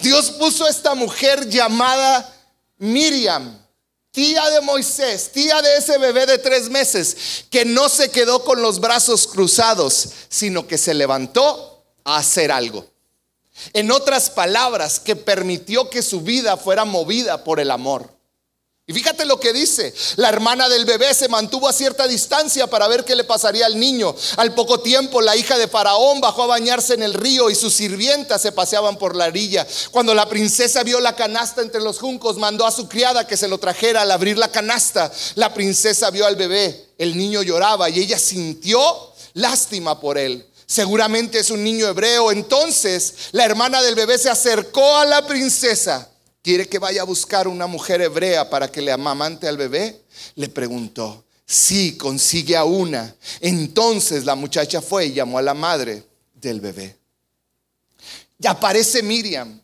Dios 0.00 0.32
puso 0.32 0.64
a 0.66 0.70
esta 0.70 0.94
mujer 0.94 1.48
llamada 1.48 2.32
Miriam, 2.78 3.58
tía 4.10 4.48
de 4.50 4.60
Moisés, 4.60 5.30
tía 5.32 5.60
de 5.62 5.76
ese 5.76 5.98
bebé 5.98 6.26
de 6.26 6.38
tres 6.38 6.68
meses, 6.70 7.44
que 7.50 7.64
no 7.64 7.88
se 7.88 8.10
quedó 8.10 8.44
con 8.44 8.62
los 8.62 8.80
brazos 8.80 9.26
cruzados, 9.26 10.08
sino 10.28 10.66
que 10.66 10.78
se 10.78 10.94
levantó 10.94 11.84
a 12.04 12.18
hacer 12.18 12.52
algo. 12.52 12.86
En 13.72 13.90
otras 13.90 14.30
palabras, 14.30 15.00
que 15.00 15.16
permitió 15.16 15.88
que 15.90 16.02
su 16.02 16.20
vida 16.20 16.56
fuera 16.56 16.84
movida 16.84 17.44
por 17.44 17.60
el 17.60 17.70
amor. 17.70 18.13
Y 18.86 18.92
fíjate 18.92 19.24
lo 19.24 19.40
que 19.40 19.54
dice, 19.54 19.94
la 20.16 20.28
hermana 20.28 20.68
del 20.68 20.84
bebé 20.84 21.14
se 21.14 21.28
mantuvo 21.28 21.66
a 21.66 21.72
cierta 21.72 22.06
distancia 22.06 22.66
para 22.66 22.86
ver 22.86 23.02
qué 23.02 23.16
le 23.16 23.24
pasaría 23.24 23.64
al 23.64 23.80
niño. 23.80 24.14
Al 24.36 24.52
poco 24.52 24.80
tiempo 24.80 25.22
la 25.22 25.36
hija 25.36 25.56
de 25.56 25.68
Faraón 25.68 26.20
bajó 26.20 26.42
a 26.42 26.48
bañarse 26.48 26.92
en 26.92 27.02
el 27.02 27.14
río 27.14 27.48
y 27.48 27.54
sus 27.54 27.72
sirvientas 27.72 28.42
se 28.42 28.52
paseaban 28.52 28.98
por 28.98 29.16
la 29.16 29.24
orilla. 29.24 29.66
Cuando 29.90 30.12
la 30.12 30.28
princesa 30.28 30.82
vio 30.82 31.00
la 31.00 31.16
canasta 31.16 31.62
entre 31.62 31.80
los 31.80 31.98
juncos, 31.98 32.36
mandó 32.36 32.66
a 32.66 32.70
su 32.70 32.86
criada 32.86 33.26
que 33.26 33.38
se 33.38 33.48
lo 33.48 33.56
trajera 33.56 34.02
al 34.02 34.10
abrir 34.10 34.36
la 34.36 34.52
canasta. 34.52 35.10
La 35.36 35.54
princesa 35.54 36.10
vio 36.10 36.26
al 36.26 36.36
bebé, 36.36 36.90
el 36.98 37.16
niño 37.16 37.42
lloraba 37.42 37.88
y 37.88 38.00
ella 38.00 38.18
sintió 38.18 39.14
lástima 39.32 39.98
por 39.98 40.18
él. 40.18 40.46
Seguramente 40.66 41.38
es 41.38 41.50
un 41.50 41.64
niño 41.64 41.86
hebreo. 41.86 42.30
Entonces 42.30 43.14
la 43.32 43.46
hermana 43.46 43.80
del 43.80 43.94
bebé 43.94 44.18
se 44.18 44.28
acercó 44.28 44.98
a 44.98 45.06
la 45.06 45.26
princesa 45.26 46.10
¿Quiere 46.44 46.68
que 46.68 46.78
vaya 46.78 47.00
a 47.00 47.06
buscar 47.06 47.48
una 47.48 47.66
mujer 47.66 48.02
hebrea 48.02 48.50
para 48.50 48.70
que 48.70 48.82
le 48.82 48.92
amamante 48.92 49.48
al 49.48 49.56
bebé? 49.56 50.02
Le 50.34 50.50
preguntó. 50.50 51.24
Sí, 51.46 51.96
consigue 51.96 52.54
a 52.54 52.64
una. 52.64 53.16
Entonces 53.40 54.26
la 54.26 54.34
muchacha 54.34 54.82
fue 54.82 55.06
y 55.06 55.14
llamó 55.14 55.38
a 55.38 55.42
la 55.42 55.54
madre 55.54 56.04
del 56.34 56.60
bebé. 56.60 56.98
Y 58.38 58.46
aparece 58.46 59.02
Miriam, 59.02 59.58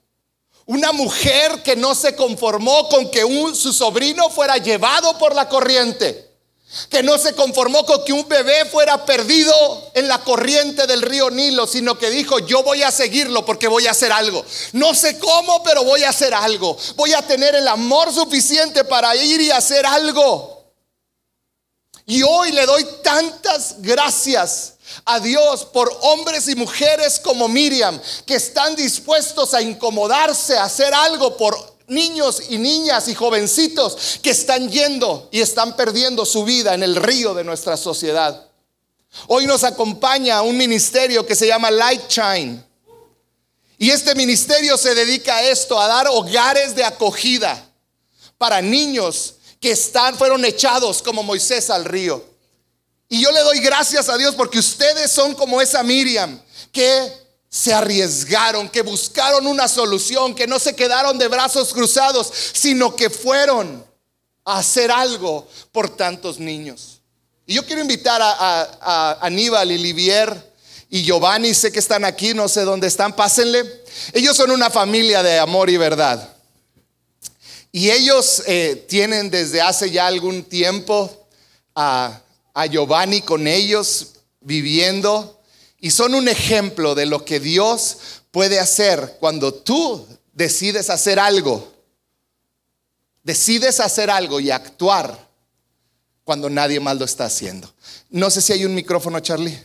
una 0.65 0.91
mujer 0.93 1.63
que 1.63 1.77
no 1.77 1.95
se 1.95 2.17
conformó 2.17 2.89
con 2.89 3.11
que 3.11 3.21
su 3.53 3.75
sobrino 3.75 4.31
fuera 4.31 4.57
llevado 4.57 5.19
por 5.19 5.35
la 5.35 5.51
corriente 5.51 6.30
que 6.89 7.03
no 7.03 7.19
se 7.19 7.35
conformó 7.35 7.85
con 7.85 8.05
que 8.05 8.13
un 8.13 8.29
bebé 8.29 8.65
fuera 8.65 9.05
perdido 9.05 9.91
en 9.95 10.07
la 10.07 10.19
corriente 10.23 10.87
del 10.87 11.03
río 11.03 11.31
Nilo, 11.31 11.67
sino 11.67 11.99
que 11.99 12.11
dijo, 12.11 12.39
yo 12.39 12.63
voy 12.63 12.83
a 12.83 12.91
seguirlo 12.91 13.45
porque 13.45 13.67
voy 13.67 13.87
a 13.87 13.91
hacer 13.91 14.13
algo. 14.13 14.45
No 14.73 14.95
sé 14.95 15.19
cómo, 15.19 15.63
pero 15.65 15.83
voy 15.85 16.05
a 16.05 16.11
hacer 16.11 16.33
algo. 16.33 16.77
Voy 16.95 17.13
a 17.13 17.23
tener 17.23 17.55
el 17.57 17.67
amor 17.67 18.13
suficiente 18.13 18.85
para 18.85 19.17
ir 19.17 19.41
y 19.41 19.51
hacer 19.51 19.85
algo. 19.85 20.61
Y 22.07 22.23
hoy 22.23 22.53
le 22.53 22.67
doy 22.67 22.87
tantas 23.03 23.77
gracias 23.79 24.75
a 25.05 25.21
Dios 25.21 25.65
por 25.65 25.97
hombres 26.03 26.49
y 26.49 26.55
mujeres 26.55 27.21
como 27.21 27.49
Miriam, 27.49 28.01
que 28.27 28.35
están 28.35 28.77
dispuestos 28.77 29.55
a 29.55 29.63
incomodarse, 29.63 30.57
a 30.57 30.65
hacer 30.65 30.93
algo 30.95 31.37
por 31.37 31.70
niños 31.91 32.45
y 32.49 32.57
niñas 32.57 33.09
y 33.09 33.15
jovencitos 33.15 34.21
que 34.23 34.31
están 34.31 34.71
yendo 34.71 35.29
y 35.31 35.41
están 35.41 35.77
perdiendo 35.77 36.25
su 36.25 36.45
vida 36.45 36.75
en 36.75 36.83
el 36.83 36.97
río 36.97 37.35
de 37.35 37.45
nuestra 37.45 37.77
sociedad. 37.77 38.47
Hoy 39.27 39.47
nos 39.47 39.65
acompaña 39.65 40.41
un 40.43 40.57
ministerio 40.57 41.27
que 41.27 41.35
se 41.35 41.49
llama 41.49 41.71
Light 41.71 42.09
Shine. 42.09 42.65
Y 43.77 43.91
este 43.91 44.15
ministerio 44.15 44.77
se 44.77 44.95
dedica 44.95 45.37
a 45.37 45.43
esto, 45.43 45.81
a 45.81 45.89
dar 45.89 46.07
hogares 46.09 46.77
de 46.77 46.85
acogida 46.85 47.67
para 48.39 48.63
niños 48.63 49.35
que 49.59 49.73
están, 49.73 50.17
fueron 50.17 50.45
echados 50.45 51.03
como 51.03 51.23
Moisés 51.23 51.71
al 51.71 51.85
río. 51.85 52.25
Y 53.09 53.21
yo 53.21 53.33
le 53.33 53.41
doy 53.41 53.59
gracias 53.59 54.09
a 54.09 54.17
Dios 54.17 54.37
porque 54.37 54.61
ustedes 54.61 55.11
son 55.11 55.35
como 55.35 55.61
esa 55.61 55.83
Miriam 55.83 56.41
que 56.71 57.13
se 57.51 57.75
arriesgaron, 57.75 58.69
que 58.69 58.83
buscaron 58.83 59.47
una 59.47 59.69
solución, 59.69 60.35
que 60.35 60.47
no 60.47 60.59
se 60.59 60.75
quedaron 60.75 61.19
de 61.19 61.29
brazos 61.29 61.75
cruzados, 61.75 62.33
sino 62.53 62.97
que 62.97 63.11
fueron 63.11 63.85
a 64.45 64.59
hacer 64.59 64.91
algo 64.91 65.47
por 65.73 65.95
tantos 65.97 66.39
niños. 66.39 67.01
Y 67.47 67.55
yo 67.55 67.67
quiero 67.67 67.83
invitar 67.83 68.21
a, 68.23 69.19
Aníbal 69.21 69.73
y 69.73 69.79
Livier 69.79 70.51
y 70.89 71.03
Giovanni, 71.03 71.53
sé 71.53 71.71
que 71.71 71.81
están 71.81 72.05
aquí, 72.05 72.33
no 72.33 72.49
sé 72.49 72.63
dónde 72.63 72.87
están, 72.87 73.15
pásenle. 73.15 73.65
Ellos 74.13 74.37
son 74.37 74.51
una 74.51 74.71
familia 74.71 75.23
de 75.23 75.39
amor 75.39 75.69
y 75.69 75.77
verdad. 75.77 76.37
Y 77.73 77.91
ellos 77.91 78.45
eh, 78.47 78.87
tienen 78.89 79.31
desde 79.31 79.61
hace 79.61 79.91
ya 79.91 80.07
algún 80.07 80.45
tiempo 80.45 81.29
a 81.75 82.23
a 82.55 82.67
Giovanni 82.67 83.23
con 83.23 83.47
ellos 83.47 84.15
viviendo 84.41 85.40
y 85.81 85.91
son 85.91 86.15
un 86.15 86.29
ejemplo 86.29 86.95
de 86.95 87.07
lo 87.07 87.25
que 87.25 87.41
Dios 87.41 87.99
puede 88.31 88.61
hacer 88.61 89.17
cuando 89.19 89.55
tú 89.55 90.07
decides 90.33 90.91
hacer 90.91 91.19
algo. 91.19 91.73
Decides 93.23 93.81
hacer 93.81 94.11
algo 94.11 94.41
y 94.41 94.51
actuar 94.51 95.29
cuando 96.25 96.51
nadie 96.51 96.81
más 96.81 96.97
lo 96.99 97.05
está 97.05 97.25
haciendo. 97.25 97.73
No 98.11 98.31
sé 98.31 98.43
si 98.43 98.53
hay 98.53 98.65
un 98.65 98.75
micrófono, 98.75 99.21
Charlie. 99.21 99.59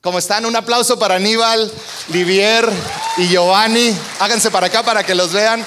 ¿Cómo 0.00 0.18
están? 0.18 0.46
Un 0.46 0.54
aplauso 0.54 0.98
para 0.98 1.16
Aníbal, 1.16 1.72
Livier 2.08 2.68
y 3.16 3.26
Giovanni. 3.28 3.92
Háganse 4.20 4.50
para 4.50 4.68
acá 4.68 4.84
para 4.84 5.02
que 5.02 5.14
los 5.14 5.32
vean. 5.32 5.66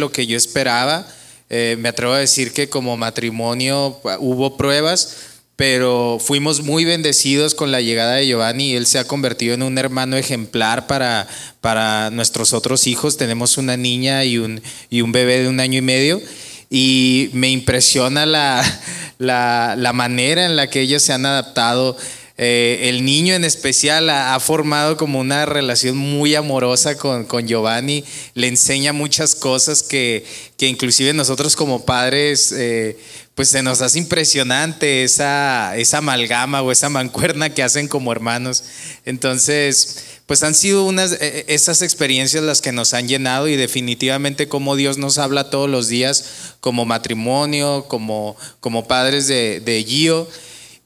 lo 0.00 0.10
que 0.10 0.26
yo 0.26 0.36
esperaba. 0.36 1.06
Eh, 1.48 1.76
me 1.78 1.88
atrevo 1.88 2.12
a 2.12 2.18
decir 2.18 2.52
que 2.52 2.68
como 2.68 2.96
matrimonio 2.96 4.00
ah, 4.04 4.16
hubo 4.20 4.56
pruebas, 4.56 5.16
pero 5.56 6.18
fuimos 6.20 6.62
muy 6.62 6.84
bendecidos 6.84 7.54
con 7.54 7.70
la 7.70 7.80
llegada 7.80 8.14
de 8.14 8.26
Giovanni 8.26 8.72
él 8.74 8.86
se 8.86 8.98
ha 8.98 9.06
convertido 9.06 9.54
en 9.54 9.62
un 9.62 9.76
hermano 9.76 10.16
ejemplar 10.16 10.86
para, 10.86 11.28
para 11.60 12.10
nuestros 12.10 12.52
otros 12.52 12.86
hijos. 12.86 13.16
Tenemos 13.16 13.58
una 13.58 13.76
niña 13.76 14.24
y 14.24 14.38
un, 14.38 14.62
y 14.88 15.02
un 15.02 15.12
bebé 15.12 15.42
de 15.42 15.48
un 15.48 15.60
año 15.60 15.78
y 15.78 15.82
medio 15.82 16.22
y 16.70 17.30
me 17.32 17.50
impresiona 17.50 18.24
la, 18.24 18.62
la, 19.18 19.74
la 19.76 19.92
manera 19.92 20.46
en 20.46 20.56
la 20.56 20.70
que 20.70 20.80
ellos 20.80 21.02
se 21.02 21.12
han 21.12 21.26
adaptado. 21.26 21.96
Eh, 22.42 22.88
el 22.88 23.04
niño 23.04 23.34
en 23.34 23.44
especial 23.44 24.08
ha, 24.08 24.40
formado 24.40 24.96
como 24.96 25.20
una 25.20 25.44
relación 25.44 25.98
muy 25.98 26.34
amorosa 26.34 26.96
con, 26.96 27.26
Giovanni, 27.46 28.02
le 28.32 28.48
enseña 28.48 28.94
muchas 28.94 29.34
cosas 29.34 29.82
que, 29.82 30.24
que 30.56 30.66
inclusive 30.66 31.12
nosotros 31.12 31.54
como 31.54 31.84
padres, 31.84 32.50
eh, 32.56 32.96
pues 33.34 33.50
se 33.50 33.62
nos 33.62 33.82
hace 33.82 33.98
impresionante 33.98 35.04
esa, 35.04 35.76
esa 35.76 35.98
amalgama 35.98 36.62
o 36.62 36.72
esa 36.72 36.88
mancuerna 36.88 37.52
que 37.52 37.62
hacen 37.62 37.88
como 37.88 38.10
hermanos. 38.10 38.64
Entonces, 39.04 39.98
pues 40.24 40.42
han 40.42 40.54
sido 40.54 40.86
unas, 40.86 41.12
e, 41.12 41.18
e, 41.20 41.44
esas 41.48 41.82
experiencias 41.82 42.42
las 42.42 42.62
que 42.62 42.72
nos 42.72 42.94
han 42.94 43.06
llenado 43.06 43.48
y 43.48 43.56
definitivamente 43.56 44.48
como 44.48 44.76
Dios 44.76 44.96
nos 44.96 45.18
habla 45.18 45.50
todos 45.50 45.68
los 45.68 45.88
días 45.88 46.54
como 46.60 46.86
matrimonio, 46.86 47.84
como, 47.86 48.34
como 48.60 48.88
padres 48.88 49.26
de, 49.26 49.60
de 49.60 49.84
Gio. 49.84 50.26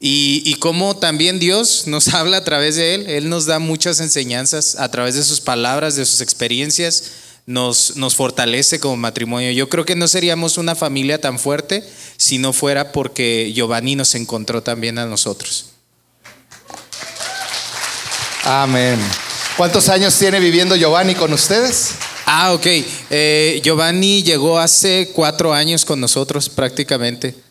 Y, 0.07 0.43
y 0.45 0.53
cómo 0.57 0.95
también 0.95 1.39
Dios 1.39 1.85
nos 1.87 2.07
habla 2.13 2.37
a 2.37 2.43
través 2.43 2.75
de 2.75 2.93
Él. 2.93 3.09
Él 3.09 3.27
nos 3.27 3.47
da 3.47 3.57
muchas 3.57 3.99
enseñanzas 3.99 4.75
a 4.77 4.91
través 4.91 5.15
de 5.15 5.23
sus 5.23 5.41
palabras, 5.41 5.95
de 5.95 6.05
sus 6.05 6.21
experiencias, 6.21 7.05
nos, 7.47 7.95
nos 7.95 8.13
fortalece 8.13 8.79
como 8.79 8.97
matrimonio. 8.97 9.49
Yo 9.49 9.67
creo 9.67 9.83
que 9.83 9.95
no 9.95 10.07
seríamos 10.07 10.59
una 10.59 10.75
familia 10.75 11.19
tan 11.19 11.39
fuerte 11.39 11.83
si 12.17 12.37
no 12.37 12.53
fuera 12.53 12.91
porque 12.91 13.51
Giovanni 13.55 13.95
nos 13.95 14.13
encontró 14.13 14.61
también 14.61 14.99
a 14.99 15.07
nosotros. 15.07 15.71
Amén. 18.43 18.99
¿Cuántos 19.57 19.89
años 19.89 20.15
tiene 20.19 20.39
viviendo 20.39 20.75
Giovanni 20.75 21.15
con 21.15 21.33
ustedes? 21.33 21.95
Ah, 22.27 22.53
ok. 22.53 22.67
Eh, 23.09 23.59
Giovanni 23.63 24.21
llegó 24.21 24.59
hace 24.59 25.09
cuatro 25.15 25.51
años 25.51 25.83
con 25.83 25.99
nosotros 25.99 26.47
prácticamente. 26.47 27.44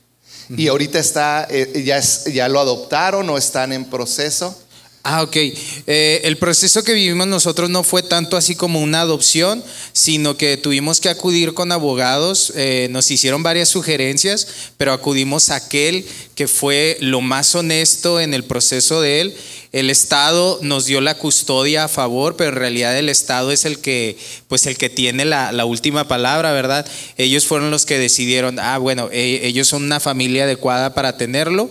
Y 0.50 0.68
ahorita 0.68 0.98
está, 0.98 1.46
eh, 1.50 1.82
ya, 1.84 2.00
ya 2.00 2.48
lo 2.48 2.60
adoptaron 2.60 3.28
o 3.30 3.38
están 3.38 3.72
en 3.72 3.84
proceso. 3.84 4.58
Ah, 5.06 5.22
ok. 5.22 5.36
Eh, 5.36 6.22
el 6.24 6.38
proceso 6.38 6.82
que 6.82 6.94
vivimos 6.94 7.26
nosotros 7.26 7.68
no 7.68 7.84
fue 7.84 8.02
tanto 8.02 8.38
así 8.38 8.54
como 8.54 8.80
una 8.80 9.02
adopción, 9.02 9.62
sino 9.92 10.38
que 10.38 10.56
tuvimos 10.56 10.98
que 10.98 11.10
acudir 11.10 11.52
con 11.52 11.72
abogados, 11.72 12.54
eh, 12.56 12.88
nos 12.90 13.10
hicieron 13.10 13.42
varias 13.42 13.68
sugerencias, 13.68 14.48
pero 14.78 14.94
acudimos 14.94 15.50
a 15.50 15.56
aquel 15.56 16.06
que 16.34 16.48
fue 16.48 16.96
lo 17.00 17.20
más 17.20 17.54
honesto 17.54 18.18
en 18.18 18.32
el 18.32 18.44
proceso 18.44 19.02
de 19.02 19.20
él. 19.20 19.36
El 19.72 19.90
Estado 19.90 20.58
nos 20.62 20.86
dio 20.86 21.02
la 21.02 21.18
custodia 21.18 21.84
a 21.84 21.88
favor, 21.88 22.36
pero 22.36 22.50
en 22.50 22.56
realidad 22.56 22.96
el 22.96 23.10
Estado 23.10 23.52
es 23.52 23.66
el 23.66 23.80
que, 23.80 24.16
pues 24.48 24.64
el 24.66 24.78
que 24.78 24.88
tiene 24.88 25.26
la, 25.26 25.64
última 25.66 26.08
palabra, 26.08 26.52
¿verdad? 26.52 26.86
Ellos 27.18 27.44
fueron 27.44 27.70
los 27.70 27.84
que 27.84 27.98
decidieron, 27.98 28.58
ah, 28.58 28.78
bueno, 28.78 29.10
eh, 29.12 29.40
ellos 29.42 29.68
son 29.68 29.82
una 29.82 30.00
familia 30.00 30.44
adecuada 30.44 30.94
para 30.94 31.18
tenerlo 31.18 31.68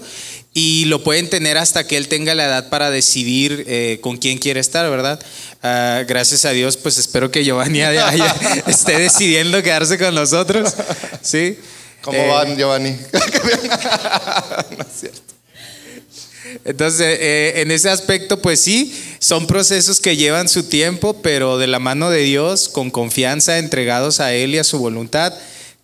y 0.54 0.86
lo 0.86 1.04
pueden 1.04 1.30
tener 1.30 1.58
hasta 1.58 1.88
que 1.88 1.98
él 1.98 2.08
tenga 2.08 2.36
la 2.36 2.46
edad 2.46 2.70
para 2.70 2.92
decidir 2.92 3.64
eh, 3.68 3.98
con 4.02 4.18
quién 4.18 4.38
quiere 4.38 4.60
estar, 4.60 4.88
¿verdad? 4.90 5.20
Ah, 5.64 6.04
gracias 6.08 6.46
a 6.46 6.52
Dios, 6.52 6.78
pues 6.78 6.98
espero 6.98 7.32
que 7.32 7.44
Giovanni 7.44 7.82
esté 8.68 9.00
decidiendo 9.00 9.64
quedarse 9.64 9.98
con 9.98 10.14
nosotros. 10.14 10.74
¿Sí? 11.22 11.58
¿Cómo 12.02 12.18
Eh, 12.18 12.28
van, 12.28 12.56
Giovanni? 12.58 12.92
no 14.78 14.84
es 14.84 15.00
cierto. 15.00 15.22
Entonces, 16.66 17.18
eh, 17.20 17.62
en 17.62 17.72
ese 17.72 17.90
aspecto, 17.90 18.42
pues 18.42 18.60
sí, 18.60 18.94
son 19.20 19.48
procesos 19.48 20.00
que 20.00 20.16
llevan 20.16 20.48
su 20.48 20.64
tiempo, 20.64 21.16
pero 21.22 21.58
de 21.58 21.68
la 21.68 21.80
mano 21.80 22.10
de 22.10 22.20
Dios, 22.20 22.70
con 22.70 22.92
confianza, 22.92 23.58
entregados 23.58 24.20
a 24.20 24.34
Él 24.34 24.54
y 24.54 24.60
a 24.60 24.64
su 24.64 24.78
voluntad, 24.78 25.34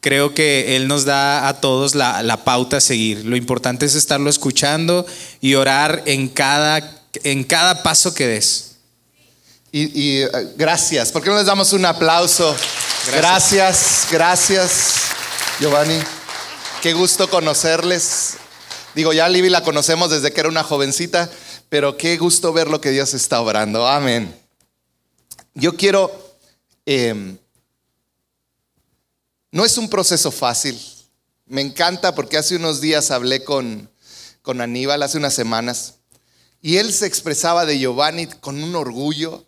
creo 0.02 0.34
que 0.34 0.76
Él 0.76 0.88
nos 0.88 1.06
da 1.06 1.48
a 1.48 1.60
todos 1.60 1.96
la, 1.96 2.24
la 2.24 2.44
pauta 2.44 2.78
a 2.78 2.82
seguir. 2.82 3.26
Lo 3.26 3.36
importante 3.36 3.86
es 3.86 3.96
estarlo 3.96 4.30
escuchando 4.30 5.06
y 5.42 5.56
orar 5.56 6.04
en 6.06 6.30
cada, 6.30 7.04
en 7.24 7.44
cada 7.44 7.84
paso 7.84 8.14
que 8.14 8.28
des. 8.28 8.76
Y, 9.72 10.02
y, 10.02 10.22
eh, 10.22 10.30
gracias. 10.56 11.12
¿Por 11.12 11.22
qué 11.22 11.30
no 11.30 11.38
les 11.38 11.46
damos 11.46 11.74
un 11.74 11.86
aplauso? 11.86 12.56
Gracias, 13.16 14.08
gracias, 14.12 14.94
Giovanni. 15.60 16.00
Qué 16.82 16.94
gusto 16.94 17.30
conocerles. 17.30 18.38
Digo, 18.96 19.14
ya 19.14 19.30
Libby 19.30 19.50
la 19.50 19.64
conocemos 19.64 20.10
desde 20.10 20.32
que 20.32 20.40
era 20.40 20.50
una 20.50 20.64
jovencita, 20.64 21.30
pero 21.70 21.98
qué 21.98 22.18
gusto 22.18 22.52
ver 22.54 22.68
lo 22.68 22.82
que 22.82 22.92
Dios 22.92 23.14
está 23.14 23.42
obrando. 23.42 23.88
Amén. 23.88 24.36
Yo 25.54 25.76
quiero... 25.76 26.12
eh, 26.86 27.36
no 29.52 29.66
es 29.66 29.78
un 29.78 29.90
proceso 29.90 30.32
fácil. 30.32 30.80
Me 31.46 31.62
encanta 31.62 32.14
porque 32.14 32.38
hace 32.38 32.56
unos 32.56 32.82
días 32.82 33.12
hablé 33.12 33.44
con, 33.44 33.90
con 34.42 34.62
Aníbal, 34.62 35.02
hace 35.02 35.18
unas 35.18 35.34
semanas, 35.34 35.96
y 36.62 36.78
él 36.78 36.94
se 36.94 37.06
expresaba 37.06 37.66
de 37.66 37.80
Giovanni 37.80 38.28
con 38.28 38.62
un 38.62 38.76
orgullo. 38.76 39.46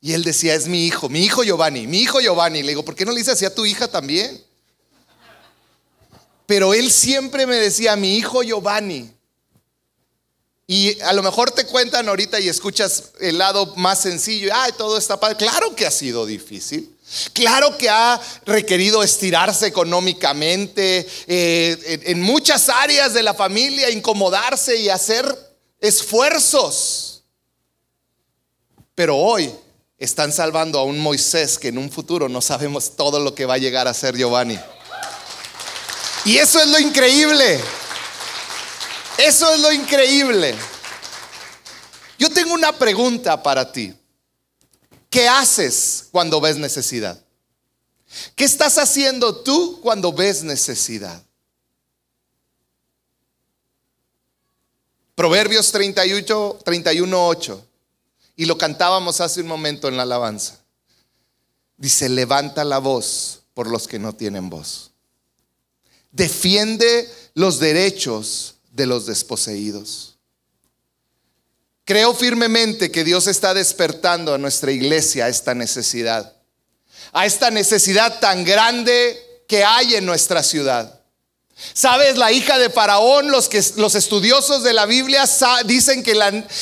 Y 0.00 0.14
él 0.14 0.24
decía, 0.24 0.54
es 0.54 0.66
mi 0.66 0.86
hijo, 0.86 1.10
mi 1.10 1.22
hijo 1.22 1.44
Giovanni, 1.44 1.86
mi 1.86 1.98
hijo 1.98 2.20
Giovanni. 2.20 2.62
Le 2.62 2.68
digo, 2.68 2.84
¿por 2.84 2.94
qué 2.94 3.04
no 3.04 3.12
le 3.12 3.18
dices 3.18 3.34
así 3.34 3.44
a 3.44 3.54
tu 3.54 3.66
hija 3.66 3.86
también? 3.86 4.42
Pero 6.46 6.72
él 6.72 6.90
siempre 6.90 7.46
me 7.46 7.56
decía, 7.56 7.94
mi 7.96 8.16
hijo 8.16 8.42
Giovanni. 8.42 9.12
Y 10.66 10.98
a 11.00 11.12
lo 11.12 11.22
mejor 11.22 11.50
te 11.50 11.66
cuentan 11.66 12.08
ahorita 12.08 12.40
y 12.40 12.48
escuchas 12.48 13.10
el 13.20 13.38
lado 13.38 13.74
más 13.76 14.00
sencillo. 14.00 14.50
Ay, 14.54 14.72
todo 14.78 14.96
está 14.96 15.20
padre. 15.20 15.36
Claro 15.36 15.74
que 15.74 15.86
ha 15.86 15.90
sido 15.90 16.24
difícil. 16.24 16.96
Claro 17.32 17.76
que 17.76 17.88
ha 17.88 18.20
requerido 18.46 19.02
estirarse 19.02 19.66
económicamente, 19.66 21.06
eh, 21.26 21.78
en, 21.86 22.02
en 22.04 22.20
muchas 22.20 22.68
áreas 22.68 23.12
de 23.12 23.22
la 23.22 23.34
familia, 23.34 23.90
incomodarse 23.90 24.76
y 24.76 24.88
hacer 24.88 25.26
esfuerzos. 25.80 27.24
Pero 28.94 29.16
hoy 29.16 29.52
están 29.98 30.32
salvando 30.32 30.78
a 30.78 30.84
un 30.84 30.98
Moisés 30.98 31.58
que 31.58 31.68
en 31.68 31.78
un 31.78 31.90
futuro 31.90 32.28
no 32.28 32.40
sabemos 32.40 32.96
todo 32.96 33.20
lo 33.20 33.34
que 33.34 33.46
va 33.46 33.54
a 33.54 33.58
llegar 33.58 33.88
a 33.88 33.94
ser 33.94 34.16
Giovanni. 34.16 34.58
Y 36.24 36.36
eso 36.36 36.60
es 36.60 36.68
lo 36.68 36.78
increíble. 36.78 37.60
Eso 39.18 39.52
es 39.52 39.60
lo 39.60 39.72
increíble. 39.72 40.54
Yo 42.18 42.30
tengo 42.30 42.54
una 42.54 42.72
pregunta 42.72 43.42
para 43.42 43.70
ti. 43.70 43.94
¿Qué 45.10 45.28
haces 45.28 46.06
cuando 46.12 46.40
ves 46.40 46.56
necesidad? 46.56 47.20
¿Qué 48.36 48.44
estás 48.44 48.78
haciendo 48.78 49.42
tú 49.42 49.80
cuando 49.82 50.12
ves 50.12 50.42
necesidad? 50.44 51.22
Proverbios 55.16 55.70
38, 55.72 56.60
31, 56.64 57.26
8. 57.26 57.66
Y 58.36 58.46
lo 58.46 58.56
cantábamos 58.56 59.20
hace 59.20 59.42
un 59.42 59.48
momento 59.48 59.88
en 59.88 59.96
la 59.96 60.04
alabanza. 60.04 60.60
Dice, 61.76 62.08
levanta 62.08 62.64
la 62.64 62.78
voz 62.78 63.42
por 63.52 63.68
los 63.68 63.86
que 63.86 63.98
no 63.98 64.14
tienen 64.14 64.48
voz. 64.48 64.92
Defiende 66.12 67.12
los 67.34 67.58
derechos 67.58 68.56
de 68.70 68.86
los 68.86 69.06
desposeídos. 69.06 70.09
Creo 71.90 72.14
firmemente 72.14 72.92
que 72.92 73.02
Dios 73.02 73.26
está 73.26 73.52
despertando 73.52 74.32
a 74.32 74.38
nuestra 74.38 74.70
iglesia 74.70 75.24
a 75.24 75.28
esta 75.28 75.56
necesidad. 75.56 76.36
A 77.10 77.26
esta 77.26 77.50
necesidad 77.50 78.20
tan 78.20 78.44
grande 78.44 79.42
que 79.48 79.64
hay 79.64 79.96
en 79.96 80.06
nuestra 80.06 80.44
ciudad. 80.44 81.00
Sabes, 81.72 82.16
la 82.16 82.30
hija 82.30 82.60
de 82.60 82.70
Faraón, 82.70 83.32
los, 83.32 83.48
que, 83.48 83.60
los 83.74 83.96
estudiosos 83.96 84.62
de 84.62 84.72
la 84.72 84.86
Biblia 84.86 85.24
dicen 85.64 86.04
que 86.04 86.16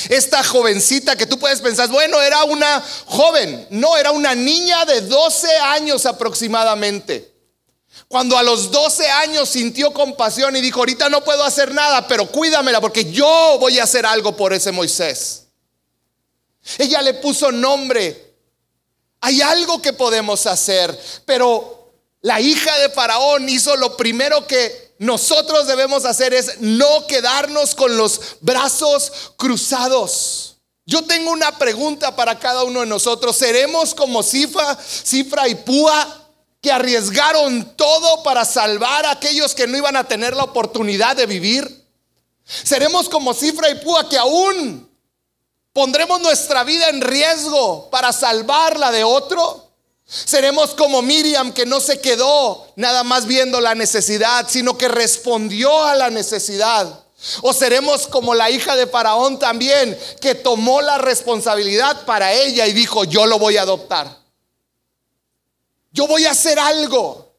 esta 0.08 0.42
jovencita 0.42 1.14
que 1.14 1.26
tú 1.26 1.38
puedes 1.38 1.60
pensar, 1.60 1.90
bueno, 1.90 2.22
era 2.22 2.44
una 2.44 2.82
joven, 3.04 3.66
no, 3.68 3.98
era 3.98 4.12
una 4.12 4.34
niña 4.34 4.86
de 4.86 5.02
12 5.02 5.46
años 5.58 6.06
aproximadamente. 6.06 7.27
Cuando 8.08 8.38
a 8.38 8.42
los 8.42 8.70
12 8.70 9.06
años 9.06 9.50
sintió 9.50 9.92
compasión 9.92 10.56
y 10.56 10.62
dijo, 10.62 10.80
ahorita 10.80 11.10
no 11.10 11.22
puedo 11.22 11.44
hacer 11.44 11.74
nada, 11.74 12.08
pero 12.08 12.26
cuídamela 12.26 12.80
porque 12.80 13.10
yo 13.12 13.58
voy 13.60 13.78
a 13.78 13.84
hacer 13.84 14.06
algo 14.06 14.34
por 14.34 14.54
ese 14.54 14.72
Moisés. 14.72 15.44
Ella 16.78 17.02
le 17.02 17.14
puso 17.14 17.52
nombre. 17.52 18.34
Hay 19.20 19.42
algo 19.42 19.82
que 19.82 19.92
podemos 19.92 20.46
hacer, 20.46 20.98
pero 21.26 21.92
la 22.22 22.40
hija 22.40 22.78
de 22.78 22.88
Faraón 22.88 23.46
hizo 23.48 23.76
lo 23.76 23.96
primero 23.96 24.46
que 24.46 24.94
nosotros 24.98 25.66
debemos 25.66 26.04
hacer 26.04 26.32
es 26.32 26.60
no 26.60 27.06
quedarnos 27.06 27.74
con 27.74 27.96
los 27.96 28.20
brazos 28.40 29.12
cruzados. 29.36 30.56
Yo 30.86 31.04
tengo 31.04 31.30
una 31.30 31.58
pregunta 31.58 32.16
para 32.16 32.38
cada 32.38 32.64
uno 32.64 32.80
de 32.80 32.86
nosotros. 32.86 33.36
¿Seremos 33.36 33.94
como 33.94 34.22
Cifra, 34.22 34.78
Cifra 34.82 35.46
y 35.46 35.54
Púa 35.54 36.17
que 36.60 36.72
arriesgaron 36.72 37.76
todo 37.76 38.22
para 38.22 38.44
salvar 38.44 39.06
a 39.06 39.12
aquellos 39.12 39.54
que 39.54 39.66
no 39.66 39.76
iban 39.76 39.96
a 39.96 40.04
tener 40.04 40.34
la 40.34 40.44
oportunidad 40.44 41.16
de 41.16 41.26
vivir? 41.26 41.86
¿Seremos 42.44 43.08
como 43.08 43.34
Cifra 43.34 43.70
y 43.70 43.76
Púa 43.76 44.08
que 44.08 44.18
aún 44.18 44.88
pondremos 45.72 46.20
nuestra 46.20 46.64
vida 46.64 46.88
en 46.88 47.00
riesgo 47.00 47.88
para 47.90 48.12
salvarla 48.12 48.90
de 48.90 49.04
otro? 49.04 49.68
Seremos 50.06 50.70
como 50.74 51.02
Miriam 51.02 51.52
que 51.52 51.66
no 51.66 51.80
se 51.80 52.00
quedó 52.00 52.66
nada 52.76 53.04
más 53.04 53.26
viendo 53.26 53.60
la 53.60 53.74
necesidad, 53.74 54.46
sino 54.48 54.78
que 54.78 54.88
respondió 54.88 55.84
a 55.84 55.94
la 55.94 56.08
necesidad. 56.08 57.04
O 57.42 57.52
seremos 57.52 58.06
como 58.06 58.34
la 58.34 58.48
hija 58.48 58.74
de 58.76 58.86
Faraón 58.86 59.38
también, 59.38 59.98
que 60.20 60.34
tomó 60.34 60.80
la 60.80 60.98
responsabilidad 60.98 62.06
para 62.06 62.32
ella 62.32 62.66
y 62.66 62.72
dijo, 62.72 63.04
yo 63.04 63.26
lo 63.26 63.38
voy 63.38 63.58
a 63.58 63.62
adoptar. 63.62 64.17
Yo 65.90 66.06
voy 66.06 66.26
a 66.26 66.32
hacer 66.32 66.58
algo. 66.58 67.34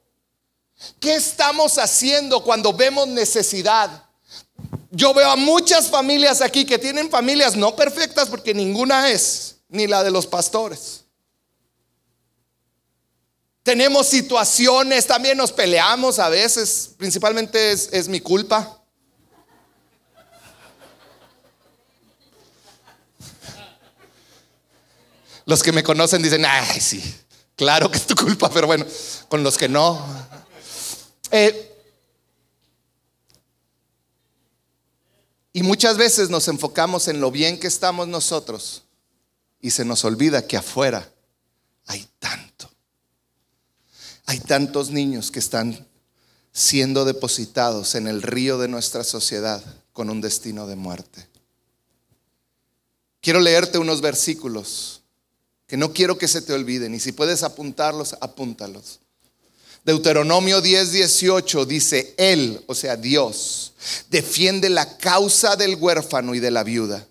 ¿Qué 1.00 1.16
estamos 1.16 1.78
haciendo 1.78 2.44
cuando 2.44 2.74
vemos 2.74 3.08
necesidad? 3.08 4.06
Yo 4.92 5.14
veo 5.14 5.30
a 5.30 5.36
muchas 5.36 5.90
familias 5.90 6.42
aquí 6.42 6.66
que 6.66 6.80
tienen 6.80 7.10
familias 7.10 7.56
no 7.56 7.76
perfectas 7.76 8.28
porque 8.30 8.54
ninguna 8.54 9.10
es, 9.10 9.58
ni 9.68 9.88
la 9.88 10.04
de 10.04 10.12
los 10.12 10.26
pastores. 10.26 11.04
Tenemos 13.62 14.08
situaciones, 14.08 15.06
también 15.06 15.38
nos 15.38 15.52
peleamos 15.52 16.18
a 16.18 16.30
veces, 16.30 16.92
principalmente 16.98 17.72
es, 17.72 17.90
es 17.92 18.08
mi 18.08 18.20
culpa. 18.20 18.78
Los 25.46 25.62
que 25.62 25.72
me 25.72 25.84
conocen 25.84 26.22
dicen, 26.22 26.46
ay, 26.46 26.80
sí, 26.80 27.04
claro 27.60 27.92
que 27.92 27.98
es 27.98 28.08
tu 28.08 28.16
culpa, 28.16 28.50
pero 28.50 28.68
bueno, 28.68 28.86
con 29.28 29.44
los 29.44 29.58
que 29.58 29.68
no. 29.68 30.02
Eh, 31.30 31.76
y 35.52 35.62
muchas 35.62 35.98
veces 35.98 36.30
nos 36.30 36.48
enfocamos 36.48 37.10
en 37.10 37.20
lo 37.20 37.32
bien 37.32 37.60
que 37.60 37.68
estamos 37.68 38.08
nosotros 38.08 38.84
y 39.60 39.72
se 39.72 39.84
nos 39.84 40.06
olvida 40.06 40.48
que 40.48 40.56
afuera 40.56 41.12
hay 41.86 42.08
tanto. 42.18 42.72
Hay 44.26 44.40
tantos 44.40 44.90
niños 44.90 45.30
que 45.30 45.40
están 45.40 45.86
siendo 46.54 47.04
depositados 47.04 47.94
en 47.96 48.08
el 48.08 48.22
río 48.22 48.58
de 48.58 48.70
nuestra 48.70 49.04
sociedad 49.04 49.62
con 49.92 50.10
un 50.10 50.22
destino 50.22 50.66
de 50.66 50.78
muerte. 50.78 51.28
Quiero 53.20 53.42
leerte 53.42 53.80
unos 53.80 54.00
versículos 54.00 54.99
que 55.70 55.78
no 55.78 55.94
quiero 55.94 56.18
que 56.18 56.28
se 56.28 56.42
te 56.42 56.52
olviden 56.52 56.96
y 56.96 57.00
si 57.00 57.14
puedes 57.14 57.44
apuntarlos, 57.44 58.18
apúntalos. 58.20 59.00
Deuteronomio 59.86 60.60
10, 60.60 60.92
18 60.92 61.66
dice, 61.66 62.14
Él, 62.18 62.62
o 62.68 62.76
sea, 62.76 62.98
Dios, 62.98 63.74
defiende 64.10 64.70
la 64.70 64.98
causa 64.98 65.56
del 65.56 65.76
huérfano 65.76 66.36
y 66.36 66.40
de 66.40 66.52
la 66.52 66.64
viuda 66.64 67.08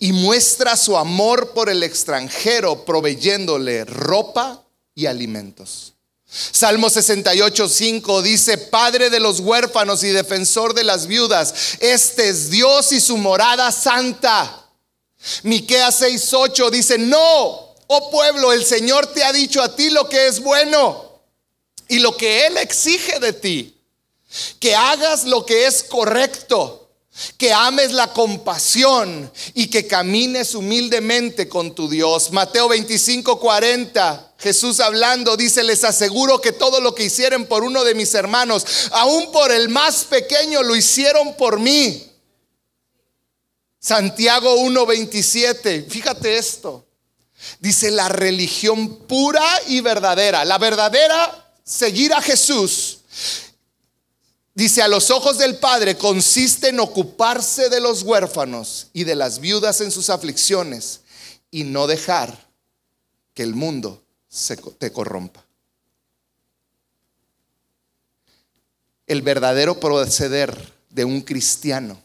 y 0.00 0.12
muestra 0.12 0.76
su 0.76 0.96
amor 0.96 1.52
por 1.52 1.70
el 1.70 1.82
extranjero 1.82 2.84
proveyéndole 2.84 3.84
ropa 3.84 4.62
y 4.94 5.06
alimentos. 5.06 5.94
Salmo 6.26 6.88
68, 6.88 7.68
5 7.68 8.22
dice, 8.22 8.58
Padre 8.58 9.10
de 9.10 9.20
los 9.20 9.40
huérfanos 9.40 10.02
y 10.02 10.08
defensor 10.08 10.74
de 10.74 10.84
las 10.84 11.06
viudas, 11.06 11.76
este 11.80 12.28
es 12.28 12.50
Dios 12.50 12.90
y 12.92 13.00
su 13.00 13.16
morada 13.16 13.70
santa. 13.70 14.66
Miqueas 15.42 15.98
6, 15.98 16.32
8 16.32 16.70
dice, 16.70 16.98
no, 16.98 17.71
oh 17.86 18.10
pueblo, 18.10 18.52
el 18.52 18.64
Señor 18.64 19.06
te 19.08 19.24
ha 19.24 19.32
dicho 19.32 19.62
a 19.62 19.74
ti 19.74 19.90
lo 19.90 20.08
que 20.08 20.26
es 20.26 20.40
bueno 20.40 21.20
y 21.88 21.98
lo 21.98 22.16
que 22.16 22.46
Él 22.46 22.56
exige 22.58 23.20
de 23.20 23.32
ti, 23.32 23.80
que 24.58 24.74
hagas 24.74 25.24
lo 25.24 25.44
que 25.44 25.66
es 25.66 25.82
correcto 25.82 26.82
que 27.36 27.52
ames 27.52 27.92
la 27.92 28.12
compasión 28.12 29.30
y 29.54 29.66
que 29.68 29.86
camines 29.86 30.54
humildemente 30.54 31.48
con 31.48 31.74
tu 31.74 31.88
Dios. 31.88 32.32
Mateo 32.32 32.68
25, 32.68 33.38
40, 33.38 34.34
Jesús 34.38 34.80
hablando, 34.80 35.36
dice, 35.36 35.62
les 35.62 35.84
aseguro 35.84 36.40
que 36.40 36.52
todo 36.52 36.80
lo 36.80 36.94
que 36.94 37.04
hicieron 37.04 37.44
por 37.44 37.64
uno 37.64 37.84
de 37.84 37.94
mis 37.94 38.14
hermanos, 38.14 38.64
aún 38.92 39.30
por 39.30 39.52
el 39.52 39.68
más 39.68 40.04
pequeño, 40.04 40.62
lo 40.62 40.74
hicieron 40.74 41.36
por 41.36 41.60
mí. 41.60 42.08
Santiago 43.78 44.56
1:27, 44.56 45.88
fíjate 45.88 46.38
esto. 46.38 46.86
Dice 47.60 47.90
la 47.90 48.08
religión 48.08 48.98
pura 49.06 49.44
y 49.68 49.80
verdadera. 49.80 50.44
La 50.44 50.58
verdadera, 50.58 51.52
seguir 51.64 52.12
a 52.12 52.20
Jesús 52.20 52.98
Dice, 54.54 54.82
a 54.82 54.88
los 54.88 55.10
ojos 55.10 55.38
del 55.38 55.56
Padre 55.56 55.96
consiste 55.96 56.68
en 56.68 56.80
ocuparse 56.80 57.70
de 57.70 57.80
los 57.80 58.02
huérfanos 58.02 58.88
y 58.92 59.04
de 59.04 59.14
las 59.14 59.38
viudas 59.38 59.80
en 59.80 59.90
sus 59.90 60.10
aflicciones 60.10 61.00
y 61.50 61.64
no 61.64 61.86
dejar 61.86 62.48
que 63.32 63.42
el 63.42 63.54
mundo 63.54 64.02
se 64.28 64.56
te 64.56 64.92
corrompa. 64.92 65.42
El 69.06 69.22
verdadero 69.22 69.80
proceder 69.80 70.72
de 70.90 71.06
un 71.06 71.22
cristiano 71.22 71.98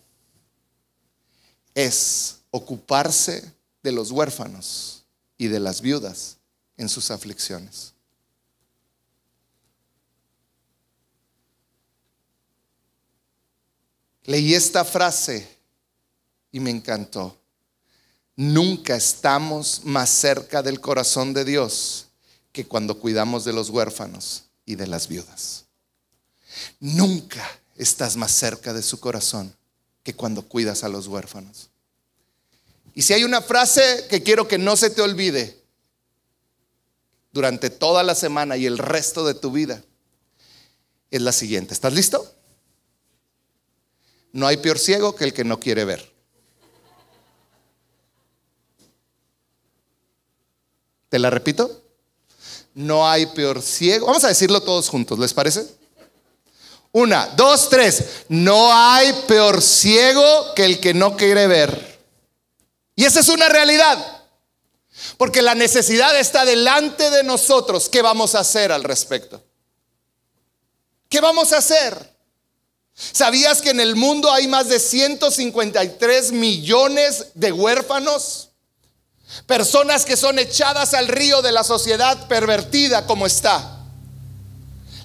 es 1.75 2.37
ocuparse 2.51 3.51
de 3.83 3.91
los 3.91 4.11
huérfanos 4.11 4.96
y 5.37 5.47
de 5.47 5.59
las 5.59 5.81
viudas 5.81 6.37
en 6.77 6.89
sus 6.89 7.11
aflicciones. 7.11 7.93
Leí 14.23 14.53
esta 14.53 14.83
frase 14.83 15.47
y 16.51 16.59
me 16.59 16.69
encantó. 16.69 17.37
Nunca 18.35 18.95
estamos 18.95 19.81
más 19.85 20.09
cerca 20.09 20.61
del 20.61 20.81
corazón 20.81 21.33
de 21.33 21.45
Dios 21.45 22.07
que 22.51 22.67
cuando 22.67 22.99
cuidamos 22.99 23.45
de 23.45 23.53
los 23.53 23.69
huérfanos 23.69 24.43
y 24.65 24.75
de 24.75 24.85
las 24.85 25.07
viudas. 25.07 25.65
Nunca 26.79 27.47
estás 27.75 28.17
más 28.17 28.31
cerca 28.31 28.73
de 28.73 28.83
su 28.83 28.99
corazón 28.99 29.55
que 30.03 30.13
cuando 30.13 30.41
cuidas 30.41 30.83
a 30.83 30.89
los 30.89 31.07
huérfanos. 31.07 31.69
Y 32.97 33.03
si 33.03 33.13
hay 33.13 33.23
una 33.23 33.43
frase 33.43 34.07
que 34.09 34.23
quiero 34.23 34.47
que 34.47 34.57
no 34.57 34.75
se 34.75 34.89
te 34.89 35.03
olvide 35.03 35.61
durante 37.31 37.69
toda 37.69 38.01
la 38.01 38.15
semana 38.15 38.57
y 38.57 38.65
el 38.65 38.79
resto 38.79 39.23
de 39.23 39.35
tu 39.35 39.51
vida, 39.51 39.83
es 41.11 41.21
la 41.21 41.31
siguiente. 41.31 41.75
¿Estás 41.75 41.93
listo? 41.93 42.33
No 44.31 44.47
hay 44.47 44.57
peor 44.57 44.79
ciego 44.79 45.13
que 45.13 45.25
el 45.25 45.33
que 45.33 45.43
no 45.43 45.59
quiere 45.59 45.85
ver. 45.85 46.11
¿Te 51.09 51.19
la 51.19 51.29
repito? 51.29 51.83
No 52.73 53.07
hay 53.07 53.27
peor 53.27 53.61
ciego. 53.61 54.07
Vamos 54.07 54.23
a 54.23 54.29
decirlo 54.29 54.61
todos 54.61 54.89
juntos, 54.89 55.19
¿les 55.19 55.35
parece? 55.35 55.67
Una, 56.93 57.27
dos, 57.27 57.69
tres. 57.69 58.23
No 58.27 58.73
hay 58.73 59.13
peor 59.27 59.61
ciego 59.61 60.55
que 60.55 60.65
el 60.65 60.79
que 60.79 60.95
no 60.95 61.15
quiere 61.15 61.45
ver. 61.45 61.86
Y 62.97 63.05
esa 63.05 63.21
es 63.21 63.29
una 63.29 63.47
realidad. 63.47 64.23
Porque 65.17 65.43
la 65.43 65.55
necesidad 65.55 66.19
está 66.19 66.43
delante 66.43 67.09
de 67.11 67.23
nosotros. 67.23 67.87
¿Qué 67.87 68.01
vamos 68.01 68.35
a 68.35 68.39
hacer 68.39 68.71
al 68.71 68.83
respecto? 68.83 69.41
¿Qué 71.07 71.21
vamos 71.21 71.53
a 71.53 71.59
hacer? 71.59 72.17
¿Sabías 72.95 73.61
que 73.61 73.69
en 73.69 73.79
el 73.79 73.95
mundo 73.95 74.33
hay 74.33 74.47
más 74.47 74.67
de 74.67 74.79
153 74.79 76.31
millones 76.31 77.27
de 77.35 77.51
huérfanos? 77.51 78.49
Personas 79.45 80.03
que 80.03 80.17
son 80.17 80.39
echadas 80.39 80.95
al 80.95 81.07
río 81.07 81.43
de 81.43 81.51
la 81.51 81.63
sociedad 81.63 82.27
pervertida 82.27 83.05
como 83.05 83.27
está. 83.27 83.77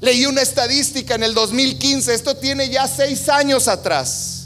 Leí 0.00 0.24
una 0.24 0.40
estadística 0.40 1.14
en 1.14 1.24
el 1.24 1.34
2015, 1.34 2.14
esto 2.14 2.36
tiene 2.36 2.70
ya 2.70 2.88
seis 2.88 3.28
años 3.28 3.68
atrás. 3.68 4.41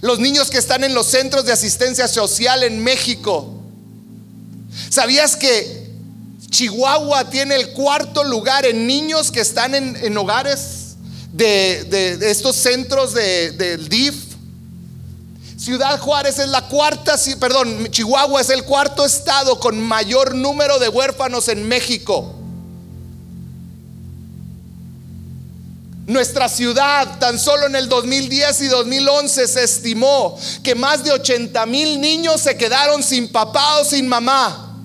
Los 0.00 0.18
niños 0.18 0.50
que 0.50 0.58
están 0.58 0.84
en 0.84 0.94
los 0.94 1.06
centros 1.06 1.44
de 1.44 1.52
asistencia 1.52 2.08
social 2.08 2.62
en 2.62 2.82
México. 2.82 3.54
¿Sabías 4.88 5.36
que 5.36 5.90
Chihuahua 6.50 7.30
tiene 7.30 7.56
el 7.56 7.70
cuarto 7.70 8.24
lugar 8.24 8.66
en 8.66 8.86
niños 8.86 9.30
que 9.30 9.40
están 9.40 9.74
en, 9.74 9.96
en 9.96 10.16
hogares 10.16 10.80
de, 11.32 12.30
estos 12.30 12.56
centros 12.56 13.14
del 13.14 13.88
DIF. 13.88 14.14
Ciudad 15.56 15.98
Juárez 15.98 16.38
es 16.38 16.48
la 16.48 16.66
cuarta, 16.68 17.16
perdón, 17.38 17.88
Chihuahua 17.90 18.40
es 18.40 18.48
el 18.50 18.64
cuarto 18.64 19.04
estado 19.04 19.60
con 19.60 19.78
mayor 19.78 20.34
número 20.34 20.78
de 20.78 20.88
huérfanos 20.88 21.48
en 21.48 21.68
México. 21.68 22.34
Nuestra 26.10 26.48
ciudad, 26.48 27.20
tan 27.20 27.38
solo 27.38 27.66
en 27.66 27.76
el 27.76 27.88
2010 27.88 28.62
y 28.62 28.66
2011, 28.66 29.46
se 29.46 29.62
estimó 29.62 30.36
que 30.60 30.74
más 30.74 31.04
de 31.04 31.12
80 31.12 31.64
mil 31.66 32.00
niños 32.00 32.40
se 32.40 32.56
quedaron 32.56 33.00
sin 33.04 33.30
papá 33.30 33.78
o 33.78 33.84
sin 33.84 34.08
mamá. 34.08 34.76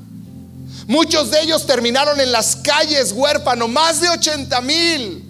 Muchos 0.85 1.31
de 1.31 1.41
ellos 1.41 1.65
terminaron 1.65 2.21
en 2.21 2.31
las 2.31 2.57
calles 2.57 3.11
huérfanos, 3.11 3.67
más 3.67 4.01
de 4.01 4.09
80 4.09 4.61
mil. 4.61 5.23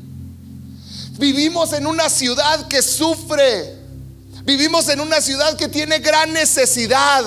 Vivimos 1.18 1.72
en 1.72 1.88
una 1.88 2.10
ciudad 2.10 2.68
que 2.68 2.82
sufre. 2.82 3.78
Vivimos 4.43 4.89
en 4.89 5.00
una 5.00 5.22
ciudad 5.22 5.56
que 5.56 5.70
tiene 5.70 6.00
gran 6.00 6.34
necesidad. 6.34 7.24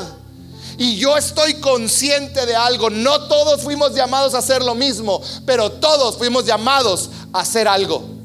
Y 0.76 0.98
yo 0.98 1.16
estoy 1.16 1.54
consciente 1.54 2.44
de 2.44 2.54
algo. 2.54 2.90
No 2.90 3.28
todos 3.28 3.62
fuimos 3.62 3.94
llamados 3.94 4.34
a 4.34 4.38
hacer 4.38 4.62
lo 4.62 4.74
mismo, 4.74 5.22
pero 5.46 5.72
todos 5.72 6.18
fuimos 6.18 6.44
llamados 6.44 7.08
a 7.32 7.40
hacer 7.40 7.66
algo. 7.66 8.17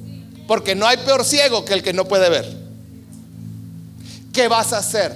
Porque 0.48 0.76
no 0.76 0.88
hay 0.88 0.98
peor 0.98 1.24
ciego 1.24 1.66
que 1.66 1.74
el 1.74 1.84
que 1.84 1.94
no 1.94 2.06
puede 2.06 2.30
ver. 2.30 2.58
¿Qué 4.34 4.48
vas 4.48 4.74
a 4.74 4.80
hacer? 4.80 5.14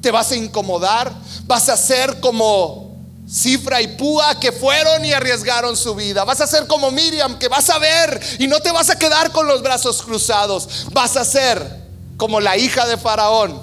¿Te 0.00 0.10
vas 0.10 0.30
a 0.32 0.36
incomodar? 0.36 1.12
¿Vas 1.46 1.68
a 1.68 1.76
ser 1.76 2.20
como 2.20 2.90
Cifra 3.30 3.80
y 3.80 3.86
Púa 3.96 4.40
que 4.40 4.50
fueron 4.50 5.04
y 5.04 5.12
arriesgaron 5.12 5.76
su 5.76 5.94
vida. 5.94 6.24
Vas 6.24 6.40
a 6.40 6.48
ser 6.48 6.66
como 6.66 6.90
Miriam, 6.90 7.38
que 7.38 7.46
vas 7.46 7.70
a 7.70 7.78
ver 7.78 8.20
y 8.40 8.48
no 8.48 8.58
te 8.58 8.72
vas 8.72 8.90
a 8.90 8.98
quedar 8.98 9.30
con 9.30 9.46
los 9.46 9.62
brazos 9.62 10.02
cruzados. 10.02 10.88
Vas 10.92 11.16
a 11.16 11.24
ser 11.24 11.80
como 12.16 12.40
la 12.40 12.56
hija 12.56 12.86
de 12.86 12.96
Faraón, 12.96 13.60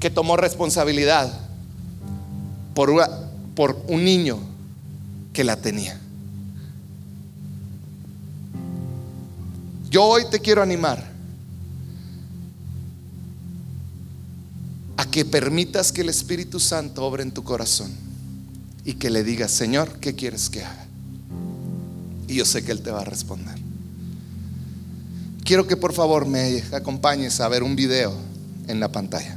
que 0.00 0.10
tomó 0.10 0.36
responsabilidad 0.36 1.32
por, 2.74 2.92
por 3.54 3.80
un 3.86 4.04
niño 4.04 4.40
que 5.32 5.44
la 5.44 5.56
tenía. 5.56 6.01
Yo 9.92 10.04
hoy 10.04 10.22
te 10.30 10.40
quiero 10.40 10.62
animar 10.62 11.04
a 14.96 15.04
que 15.04 15.26
permitas 15.26 15.92
que 15.92 16.00
el 16.00 16.08
Espíritu 16.08 16.58
Santo 16.58 17.04
obre 17.04 17.22
en 17.22 17.30
tu 17.30 17.44
corazón 17.44 17.92
y 18.86 18.94
que 18.94 19.10
le 19.10 19.22
digas, 19.22 19.50
Señor, 19.50 19.98
¿qué 20.00 20.14
quieres 20.14 20.48
que 20.48 20.64
haga? 20.64 20.86
Y 22.26 22.36
yo 22.36 22.46
sé 22.46 22.64
que 22.64 22.72
Él 22.72 22.80
te 22.80 22.90
va 22.90 23.02
a 23.02 23.04
responder. 23.04 23.54
Quiero 25.44 25.66
que 25.66 25.76
por 25.76 25.92
favor 25.92 26.24
me 26.24 26.62
acompañes 26.72 27.38
a 27.42 27.48
ver 27.48 27.62
un 27.62 27.76
video 27.76 28.14
en 28.68 28.80
la 28.80 28.90
pantalla. 28.90 29.36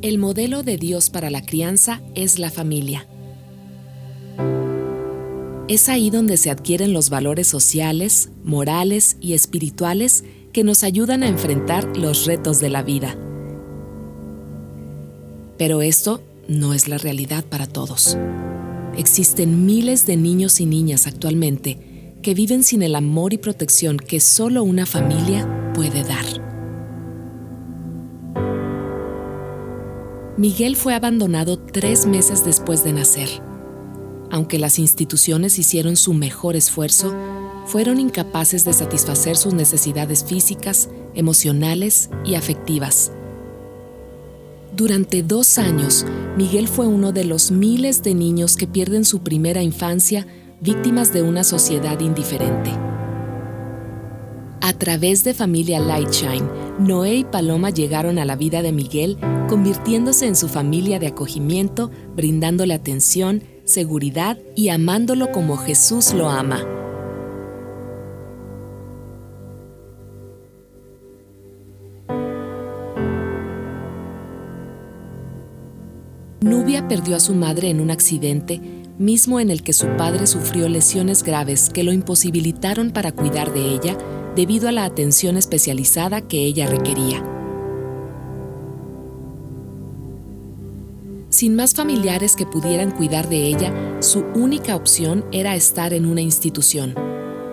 El 0.00 0.16
modelo 0.16 0.62
de 0.62 0.78
Dios 0.78 1.10
para 1.10 1.28
la 1.28 1.42
crianza 1.42 2.00
es 2.14 2.38
la 2.38 2.50
familia. 2.50 3.06
Es 5.72 5.88
ahí 5.88 6.10
donde 6.10 6.36
se 6.36 6.50
adquieren 6.50 6.92
los 6.92 7.08
valores 7.08 7.46
sociales, 7.46 8.28
morales 8.44 9.16
y 9.22 9.32
espirituales 9.32 10.22
que 10.52 10.64
nos 10.64 10.84
ayudan 10.84 11.22
a 11.22 11.28
enfrentar 11.28 11.96
los 11.96 12.26
retos 12.26 12.60
de 12.60 12.68
la 12.68 12.82
vida. 12.82 13.16
Pero 15.56 15.80
esto 15.80 16.20
no 16.46 16.74
es 16.74 16.88
la 16.88 16.98
realidad 16.98 17.42
para 17.46 17.66
todos. 17.66 18.18
Existen 18.98 19.64
miles 19.64 20.04
de 20.04 20.18
niños 20.18 20.60
y 20.60 20.66
niñas 20.66 21.06
actualmente 21.06 22.18
que 22.20 22.34
viven 22.34 22.64
sin 22.64 22.82
el 22.82 22.94
amor 22.94 23.32
y 23.32 23.38
protección 23.38 23.96
que 23.96 24.20
solo 24.20 24.64
una 24.64 24.84
familia 24.84 25.72
puede 25.72 26.04
dar. 26.04 26.26
Miguel 30.36 30.76
fue 30.76 30.92
abandonado 30.92 31.58
tres 31.58 32.04
meses 32.04 32.44
después 32.44 32.84
de 32.84 32.92
nacer. 32.92 33.51
Aunque 34.32 34.58
las 34.58 34.78
instituciones 34.78 35.58
hicieron 35.58 35.94
su 35.94 36.14
mejor 36.14 36.56
esfuerzo, 36.56 37.14
fueron 37.66 38.00
incapaces 38.00 38.64
de 38.64 38.72
satisfacer 38.72 39.36
sus 39.36 39.52
necesidades 39.52 40.24
físicas, 40.24 40.88
emocionales 41.14 42.08
y 42.24 42.34
afectivas. 42.34 43.12
Durante 44.74 45.22
dos 45.22 45.58
años, 45.58 46.06
Miguel 46.38 46.66
fue 46.66 46.86
uno 46.86 47.12
de 47.12 47.26
los 47.26 47.50
miles 47.50 48.02
de 48.02 48.14
niños 48.14 48.56
que 48.56 48.66
pierden 48.66 49.04
su 49.04 49.18
primera 49.20 49.62
infancia 49.62 50.26
víctimas 50.62 51.12
de 51.12 51.20
una 51.20 51.44
sociedad 51.44 52.00
indiferente. 52.00 52.70
A 54.62 54.72
través 54.72 55.24
de 55.24 55.34
Familia 55.34 55.78
Lightshine, 55.78 56.48
Noé 56.78 57.16
y 57.16 57.24
Paloma 57.24 57.68
llegaron 57.68 58.18
a 58.18 58.24
la 58.24 58.36
vida 58.36 58.62
de 58.62 58.72
Miguel, 58.72 59.18
convirtiéndose 59.50 60.26
en 60.26 60.36
su 60.36 60.48
familia 60.48 60.98
de 60.98 61.08
acogimiento, 61.08 61.90
brindándole 62.16 62.72
atención, 62.72 63.42
seguridad 63.64 64.38
y 64.54 64.68
amándolo 64.68 65.32
como 65.32 65.56
Jesús 65.56 66.12
lo 66.12 66.28
ama. 66.28 66.64
Nubia 76.40 76.88
perdió 76.88 77.16
a 77.16 77.20
su 77.20 77.34
madre 77.34 77.70
en 77.70 77.80
un 77.80 77.90
accidente, 77.90 78.60
mismo 78.98 79.38
en 79.40 79.50
el 79.50 79.62
que 79.62 79.72
su 79.72 79.86
padre 79.96 80.26
sufrió 80.26 80.68
lesiones 80.68 81.22
graves 81.22 81.70
que 81.70 81.84
lo 81.84 81.92
imposibilitaron 81.92 82.90
para 82.90 83.12
cuidar 83.12 83.52
de 83.52 83.74
ella 83.74 83.96
debido 84.34 84.68
a 84.68 84.72
la 84.72 84.84
atención 84.84 85.36
especializada 85.36 86.22
que 86.22 86.38
ella 86.38 86.66
requería. 86.66 87.31
Sin 91.32 91.56
más 91.56 91.72
familiares 91.72 92.36
que 92.36 92.44
pudieran 92.44 92.90
cuidar 92.90 93.26
de 93.30 93.46
ella, 93.46 93.72
su 94.02 94.22
única 94.34 94.76
opción 94.76 95.24
era 95.32 95.54
estar 95.54 95.94
en 95.94 96.04
una 96.04 96.20
institución. 96.20 96.94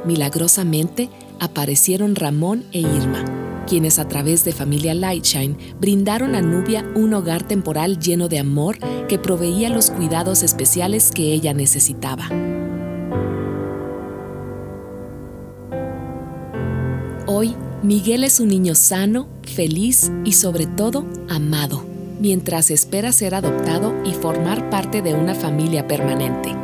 Milagrosamente, 0.06 1.10
aparecieron 1.40 2.16
Ramón 2.16 2.66
e 2.74 2.82
Irma, 2.82 3.64
quienes 3.66 3.98
a 3.98 4.06
través 4.06 4.44
de 4.44 4.52
Familia 4.52 4.94
Lightshine 4.94 5.56
brindaron 5.80 6.36
a 6.36 6.42
Nubia 6.42 6.86
un 6.94 7.14
hogar 7.14 7.48
temporal 7.48 8.00
lleno 8.00 8.28
de 8.28 8.40
amor 8.40 8.78
que 9.08 9.18
proveía 9.18 9.70
los 9.70 9.92
cuidados 9.92 10.44
especiales 10.44 11.12
que 11.12 11.32
ella 11.32 11.54
necesitaba. 11.54 12.28
Hoy, 17.28 17.56
Miguel 17.82 18.26
es 18.26 18.42
un 18.42 18.50
niño 18.50 18.76
sano, 18.76 19.30
feliz 19.44 20.12
y 20.26 20.34
sobre 20.34 20.66
todo 20.66 21.06
amado, 21.30 21.89
mientras 22.20 22.70
espera 22.70 23.12
ser 23.12 23.34
adoptado 23.34 23.94
y 24.04 24.14
formar 24.14 24.70
parte 24.70 25.02
de 25.02 25.14
una 25.14 25.34
familia 25.34 25.88
permanente. 25.88 26.56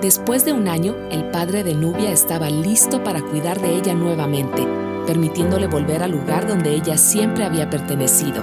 Después 0.00 0.44
de 0.44 0.52
un 0.52 0.68
año, 0.68 0.94
el 1.10 1.24
padre 1.24 1.64
de 1.64 1.74
Nubia 1.74 2.10
estaba 2.10 2.48
listo 2.48 3.04
para 3.04 3.20
cuidar 3.20 3.60
de 3.60 3.76
ella 3.76 3.94
nuevamente, 3.94 4.66
permitiéndole 5.06 5.66
volver 5.66 6.02
al 6.02 6.12
lugar 6.12 6.48
donde 6.48 6.74
ella 6.74 6.96
siempre 6.96 7.44
había 7.44 7.68
pertenecido. 7.68 8.42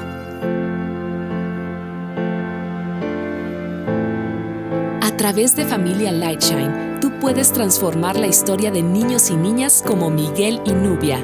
A 5.02 5.18
través 5.18 5.56
de 5.56 5.66
Familia 5.66 6.12
Lightshine, 6.12 7.00
tú 7.02 7.10
puedes 7.20 7.52
transformar 7.52 8.20
la 8.20 8.28
historia 8.28 8.70
de 8.70 8.84
niños 8.84 9.32
y 9.32 9.36
niñas 9.36 9.84
como 9.84 10.12
Miguel 10.12 10.62
y 10.66 10.72
Nubia 10.72 11.24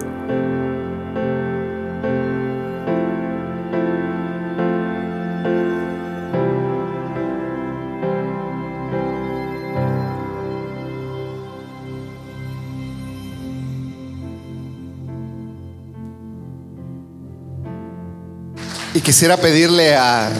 quisiera 19.11 19.35
pedirle 19.35 19.93
a, 19.93 20.31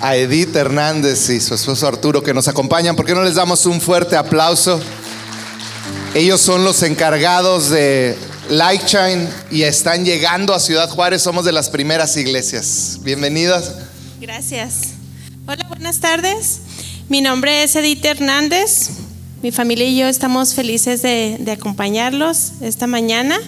a 0.00 0.16
Edith 0.16 0.56
Hernández 0.56 1.28
y 1.28 1.38
su 1.42 1.52
esposo 1.52 1.86
Arturo 1.86 2.22
que 2.22 2.32
nos 2.32 2.48
acompañan, 2.48 2.96
¿por 2.96 3.04
qué 3.04 3.12
no 3.12 3.22
les 3.22 3.34
damos 3.34 3.66
un 3.66 3.82
fuerte 3.82 4.16
aplauso? 4.16 4.80
Ellos 6.14 6.40
son 6.40 6.64
los 6.64 6.82
encargados 6.84 7.68
de 7.68 8.16
Lightshine 8.48 9.28
y 9.50 9.64
están 9.64 10.06
llegando 10.06 10.54
a 10.54 10.60
Ciudad 10.60 10.88
Juárez, 10.88 11.20
somos 11.20 11.44
de 11.44 11.52
las 11.52 11.68
primeras 11.68 12.16
iglesias. 12.16 13.00
Bienvenidas. 13.02 13.74
Gracias. 14.22 14.94
Hola, 15.46 15.66
buenas 15.68 15.98
tardes. 15.98 16.60
Mi 17.10 17.20
nombre 17.20 17.62
es 17.62 17.76
Edith 17.76 18.02
Hernández. 18.06 18.88
Mi 19.42 19.52
familia 19.52 19.86
y 19.86 19.98
yo 19.98 20.06
estamos 20.06 20.54
felices 20.54 21.02
de, 21.02 21.36
de 21.38 21.52
acompañarlos 21.52 22.52
esta 22.62 22.86
mañana. 22.86 23.38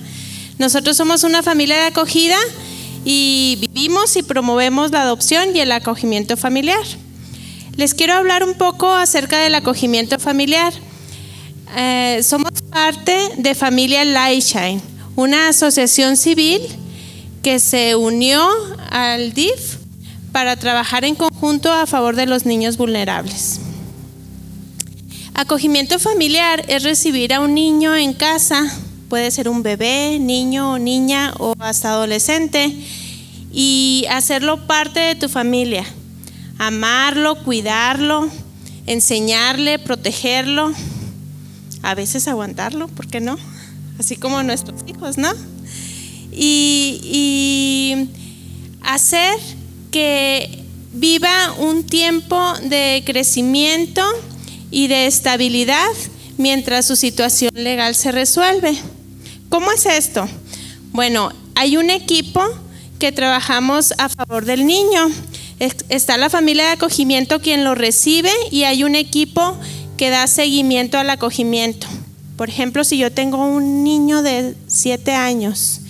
Nosotros 0.59 0.99
somos 0.99 1.25
una 1.25 1.43
familia 1.43 1.77
de 1.77 1.87
acogida 1.87 2.37
y 3.05 3.59
vivimos 3.61 4.17
y 4.17 4.23
promovemos 4.23 4.91
la 4.91 5.03
adopción 5.03 5.55
y 5.55 5.61
el 5.61 5.73
acogimiento 5.73 6.37
familiar. 6.37 6.83
Les 7.77 7.95
quiero 7.95 8.15
hablar 8.15 8.45
un 8.45 8.55
poco 8.55 8.93
acerca 8.93 9.39
del 9.41 9.55
acogimiento 9.55 10.19
familiar. 10.19 10.73
Eh, 11.77 12.21
somos 12.23 12.53
parte 12.71 13.17
de 13.37 13.55
Familia 13.55 14.05
Lightshine, 14.05 14.81
una 15.17 15.49
asociación 15.49 16.17
civil 16.17 16.61
que 17.43 17.59
se 17.59 17.97
unió 17.97 18.49
al 18.91 19.35
DIF 19.35 19.77
para 20.33 20.57
trabajar 20.57 21.05
en 21.05 21.15
conjunto 21.15 21.73
a 21.73 21.87
favor 21.87 22.17
de 22.17 22.27
los 22.27 22.47
niños 22.47 22.77
vulnerables. 22.77 23.61
Acogimiento 25.35 25.99
familiar 25.99 26.65
es 26.69 26.85
recibir 26.85 27.35
a 27.35 27.41
un 27.41 27.55
niño 27.55 27.95
en 27.97 28.13
casa 28.13 28.73
puede 29.09 29.31
ser 29.31 29.49
un 29.49 29.63
bebé, 29.63 30.19
niño 30.19 30.79
niña 30.79 31.35
o 31.39 31.55
hasta 31.59 31.91
adolescente, 31.91 32.75
y 33.53 34.05
hacerlo 34.11 34.67
parte 34.67 35.01
de 35.01 35.15
tu 35.15 35.29
familia. 35.29 35.85
Amarlo, 36.59 37.37
cuidarlo, 37.45 38.29
enseñarle, 38.87 39.79
protegerlo, 39.79 40.73
a 41.83 41.95
veces 41.95 42.29
aguantarlo, 42.29 42.89
¿por 42.89 43.07
qué 43.07 43.21
no? 43.21 43.37
Así 43.99 44.17
como 44.17 44.43
nuestros 44.43 44.81
hijos, 44.87 45.19
¿no? 45.19 45.33
Y, 46.33 47.01
y 47.05 48.09
hacer 48.83 49.39
que 49.91 50.65
viva 50.93 51.53
un 51.59 51.85
tiempo 51.85 52.41
de 52.63 53.03
crecimiento 53.05 54.03
y 54.71 54.89
de 54.89 55.07
estabilidad 55.07 55.91
mientras 56.37 56.87
su 56.87 56.97
situación 56.97 57.51
legal 57.55 57.95
se 57.95 58.13
resuelve. 58.13 58.77
¿Cómo 59.49 59.71
es 59.73 59.87
esto? 59.87 60.29
Bueno, 60.93 61.31
hay 61.55 61.77
un 61.77 61.91
equipo 61.91 62.43
que 62.99 63.13
trabajamos 63.13 63.95
a 63.99 64.09
favor 64.09 64.45
del 64.45 64.67
niño. 64.67 65.11
Está 65.61 66.17
la 66.17 66.31
familia 66.31 66.65
de 66.65 66.71
acogimiento 66.71 67.41
quien 67.41 67.65
lo 67.65 67.75
recibe 67.75 68.31
y 68.51 68.65
hay 68.65 68.85
un 68.85 68.95
equipo 68.95 69.57
que 69.97 70.11
da 70.11 70.27
seguimiento 70.27 70.99
al 70.99 71.11
acogimiento. 71.11 71.87
Por 72.37 72.49
ejemplo, 72.49 72.83
si 72.83 72.99
yo 72.99 73.13
tengo 73.13 73.45
un 73.47 73.85
niño 73.85 74.23
de 74.23 74.55
7 74.67 75.13
años 75.13 75.81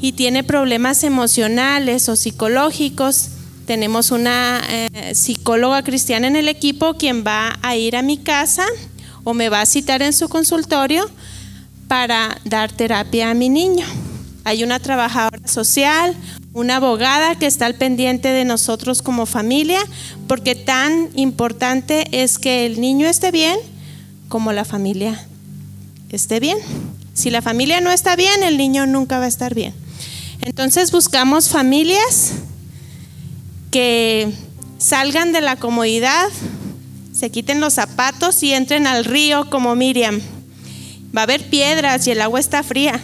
y 0.00 0.12
tiene 0.12 0.44
problemas 0.44 1.02
emocionales 1.02 2.08
o 2.10 2.16
psicológicos, 2.16 3.28
tenemos 3.66 4.10
una 4.10 4.62
eh, 4.68 5.14
psicóloga 5.14 5.82
cristiana 5.82 6.26
en 6.26 6.36
el 6.36 6.48
equipo 6.48 6.94
quien 6.94 7.24
va 7.26 7.58
a 7.62 7.76
ir 7.76 7.96
a 7.96 8.02
mi 8.02 8.18
casa 8.18 8.66
o 9.24 9.34
me 9.34 9.48
va 9.48 9.60
a 9.60 9.66
citar 9.66 10.02
en 10.02 10.12
su 10.12 10.28
consultorio 10.28 11.10
para 11.88 12.38
dar 12.44 12.70
terapia 12.70 13.30
a 13.30 13.34
mi 13.34 13.48
niño. 13.48 13.86
Hay 14.44 14.62
una 14.62 14.78
trabajadora 14.78 15.48
social, 15.48 16.14
una 16.52 16.76
abogada 16.76 17.34
que 17.34 17.46
está 17.46 17.66
al 17.66 17.74
pendiente 17.74 18.28
de 18.28 18.44
nosotros 18.44 19.02
como 19.02 19.26
familia, 19.26 19.80
porque 20.28 20.54
tan 20.54 21.08
importante 21.14 22.06
es 22.12 22.38
que 22.38 22.66
el 22.66 22.80
niño 22.80 23.06
esté 23.08 23.30
bien 23.30 23.58
como 24.28 24.52
la 24.52 24.64
familia 24.64 25.26
esté 26.14 26.40
bien. 26.40 26.58
Si 27.12 27.30
la 27.30 27.42
familia 27.42 27.80
no 27.80 27.90
está 27.90 28.16
bien, 28.16 28.42
el 28.42 28.56
niño 28.56 28.86
nunca 28.86 29.18
va 29.18 29.24
a 29.24 29.28
estar 29.28 29.54
bien. 29.54 29.74
Entonces 30.40 30.90
buscamos 30.90 31.48
familias 31.48 32.32
que 33.70 34.32
salgan 34.78 35.32
de 35.32 35.40
la 35.40 35.56
comodidad, 35.56 36.28
se 37.24 37.30
quiten 37.30 37.58
los 37.58 37.72
zapatos 37.72 38.42
y 38.42 38.52
entren 38.52 38.86
al 38.86 39.02
río 39.02 39.48
como 39.48 39.74
Miriam. 39.74 40.20
Va 41.16 41.22
a 41.22 41.24
haber 41.24 41.48
piedras 41.48 42.06
y 42.06 42.10
el 42.10 42.20
agua 42.20 42.38
está 42.38 42.62
fría. 42.62 43.02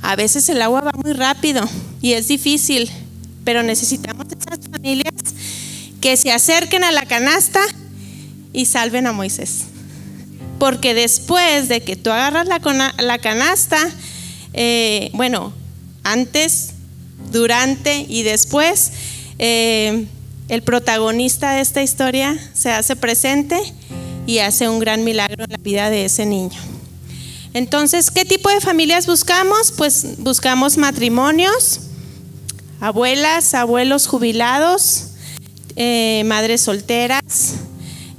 A 0.00 0.14
veces 0.14 0.48
el 0.48 0.62
agua 0.62 0.82
va 0.82 0.92
muy 0.92 1.12
rápido 1.12 1.68
y 2.00 2.12
es 2.12 2.28
difícil, 2.28 2.88
pero 3.42 3.64
necesitamos 3.64 4.26
esas 4.28 4.60
familias 4.70 5.12
que 6.00 6.16
se 6.16 6.30
acerquen 6.30 6.84
a 6.84 6.92
la 6.92 7.04
canasta 7.04 7.58
y 8.52 8.66
salven 8.66 9.08
a 9.08 9.12
Moisés. 9.12 9.64
Porque 10.60 10.94
después 10.94 11.68
de 11.68 11.82
que 11.82 11.96
tú 11.96 12.10
agarras 12.10 12.46
la, 12.46 13.18
canasta, 13.18 13.90
eh, 14.52 15.10
bueno, 15.14 15.52
antes, 16.04 16.74
durante 17.32 18.06
y 18.08 18.22
después, 18.22 18.92
eh, 19.40 20.06
el 20.48 20.62
protagonista 20.62 21.52
de 21.52 21.60
esta 21.60 21.82
historia 21.82 22.38
se 22.52 22.70
hace 22.70 22.96
presente 22.96 23.58
y 24.26 24.38
hace 24.38 24.68
un 24.68 24.78
gran 24.78 25.04
milagro 25.04 25.44
en 25.44 25.50
la 25.50 25.58
vida 25.58 25.90
de 25.90 26.04
ese 26.04 26.26
niño. 26.26 26.60
Entonces, 27.52 28.10
¿qué 28.10 28.24
tipo 28.24 28.50
de 28.50 28.60
familias 28.60 29.06
buscamos? 29.06 29.72
Pues 29.72 30.18
buscamos 30.18 30.76
matrimonios, 30.76 31.80
abuelas, 32.80 33.54
abuelos 33.54 34.06
jubilados, 34.06 35.12
eh, 35.74 36.22
madres 36.26 36.60
solteras, 36.60 37.54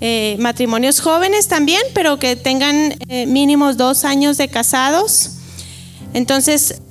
eh, 0.02 0.38
matrimonios 0.40 1.00
jóvenes 1.00 1.48
también, 1.48 1.82
pero 1.94 2.20
que 2.20 2.36
tengan 2.36 2.96
eh, 3.10 3.26
mínimos 3.26 3.78
dos 3.78 4.06
años 4.06 4.38
de 4.38 4.48
casados. 4.48 5.32
Entonces, 6.14 6.82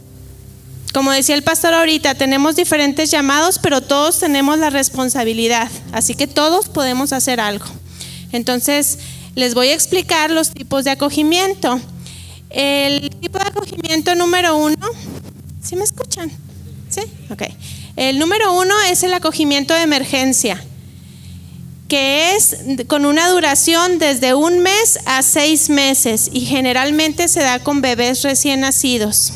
como 0.96 1.12
decía 1.12 1.34
el 1.34 1.42
pastor 1.42 1.74
ahorita, 1.74 2.14
tenemos 2.14 2.56
diferentes 2.56 3.10
llamados, 3.10 3.58
pero 3.58 3.82
todos 3.82 4.18
tenemos 4.18 4.58
la 4.58 4.70
responsabilidad, 4.70 5.70
así 5.92 6.14
que 6.14 6.26
todos 6.26 6.70
podemos 6.70 7.12
hacer 7.12 7.38
algo. 7.38 7.66
Entonces, 8.32 8.98
les 9.34 9.52
voy 9.52 9.68
a 9.68 9.74
explicar 9.74 10.30
los 10.30 10.52
tipos 10.52 10.84
de 10.84 10.92
acogimiento. 10.92 11.78
El 12.48 13.10
tipo 13.10 13.38
de 13.38 13.44
acogimiento 13.44 14.14
número 14.14 14.56
uno, 14.56 14.88
¿sí 15.62 15.76
me 15.76 15.84
escuchan? 15.84 16.32
¿Sí? 16.88 17.02
Ok. 17.28 17.42
El 17.96 18.18
número 18.18 18.54
uno 18.54 18.74
es 18.90 19.02
el 19.02 19.12
acogimiento 19.12 19.74
de 19.74 19.82
emergencia, 19.82 20.64
que 21.88 22.36
es 22.36 22.56
con 22.86 23.04
una 23.04 23.28
duración 23.28 23.98
desde 23.98 24.32
un 24.32 24.60
mes 24.60 24.98
a 25.04 25.22
seis 25.22 25.68
meses 25.68 26.30
y 26.32 26.46
generalmente 26.46 27.28
se 27.28 27.40
da 27.40 27.58
con 27.58 27.82
bebés 27.82 28.22
recién 28.22 28.60
nacidos 28.60 29.34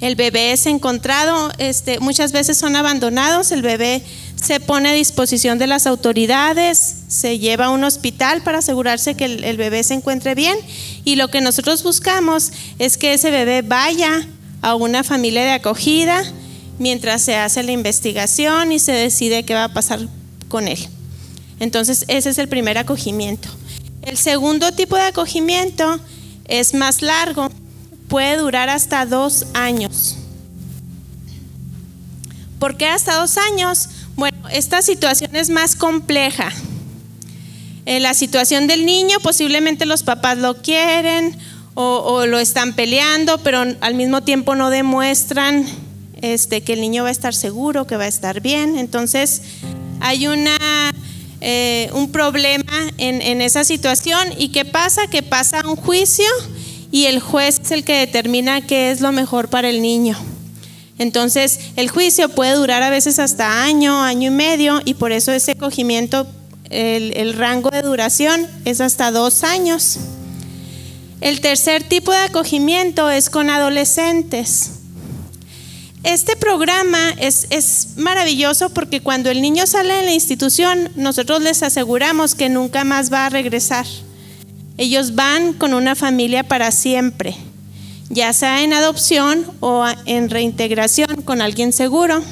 el 0.00 0.14
bebé 0.14 0.52
es 0.52 0.66
encontrado, 0.66 1.50
este, 1.58 1.98
muchas 1.98 2.30
veces 2.30 2.56
son 2.56 2.76
abandonados, 2.76 3.50
el 3.50 3.62
bebé 3.62 4.02
se 4.36 4.60
pone 4.60 4.90
a 4.90 4.92
disposición 4.92 5.58
de 5.58 5.66
las 5.66 5.86
autoridades, 5.86 6.96
se 7.08 7.40
lleva 7.40 7.66
a 7.66 7.70
un 7.70 7.82
hospital 7.82 8.42
para 8.42 8.58
asegurarse 8.58 9.16
que 9.16 9.24
el, 9.24 9.56
bebé 9.56 9.82
se 9.82 9.94
encuentre 9.94 10.36
bien 10.36 10.56
y 11.04 11.16
lo 11.16 11.28
que 11.28 11.40
nosotros 11.40 11.82
buscamos 11.82 12.52
es 12.78 12.96
que 12.96 13.14
ese 13.14 13.32
bebé 13.32 13.62
vaya 13.62 14.28
a 14.62 14.76
una 14.76 15.02
familia 15.02 15.42
de 15.42 15.50
acogida 15.50 16.22
mientras 16.78 17.22
se 17.22 17.34
hace 17.34 17.64
la 17.64 17.72
investigación 17.72 18.70
y 18.70 18.78
se 18.78 18.92
decide 18.92 19.44
qué 19.44 19.54
va 19.54 19.64
a 19.64 19.72
pasar 19.72 20.00
con 20.46 20.68
él. 20.68 20.78
Entonces 21.58 22.04
ese 22.06 22.30
es 22.30 22.38
el 22.38 22.48
primer 22.48 22.78
acogimiento. 22.78 23.48
El 24.02 24.16
segundo 24.16 24.70
tipo 24.70 24.94
de 24.94 25.02
acogimiento 25.02 25.98
es 26.46 26.72
más 26.72 27.02
largo, 27.02 27.50
puede 28.08 28.38
durar 28.38 28.70
hasta 28.70 29.06
dos 29.06 29.46
años. 29.54 30.16
¿Por 32.58 32.76
qué 32.76 32.86
hasta 32.86 33.14
dos 33.16 33.36
años? 33.36 33.88
Bueno, 34.16 34.36
esta 34.50 34.82
situación 34.82 35.36
es 35.36 35.50
más 35.50 35.76
compleja. 35.76 36.50
En 37.86 38.02
la 38.02 38.14
situación 38.14 38.66
del 38.66 38.84
niño 38.84 39.18
posiblemente 39.20 39.86
los 39.86 40.02
papás 40.02 40.38
lo 40.38 40.60
quieren 40.60 41.36
o, 41.74 42.26
lo 42.26 42.40
están 42.40 42.72
peleando, 42.72 43.38
pero 43.38 43.64
al 43.80 43.94
mismo 43.94 44.22
tiempo 44.22 44.56
no 44.56 44.68
demuestran 44.68 45.64
este, 46.20 46.62
que 46.62 46.72
el 46.72 46.80
niño 46.80 47.04
va 47.04 47.10
a 47.10 47.12
estar 47.12 47.32
seguro, 47.32 47.86
que 47.86 47.96
va 47.96 48.04
a 48.04 48.08
estar 48.08 48.40
bien. 48.40 48.76
Entonces 48.76 49.42
hay 50.00 50.26
una, 50.26 50.56
eh, 51.40 51.88
un 51.92 52.10
problema 52.10 52.72
en, 52.96 53.22
en 53.22 53.40
esa 53.40 53.62
situación. 53.62 54.26
¿Y 54.36 54.48
qué 54.48 54.64
pasa? 54.64 55.06
Que 55.06 55.22
pasa 55.22 55.62
un 55.64 55.76
juicio 55.76 56.26
y 56.90 57.06
el 57.06 57.20
juez 57.20 57.60
es 57.62 57.70
el 57.70 57.84
que 57.84 57.94
determina 57.94 58.66
qué 58.66 58.90
es 58.90 59.00
lo 59.00 59.12
mejor 59.12 59.48
para 59.48 59.68
el 59.68 59.82
niño. 59.82 60.16
Entonces, 60.98 61.60
el 61.76 61.88
juicio 61.88 62.28
puede 62.28 62.54
durar 62.54 62.82
a 62.82 62.90
veces 62.90 63.18
hasta 63.18 63.64
año, 63.64 64.02
año 64.02 64.28
y 64.28 64.34
medio, 64.34 64.80
y 64.84 64.94
por 64.94 65.12
eso 65.12 65.30
ese 65.32 65.56
cogimiento, 65.56 66.26
el, 66.70 67.16
el 67.16 67.34
rango 67.34 67.70
de 67.70 67.82
duración 67.82 68.46
es 68.64 68.80
hasta 68.80 69.10
dos 69.10 69.44
años. 69.44 69.98
El 71.20 71.40
tercer 71.40 71.82
tipo 71.82 72.12
de 72.12 72.18
acogimiento 72.18 73.10
es 73.10 73.30
con 73.30 73.50
adolescentes. 73.50 74.72
Este 76.04 76.36
programa 76.36 77.10
es, 77.18 77.48
es, 77.50 77.88
maravilloso 77.96 78.70
porque 78.70 79.00
cuando 79.00 79.30
el 79.30 79.42
niño 79.42 79.66
sale 79.66 79.94
de 79.94 80.04
la 80.04 80.12
institución, 80.12 80.90
nosotros 80.94 81.42
les 81.42 81.62
aseguramos 81.62 82.36
que 82.36 82.48
nunca 82.48 82.84
más 82.84 83.12
va 83.12 83.26
a 83.26 83.30
regresar. 83.30 83.84
Ellos 84.78 85.16
van 85.16 85.52
con 85.54 85.74
una 85.74 85.96
familia 85.96 86.44
para 86.44 86.70
siempre, 86.70 87.36
ya 88.10 88.32
sea 88.32 88.62
en 88.62 88.72
adopción 88.72 89.44
o 89.58 89.84
en 90.06 90.30
reintegración 90.30 91.22
con 91.22 91.42
alguien 91.42 91.72
seguro. 91.72 92.22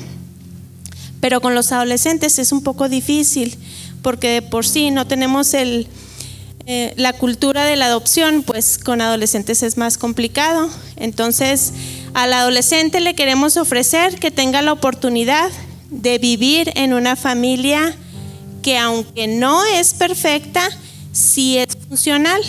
Pero 1.21 1.41
con 1.41 1.57
los 1.57 1.73
adolescentes 1.73 2.39
es 2.39 2.53
un 2.53 2.63
poco 2.63 2.89
difícil 2.89 3.59
porque 4.01 4.29
de 4.29 4.43
por 4.43 4.65
sí 4.65 4.93
no 4.93 5.09
tenemos 5.09 5.53
el, 5.55 5.89
eh, 6.67 6.95
la 6.97 7.13
cultura 7.13 7.65
de 7.65 7.75
la 7.75 7.87
adopción, 7.87 8.45
pues 8.45 8.79
con 8.79 9.01
adolescentes 9.01 9.65
es 9.65 9.77
más 9.77 9.99
complicado. 9.99 10.71
Entonces, 10.95 11.73
al 12.15 12.33
adolescente 12.33 13.01
le 13.01 13.17
queremos 13.17 13.57
ofrecer 13.57 14.21
que 14.21 14.31
tenga 14.31 14.63
la 14.63 14.73
oportunidad 14.73 15.51
de 15.91 16.19
vivir 16.19 16.71
en 16.77 16.93
una 16.93 17.17
familia 17.17 17.97
que 18.63 18.79
aunque 18.79 19.27
no 19.27 19.65
es 19.65 19.95
perfecta, 19.95 20.69
sí 21.17 21.57
es 21.57 21.77
funcional. 21.89 22.41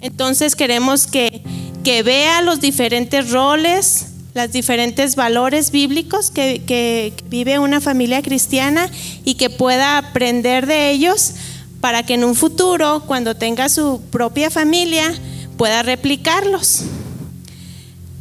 Entonces 0.00 0.56
queremos 0.56 1.06
que, 1.06 1.42
que 1.84 2.02
vea 2.02 2.42
los 2.42 2.60
diferentes 2.60 3.30
roles, 3.30 4.06
los 4.34 4.50
diferentes 4.50 5.14
valores 5.14 5.70
bíblicos 5.70 6.30
que, 6.30 7.12
vive 7.28 7.58
una 7.58 7.80
familia 7.80 8.22
cristiana 8.22 8.90
y 9.24 9.34
que 9.34 9.50
pueda 9.50 9.98
aprender 9.98 10.66
de 10.66 10.90
ellos 10.90 11.34
para 11.80 12.04
que 12.04 12.14
en 12.14 12.24
un 12.24 12.34
futuro, 12.34 13.04
cuando 13.06 13.36
tenga 13.36 13.68
su 13.68 14.02
propia 14.10 14.50
familia, 14.50 15.14
pueda 15.56 15.82
replicarlos. 15.82 16.82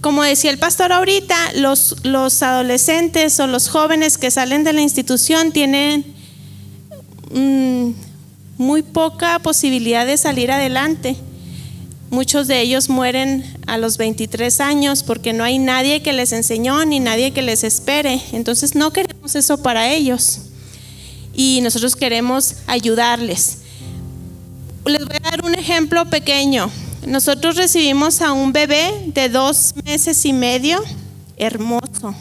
Como 0.02 0.24
decía 0.24 0.52
el 0.52 0.60
pastor 0.60 0.94
ahorita, 0.94 1.36
los, 1.56 2.06
los 2.06 2.42
adolescentes 2.42 3.38
o 3.40 3.48
los 3.48 3.68
jóvenes 3.68 4.18
que 4.18 4.32
salen 4.32 4.64
de 4.64 4.74
la 4.74 4.82
institución 4.82 5.52
tienen 5.52 6.06
muy 8.60 8.84
poca 8.84 9.40
posibilidad 9.40 10.06
de 10.06 10.18
salir 10.18 10.52
adelante. 10.52 11.16
Muchos 12.12 12.48
de 12.48 12.60
ellos 12.60 12.90
mueren 12.90 13.46
a 13.68 13.78
los 13.78 13.98
23 13.98 14.60
años 14.60 15.02
porque 15.02 15.32
no 15.32 15.46
hay 15.46 15.58
nadie 15.58 16.04
que 16.04 16.12
les 16.12 16.34
enseñó 16.34 16.84
ni 16.84 17.00
nadie 17.00 17.32
que 17.32 17.42
les 17.42 17.64
espere. 17.64 18.22
Entonces 18.34 18.76
no 18.76 18.92
queremos 18.92 19.36
eso 19.36 19.60
para 19.64 19.90
ellos. 19.90 20.42
Y 21.34 21.62
nosotros 21.64 21.96
queremos 21.96 22.56
ayudarles. 22.68 23.60
Les 24.86 25.06
voy 25.06 25.18
a 25.24 25.30
dar 25.32 25.46
un 25.46 25.56
ejemplo 25.56 26.10
pequeño. 26.10 26.70
Nosotros 27.08 27.56
recibimos 27.56 28.22
a 28.22 28.34
un 28.34 28.52
bebé 28.52 28.92
de 29.14 29.30
dos 29.30 29.74
meses 29.86 30.26
y 30.26 30.34
medio, 30.34 30.84
hermoso. 31.38 32.14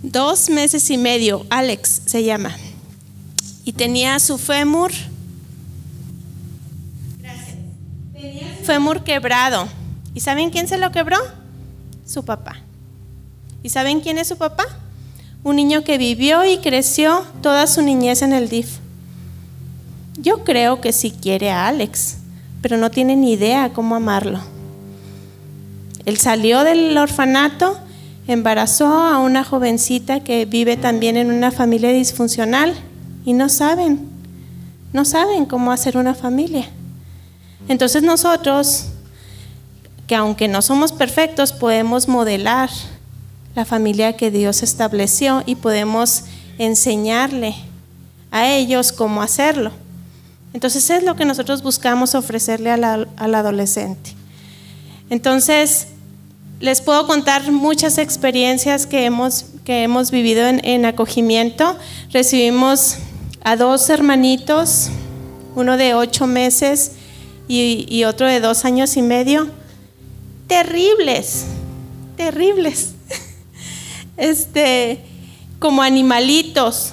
Dos 0.00 0.48
meses 0.48 0.88
y 0.90 0.96
medio, 0.96 1.44
Alex 1.50 2.02
se 2.06 2.22
llama 2.22 2.56
y 3.64 3.72
tenía 3.72 4.18
su 4.18 4.38
fémur, 4.38 4.92
tenía 8.12 8.58
su 8.58 8.64
fémur 8.64 9.04
quebrado. 9.04 9.68
¿Y 10.14 10.20
saben 10.20 10.50
quién 10.50 10.68
se 10.68 10.78
lo 10.78 10.90
quebró? 10.92 11.16
Su 12.06 12.24
papá. 12.24 12.56
¿Y 13.62 13.68
saben 13.68 14.00
quién 14.00 14.18
es 14.18 14.28
su 14.28 14.36
papá? 14.36 14.64
Un 15.44 15.56
niño 15.56 15.84
que 15.84 15.98
vivió 15.98 16.44
y 16.44 16.58
creció 16.58 17.24
toda 17.40 17.66
su 17.66 17.82
niñez 17.82 18.22
en 18.22 18.32
el 18.32 18.48
DIF. 18.48 18.78
Yo 20.18 20.44
creo 20.44 20.80
que 20.80 20.92
sí 20.92 21.10
quiere 21.10 21.50
a 21.50 21.68
Alex, 21.68 22.16
pero 22.60 22.76
no 22.76 22.90
tiene 22.90 23.16
ni 23.16 23.32
idea 23.32 23.72
cómo 23.72 23.96
amarlo. 23.96 24.40
Él 26.04 26.18
salió 26.18 26.64
del 26.64 26.96
orfanato, 26.98 27.78
embarazó 28.26 28.86
a 28.86 29.18
una 29.18 29.44
jovencita 29.44 30.20
que 30.20 30.44
vive 30.44 30.76
también 30.76 31.16
en 31.16 31.30
una 31.30 31.50
familia 31.50 31.90
disfuncional 31.90 32.74
y 33.24 33.32
no 33.32 33.48
saben, 33.48 34.08
no 34.92 35.04
saben 35.04 35.46
cómo 35.46 35.72
hacer 35.72 35.96
una 35.96 36.14
familia. 36.14 36.68
Entonces 37.68 38.02
nosotros, 38.02 38.86
que 40.06 40.14
aunque 40.14 40.48
no 40.48 40.62
somos 40.62 40.92
perfectos, 40.92 41.52
podemos 41.52 42.08
modelar 42.08 42.70
la 43.54 43.64
familia 43.64 44.16
que 44.16 44.30
Dios 44.30 44.62
estableció 44.62 45.42
y 45.46 45.54
podemos 45.56 46.24
enseñarle 46.58 47.54
a 48.30 48.48
ellos 48.50 48.92
cómo 48.92 49.22
hacerlo. 49.22 49.72
Entonces 50.54 50.88
es 50.90 51.02
lo 51.02 51.16
que 51.16 51.24
nosotros 51.24 51.62
buscamos 51.62 52.14
ofrecerle 52.14 52.70
al 52.70 53.34
adolescente. 53.34 54.14
Entonces, 55.08 55.88
les 56.62 56.80
puedo 56.80 57.06
contar 57.06 57.50
muchas 57.50 57.98
experiencias 57.98 58.86
que 58.86 59.04
hemos, 59.04 59.46
que 59.64 59.82
hemos 59.82 60.10
vivido 60.10 60.46
en, 60.46 60.84
acogimiento. 60.86 61.76
Recibimos 62.12 62.98
a 63.44 63.56
dos 63.56 63.88
hermanitos, 63.90 64.88
uno 65.54 65.76
de 65.76 65.94
ocho 65.94 66.26
meses 66.26 66.92
y, 67.48 68.04
otro 68.04 68.26
de 68.26 68.40
dos 68.40 68.64
años 68.64 68.96
y 68.96 69.02
medio. 69.02 69.50
Terribles, 70.46 71.46
terribles. 72.16 72.94
Este, 74.18 75.00
como 75.58 75.82
animalitos, 75.82 76.92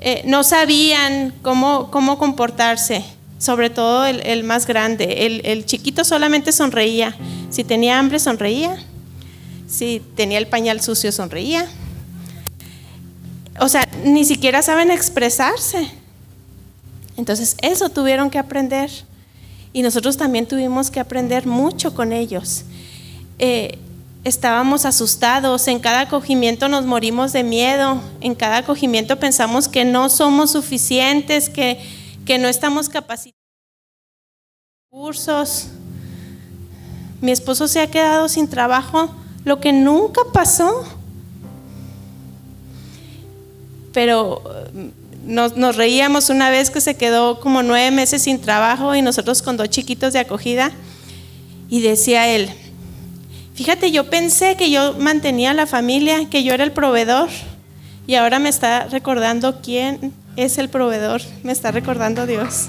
eh, 0.00 0.22
no 0.26 0.42
sabían 0.42 1.32
cómo, 1.40 1.90
cómo 1.90 2.18
comportarse, 2.18 3.04
sobre 3.38 3.70
todo 3.70 4.04
el, 4.04 4.42
más 4.42 4.66
grande. 4.66 5.24
El, 5.24 5.40
el, 5.44 5.64
chiquito 5.64 6.04
solamente 6.04 6.50
sonreía. 6.50 7.16
Si 7.48 7.62
tenía 7.62 7.98
hambre, 7.98 8.18
sonreía. 8.18 8.76
Si 9.68 10.02
tenía 10.16 10.38
el 10.38 10.48
pañal 10.48 10.82
sucio, 10.82 11.12
sonreía. 11.12 11.66
O 13.60 13.68
sea, 13.68 13.86
ni 14.04 14.24
siquiera 14.24 14.62
saben 14.62 14.90
expresarse. 14.90 15.90
Entonces, 17.16 17.56
eso 17.62 17.88
tuvieron 17.88 18.30
que 18.30 18.38
aprender. 18.38 18.90
Y 19.72 19.82
nosotros 19.82 20.16
también 20.16 20.46
tuvimos 20.46 20.90
que 20.90 21.00
aprender 21.00 21.46
mucho 21.46 21.94
con 21.94 22.12
ellos. 22.12 22.64
Eh, 23.38 23.78
estábamos 24.24 24.84
asustados, 24.84 25.66
en 25.68 25.80
cada 25.80 26.02
acogimiento 26.02 26.68
nos 26.68 26.84
morimos 26.84 27.32
de 27.32 27.42
miedo, 27.42 28.00
en 28.20 28.34
cada 28.34 28.58
acogimiento 28.58 29.18
pensamos 29.18 29.68
que 29.68 29.84
no 29.84 30.08
somos 30.08 30.52
suficientes, 30.52 31.48
que, 31.48 31.80
que 32.24 32.38
no 32.38 32.48
estamos 32.48 32.88
capacitados. 32.88 33.40
Cursos. 34.90 35.68
Mi 37.20 37.32
esposo 37.32 37.66
se 37.66 37.80
ha 37.80 37.90
quedado 37.90 38.28
sin 38.28 38.48
trabajo, 38.48 39.14
lo 39.44 39.60
que 39.60 39.72
nunca 39.72 40.22
pasó. 40.32 40.84
Pero 43.92 44.42
mm, 44.72 45.34
nos, 45.34 45.56
nos 45.56 45.76
reíamos 45.76 46.30
una 46.30 46.50
vez 46.50 46.70
que 46.70 46.80
se 46.80 46.96
quedó 46.96 47.40
como 47.40 47.62
nueve 47.62 47.90
meses 47.90 48.22
sin 48.22 48.40
trabajo 48.40 48.94
y 48.94 49.02
nosotros 49.02 49.42
con 49.42 49.56
dos 49.56 49.70
chiquitos 49.70 50.12
de 50.12 50.20
acogida. 50.20 50.72
Y 51.68 51.80
decía 51.80 52.28
él, 52.28 52.50
Fíjate, 53.54 53.90
yo 53.92 54.08
pensé 54.08 54.56
que 54.56 54.70
yo 54.70 54.94
mantenía 54.94 55.52
la 55.52 55.66
familia, 55.66 56.28
que 56.30 56.42
yo 56.42 56.54
era 56.54 56.64
el 56.64 56.72
proveedor. 56.72 57.28
Y 58.06 58.14
ahora 58.14 58.38
me 58.38 58.48
está 58.48 58.88
recordando 58.88 59.60
quién 59.60 60.12
es 60.36 60.56
el 60.58 60.70
proveedor. 60.70 61.20
Me 61.42 61.52
está 61.52 61.70
recordando 61.70 62.26
Dios. 62.26 62.68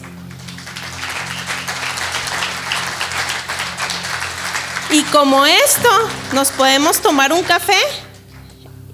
Y 4.92 5.02
como 5.04 5.46
esto, 5.46 5.90
nos 6.34 6.52
podemos 6.52 7.02
tomar 7.02 7.32
un 7.32 7.42
café 7.44 7.80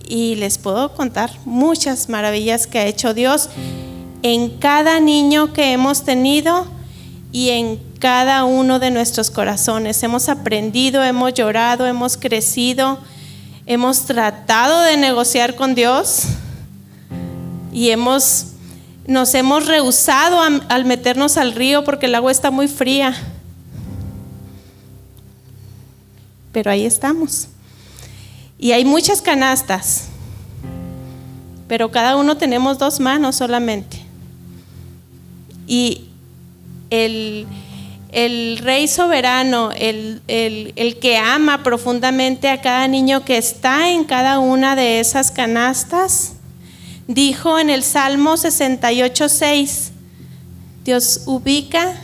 y 0.10 0.36
les 0.36 0.58
puedo 0.58 0.94
contar 0.94 1.32
muchas 1.46 2.10
maravillas 2.10 2.68
que 2.68 2.80
ha 2.80 2.86
hecho 2.86 3.14
Dios 3.14 3.50
en 4.24 4.58
cada 4.58 5.00
niño 5.00 5.54
que 5.54 5.72
hemos 5.72 6.04
tenido 6.04 6.68
y 7.32 7.50
en 7.50 7.80
cada 8.00 8.44
uno 8.44 8.80
de 8.80 8.92
nuestros 8.92 9.30
corazones. 9.30 10.02
Hemos 10.04 10.28
aprendido, 10.28 11.04
hemos 11.04 11.34
llorado, 11.36 11.86
hemos 11.86 12.18
crecido, 12.18 13.00
hemos 13.68 14.06
tratado 14.06 14.82
de 14.82 14.98
negociar 14.98 15.56
con 15.56 15.76
Dios 15.76 16.24
y 17.72 17.92
hemos, 17.92 18.48
nos 19.06 19.36
hemos 19.36 19.68
rehusado 19.68 20.42
al 20.42 20.86
meternos 20.86 21.38
al 21.38 21.54
río 21.54 21.84
porque 21.84 22.08
el 22.08 22.16
agua 22.16 22.32
está 22.32 22.50
muy 22.50 22.68
fría. 22.68 23.16
Pero 26.52 26.72
ahí 26.72 26.86
estamos. 26.86 27.48
Y 28.60 28.74
hay 28.74 28.84
muchas 28.84 29.22
canastas, 29.22 30.10
pero 31.70 31.92
cada 31.92 32.18
uno 32.18 32.36
tenemos 32.36 32.78
dos 32.78 33.00
manos 33.00 33.38
solamente. 33.38 34.02
Y 35.66 36.10
el, 36.90 37.48
Rey 38.62 38.90
soberano, 38.90 39.72
el, 39.72 40.22
que 41.00 41.18
ama 41.18 41.64
profundamente 41.64 42.50
a 42.50 42.60
cada 42.60 42.86
niño 42.90 43.24
que 43.24 43.38
está 43.38 43.92
en 43.92 44.04
cada 44.04 44.40
una 44.40 44.76
de 44.76 45.00
esas 45.00 45.32
canastas, 45.32 46.34
dijo 47.08 47.60
en 47.60 47.70
el 47.70 47.84
Salmo 47.84 48.34
68.6, 48.34 49.92
Dios 50.84 51.22
ubica 51.28 51.96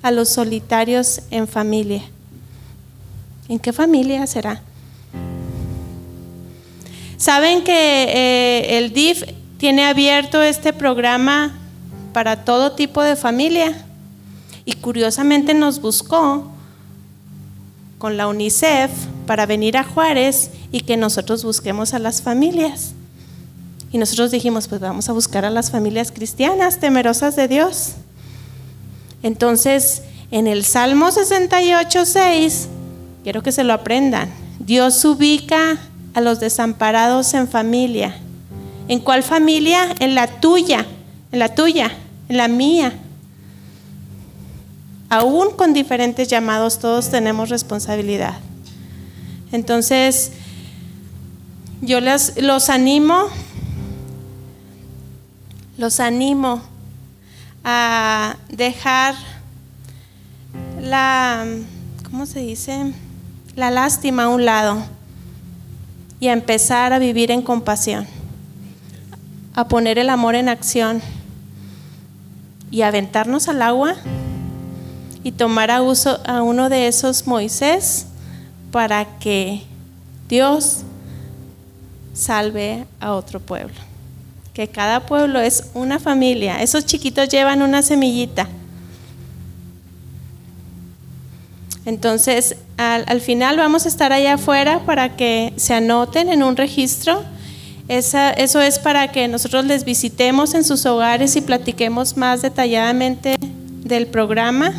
a 0.00 0.10
los 0.10 0.30
solitarios 0.30 1.20
en 1.30 1.46
familia. 1.46 2.02
¿En 3.48 3.58
qué 3.58 3.74
familia 3.74 4.26
será? 4.26 4.62
Saben 7.18 7.64
que 7.64 7.72
eh, 7.72 8.78
el 8.78 8.92
DIF 8.92 9.24
tiene 9.58 9.84
abierto 9.84 10.40
este 10.40 10.72
programa 10.72 11.52
para 12.12 12.44
todo 12.44 12.72
tipo 12.72 13.02
de 13.02 13.16
familia 13.16 13.84
y 14.64 14.74
curiosamente 14.74 15.52
nos 15.52 15.80
buscó 15.80 16.48
con 17.98 18.16
la 18.16 18.28
UNICEF 18.28 18.92
para 19.26 19.46
venir 19.46 19.76
a 19.76 19.82
Juárez 19.82 20.52
y 20.70 20.82
que 20.82 20.96
nosotros 20.96 21.42
busquemos 21.42 21.92
a 21.92 21.98
las 21.98 22.22
familias. 22.22 22.92
Y 23.90 23.98
nosotros 23.98 24.30
dijimos, 24.30 24.68
pues 24.68 24.80
vamos 24.80 25.08
a 25.08 25.12
buscar 25.12 25.44
a 25.44 25.50
las 25.50 25.72
familias 25.72 26.12
cristianas 26.12 26.78
temerosas 26.78 27.34
de 27.34 27.48
Dios. 27.48 27.94
Entonces, 29.24 30.02
en 30.30 30.46
el 30.46 30.64
Salmo 30.64 31.10
68, 31.10 32.04
6, 32.04 32.68
quiero 33.24 33.42
que 33.42 33.50
se 33.50 33.64
lo 33.64 33.72
aprendan, 33.72 34.30
Dios 34.60 35.04
ubica 35.04 35.78
a 36.18 36.20
los 36.20 36.40
desamparados 36.40 37.32
en 37.34 37.46
familia. 37.46 38.12
¿En 38.88 38.98
cuál 38.98 39.22
familia? 39.22 39.94
En 40.00 40.16
la 40.16 40.26
tuya, 40.26 40.84
en 41.30 41.38
la 41.38 41.54
tuya, 41.54 41.92
en 42.28 42.36
la 42.36 42.48
mía, 42.48 42.92
aún 45.08 45.52
con 45.52 45.72
diferentes 45.72 46.26
llamados, 46.26 46.80
todos 46.80 47.08
tenemos 47.10 47.50
responsabilidad. 47.50 48.34
Entonces, 49.52 50.32
yo 51.82 52.00
les, 52.00 52.42
los 52.42 52.68
animo, 52.68 53.28
los 55.76 56.00
animo 56.00 56.62
a 57.62 58.36
dejar 58.48 59.14
la, 60.80 61.46
¿cómo 62.10 62.26
se 62.26 62.40
dice? 62.40 62.92
La 63.54 63.70
lástima 63.70 64.24
a 64.24 64.28
un 64.30 64.44
lado 64.44 64.97
y 66.20 66.28
a 66.28 66.32
empezar 66.32 66.92
a 66.92 66.98
vivir 66.98 67.30
en 67.30 67.42
compasión, 67.42 68.06
a 69.54 69.68
poner 69.68 69.98
el 69.98 70.10
amor 70.10 70.34
en 70.34 70.48
acción 70.48 71.00
y 72.70 72.82
a 72.82 72.88
aventarnos 72.88 73.48
al 73.48 73.62
agua 73.62 73.94
y 75.22 75.32
tomar 75.32 75.70
a, 75.70 75.82
uso, 75.82 76.20
a 76.26 76.42
uno 76.42 76.68
de 76.68 76.88
esos 76.88 77.26
Moisés 77.26 78.06
para 78.70 79.18
que 79.18 79.62
Dios 80.28 80.78
salve 82.14 82.84
a 83.00 83.12
otro 83.12 83.40
pueblo. 83.40 83.74
Que 84.52 84.68
cada 84.68 85.06
pueblo 85.06 85.40
es 85.40 85.70
una 85.74 86.00
familia. 86.00 86.60
Esos 86.62 86.84
chiquitos 86.84 87.28
llevan 87.28 87.62
una 87.62 87.82
semillita. 87.82 88.48
Entonces, 91.88 92.54
al, 92.76 93.22
final 93.22 93.56
vamos 93.56 93.86
a 93.86 93.88
estar 93.88 94.12
allá 94.12 94.34
afuera 94.34 94.80
para 94.84 95.16
que 95.16 95.54
se 95.56 95.72
anoten 95.72 96.28
en 96.28 96.42
un 96.42 96.54
registro. 96.54 97.24
eso 97.88 98.60
es 98.60 98.78
para 98.78 99.10
que 99.10 99.26
nosotros 99.26 99.64
les 99.64 99.86
visitemos 99.86 100.52
en 100.52 100.64
sus 100.64 100.84
hogares 100.84 101.34
y 101.36 101.40
platiquemos 101.40 102.18
más 102.18 102.42
detalladamente 102.42 103.36
del 103.40 104.06
programa. 104.06 104.74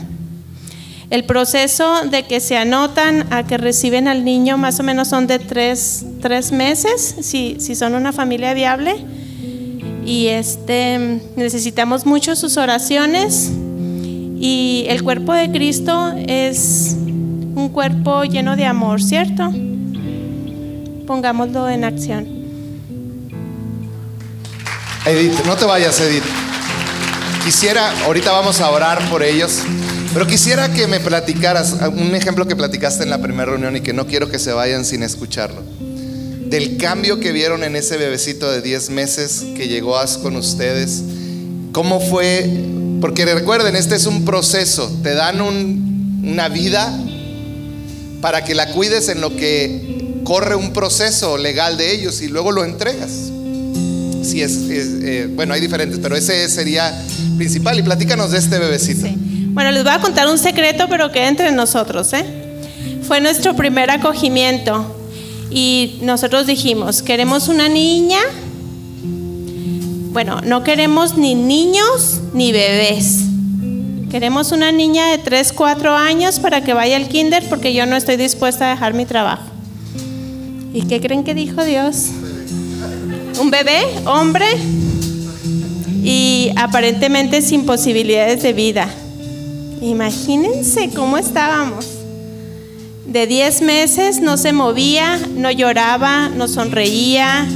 El 1.10 1.24
proceso 1.24 2.06
de 2.06 2.28
que 2.28 2.40
se 2.40 2.58
anotan 2.58 3.26
a 3.34 3.42
que 3.42 3.58
reciben 3.58 4.08
al 4.08 4.24
niño 4.24 4.60
más 4.60 4.80
o 4.80 4.84
menos 4.84 5.08
son 5.08 5.26
de 5.26 5.40
tres, 5.40 6.06
meses, 6.52 7.16
si, 7.22 7.58
si, 7.60 7.74
son 7.74 7.96
una 7.96 8.14
familia 8.14 8.54
viable. 8.54 8.94
Y 10.06 10.28
este, 10.28 11.24
necesitamos 11.36 12.06
mucho 12.06 12.36
sus 12.36 12.58
oraciones. 12.58 13.52
Y 14.40 14.86
el 14.88 15.04
cuerpo 15.04 15.34
de 15.34 15.52
Cristo 15.52 16.14
es 16.28 16.96
un 17.56 17.70
cuerpo 17.70 18.24
lleno 18.24 18.56
de 18.56 18.66
amor, 18.66 19.02
¿cierto? 19.02 19.52
Pongámoslo 21.06 21.70
en 21.70 21.84
acción. 21.84 22.28
Edith, 25.06 25.46
no 25.46 25.56
te 25.56 25.66
vayas, 25.66 26.00
Edith. 26.00 26.24
Quisiera, 27.44 27.92
ahorita 28.06 28.32
vamos 28.32 28.62
a 28.62 28.70
orar 28.70 29.10
por 29.10 29.24
ellos. 29.24 29.64
Pero 30.14 30.26
quisiera 30.26 30.72
que 30.74 30.88
me 30.88 31.00
platicaras 31.00 31.78
un 31.96 32.16
ejemplo 32.16 32.48
que 32.48 32.56
platicaste 32.56 33.04
en 33.04 33.10
la 33.10 33.22
primera 33.22 33.52
reunión 33.52 33.76
y 33.76 33.82
que 33.82 33.94
no 33.94 34.08
quiero 34.08 34.30
que 34.30 34.40
se 34.40 34.54
vayan 34.54 34.86
sin 34.86 35.04
escucharlo. 35.04 35.62
Del 36.48 36.78
cambio 36.78 37.20
que 37.20 37.32
vieron 37.32 37.64
en 37.64 37.76
ese 37.76 37.98
bebecito 37.98 38.50
de 38.50 38.62
10 38.62 38.90
meses 38.90 39.46
que 39.56 39.68
llegó 39.68 39.96
con 40.24 40.36
ustedes 40.36 41.04
¿Cómo 41.72 42.00
fue? 42.00 42.50
Porque 43.02 43.26
recuerden, 43.26 43.76
este 43.76 43.96
es 43.96 44.06
un 44.06 44.26
proceso. 44.26 44.92
Te 45.04 45.14
dan 45.14 45.42
una 45.42 46.50
vida 46.50 46.98
para 48.22 48.44
que 48.44 48.56
la 48.56 48.72
cuides 48.72 49.10
en 49.10 49.22
lo 49.22 49.36
que 49.36 50.22
corre 50.24 50.56
un 50.56 50.74
proceso 50.74 51.38
legal 51.38 51.78
de 51.78 51.94
ellos 51.94 52.22
y 52.22 52.28
luego 52.28 52.52
lo 52.52 52.64
entregas. 52.64 53.32
Si 54.24 54.42
es, 54.42 54.58
eh, 54.70 55.30
bueno, 55.34 55.54
hay 55.54 55.62
diferentes, 55.62 56.00
pero 56.00 56.16
ese 56.16 56.48
sería 56.50 56.94
principal. 57.38 57.80
Y 57.80 57.84
platícanos 57.84 58.32
de 58.32 58.38
este 58.38 58.60
bebecito. 58.60 59.08
Bueno, 59.52 59.72
les 59.72 59.84
voy 59.84 59.94
a 59.94 60.00
contar 60.00 60.28
un 60.28 60.38
secreto, 60.38 60.88
pero 60.90 61.12
que 61.12 61.28
entre 61.28 61.52
nosotros, 61.52 62.14
¿eh? 62.14 62.26
Fue 63.08 63.22
nuestro 63.22 63.56
primer 63.56 63.90
acogimiento 63.90 64.96
y 65.50 66.00
nosotros 66.04 66.46
dijimos, 66.46 67.02
queremos 67.02 67.48
una 67.48 67.68
niña. 67.68 68.20
Bueno, 70.12 70.42
no 70.42 70.64
queremos 70.64 71.18
ni 71.18 71.36
niños 71.36 72.22
ni 72.34 72.52
bebés. 72.52 73.26
Queremos 74.10 74.52
una 74.52 74.72
niña 74.72 75.12
de 75.12 75.20
3, 75.20 75.54
4 75.54 75.96
años 75.96 76.40
para 76.40 76.64
que 76.64 76.74
vaya 76.74 76.96
al 76.96 77.08
kinder 77.08 77.48
porque 77.48 77.76
yo 77.76 77.86
no 77.86 77.96
estoy 77.96 78.18
dispuesta 78.18 78.66
a 78.66 78.70
dejar 78.72 78.96
mi 78.96 79.06
trabajo. 79.06 79.44
¿Y 80.74 80.82
qué 80.88 81.00
creen 81.00 81.24
que 81.24 81.36
dijo 81.36 81.64
Dios? 81.64 82.08
Un 83.40 83.52
bebé, 83.52 83.82
hombre, 84.06 84.48
y 86.04 86.50
aparentemente 86.56 87.44
sin 87.44 87.68
posibilidades 87.68 88.42
de 88.42 88.54
vida. 88.54 88.90
Imagínense 89.80 90.90
cómo 90.90 91.20
estábamos. 91.20 91.86
De 93.06 93.28
10 93.28 93.62
meses 93.62 94.22
no 94.22 94.38
se 94.38 94.54
movía, 94.54 95.20
no 95.36 95.52
lloraba, 95.52 96.30
no 96.30 96.48
sonreía, 96.48 97.48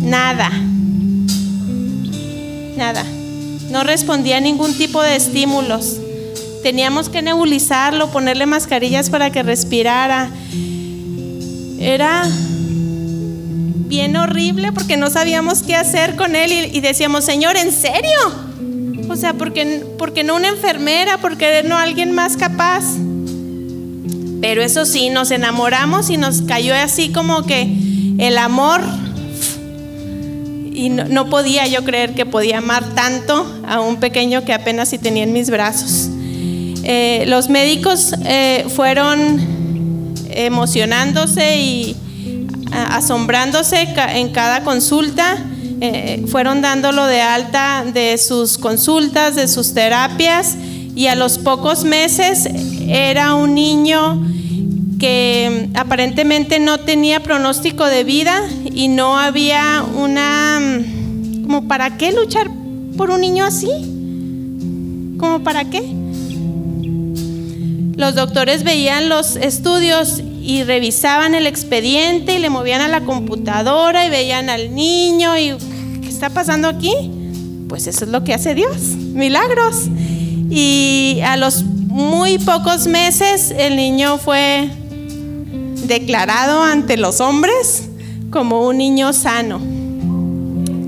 nada. 0.00 0.50
No 3.70 3.84
respondía 3.84 4.38
a 4.38 4.40
ningún 4.40 4.76
tipo 4.76 5.00
de 5.02 5.14
estímulos. 5.14 5.98
Teníamos 6.64 7.08
que 7.08 7.22
nebulizarlo, 7.22 8.10
ponerle 8.10 8.46
mascarillas 8.46 9.08
para 9.08 9.30
que 9.30 9.42
respirara. 9.44 10.30
Era 11.78 12.28
bien 13.86 14.16
horrible 14.16 14.72
porque 14.72 14.96
no 14.96 15.10
sabíamos 15.10 15.62
qué 15.62 15.76
hacer 15.76 16.16
con 16.16 16.34
él 16.34 16.70
y, 16.72 16.80
decíamos, 16.80 17.24
Señor, 17.24 17.56
¿en 17.56 17.70
serio? 17.70 18.18
O 19.08 19.14
sea, 19.14 19.34
¿por 19.34 19.52
qué, 19.52 20.24
no 20.24 20.34
una 20.34 20.48
enfermera? 20.48 21.18
¿Por 21.18 21.36
qué 21.36 21.62
no 21.62 21.76
alguien 21.76 22.12
más 22.12 22.36
capaz? 22.36 22.82
Pero 24.40 24.60
eso 24.60 24.86
sí, 24.86 25.10
nos 25.10 25.30
enamoramos 25.30 26.10
y 26.10 26.16
nos 26.16 26.42
cayó 26.42 26.74
así 26.74 27.12
como 27.12 27.44
que 27.44 27.72
el 28.18 28.38
amor 28.38 28.82
y 30.74 30.88
no, 30.88 31.28
podía 31.28 31.66
yo 31.66 31.84
creer 31.84 32.14
que 32.14 32.26
podía 32.26 32.58
amar 32.58 32.94
tanto 32.94 33.46
a 33.66 33.80
un 33.80 33.96
pequeño 33.96 34.44
que 34.44 34.52
apenas 34.52 34.88
si 34.88 34.98
tenía 34.98 35.24
en 35.24 35.32
mis 35.32 35.50
brazos. 35.50 36.08
Eh, 36.84 37.24
los 37.28 37.48
médicos 37.48 38.14
eh, 38.24 38.66
fueron 38.74 40.14
emocionándose 40.30 41.58
y 41.58 41.96
asombrándose 42.72 43.88
en 44.14 44.30
cada 44.30 44.64
consulta, 44.64 45.38
eh, 45.80 46.24
fueron 46.28 46.62
dándolo 46.62 47.06
de 47.06 47.20
alta 47.20 47.84
de 47.92 48.16
sus 48.16 48.56
consultas, 48.56 49.34
de 49.34 49.48
sus 49.48 49.74
terapias 49.74 50.56
y 50.94 51.06
a 51.06 51.14
los 51.14 51.38
pocos 51.38 51.84
meses 51.84 52.48
era 52.88 53.34
un 53.34 53.54
niño 53.54 54.22
que 55.02 55.68
aparentemente 55.74 56.60
no 56.60 56.78
tenía 56.78 57.18
pronóstico 57.24 57.86
de 57.86 58.04
vida 58.04 58.40
y 58.72 58.86
no 58.86 59.18
había 59.18 59.84
una... 59.96 60.60
como 61.42 61.66
para 61.66 61.98
qué 61.98 62.12
luchar 62.12 62.48
por 62.96 63.10
un 63.10 63.20
niño 63.20 63.44
así? 63.44 63.66
¿Como 65.18 65.42
para 65.42 65.64
qué? 65.64 65.82
Los 67.96 68.14
doctores 68.14 68.62
veían 68.62 69.08
los 69.08 69.34
estudios 69.34 70.22
y 70.40 70.62
revisaban 70.62 71.34
el 71.34 71.48
expediente 71.48 72.36
y 72.36 72.38
le 72.38 72.48
movían 72.48 72.80
a 72.80 72.86
la 72.86 73.00
computadora 73.00 74.06
y 74.06 74.08
veían 74.08 74.50
al 74.50 74.72
niño 74.72 75.36
y 75.36 75.52
¿qué 76.00 76.08
está 76.08 76.30
pasando 76.30 76.68
aquí? 76.68 76.94
Pues 77.68 77.88
eso 77.88 78.04
es 78.04 78.10
lo 78.12 78.22
que 78.22 78.34
hace 78.34 78.54
Dios, 78.54 78.76
milagros. 78.76 79.88
Y 80.48 81.18
a 81.24 81.36
los 81.36 81.64
muy 81.64 82.38
pocos 82.38 82.86
meses 82.86 83.50
el 83.50 83.74
niño 83.74 84.18
fue 84.18 84.70
declarado 85.86 86.62
ante 86.62 86.96
los 86.96 87.20
hombres 87.20 87.88
como 88.30 88.66
un 88.66 88.78
niño 88.78 89.12
sano, 89.12 89.60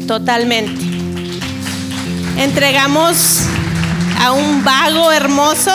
totalmente. 0.07 0.81
Entregamos 2.39 3.43
a 4.21 4.33
un 4.33 4.65
vago 4.65 5.13
hermoso 5.13 5.71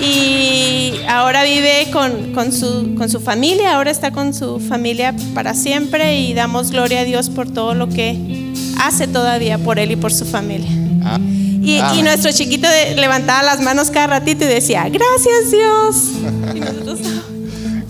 y 0.00 0.92
ahora 1.08 1.44
vive 1.44 1.88
con, 1.92 2.52
su, 2.52 2.94
con, 2.96 3.08
su, 3.08 3.20
familia, 3.20 3.76
ahora 3.76 3.90
está 3.90 4.10
con 4.10 4.34
su 4.34 4.60
familia 4.60 5.14
para 5.34 5.54
siempre 5.54 6.20
y 6.20 6.34
damos 6.34 6.70
gloria 6.70 7.00
a 7.00 7.04
Dios 7.04 7.30
por 7.30 7.50
todo 7.50 7.74
lo 7.74 7.88
que 7.88 8.52
hace 8.80 9.06
todavía 9.06 9.58
por 9.58 9.78
él 9.78 9.92
y 9.92 9.96
por 9.96 10.12
su 10.12 10.24
familia. 10.24 10.70
Ah, 11.04 11.18
y, 11.20 11.80
y, 11.98 12.02
nuestro 12.02 12.30
chiquito 12.32 12.68
levantaba 12.96 13.42
las 13.42 13.60
manos 13.60 13.90
cada 13.90 14.06
ratito 14.06 14.44
y 14.44 14.48
decía, 14.48 14.86
gracias 14.88 15.50
Dios. 15.50 17.04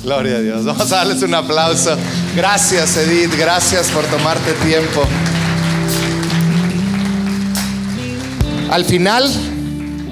Gloria 0.05 0.37
a 0.37 0.41
Dios. 0.41 0.65
Vamos 0.67 0.93
a 0.93 0.97
darles 0.97 1.23
un 1.23 1.35
aplauso. 1.35 1.97
Gracias, 2.37 2.95
Edith. 2.99 3.35
Gracias 3.39 3.89
por 3.89 4.05
tomarte 4.05 4.53
tiempo. 4.65 5.03
Al 8.71 8.85
final, 8.85 9.25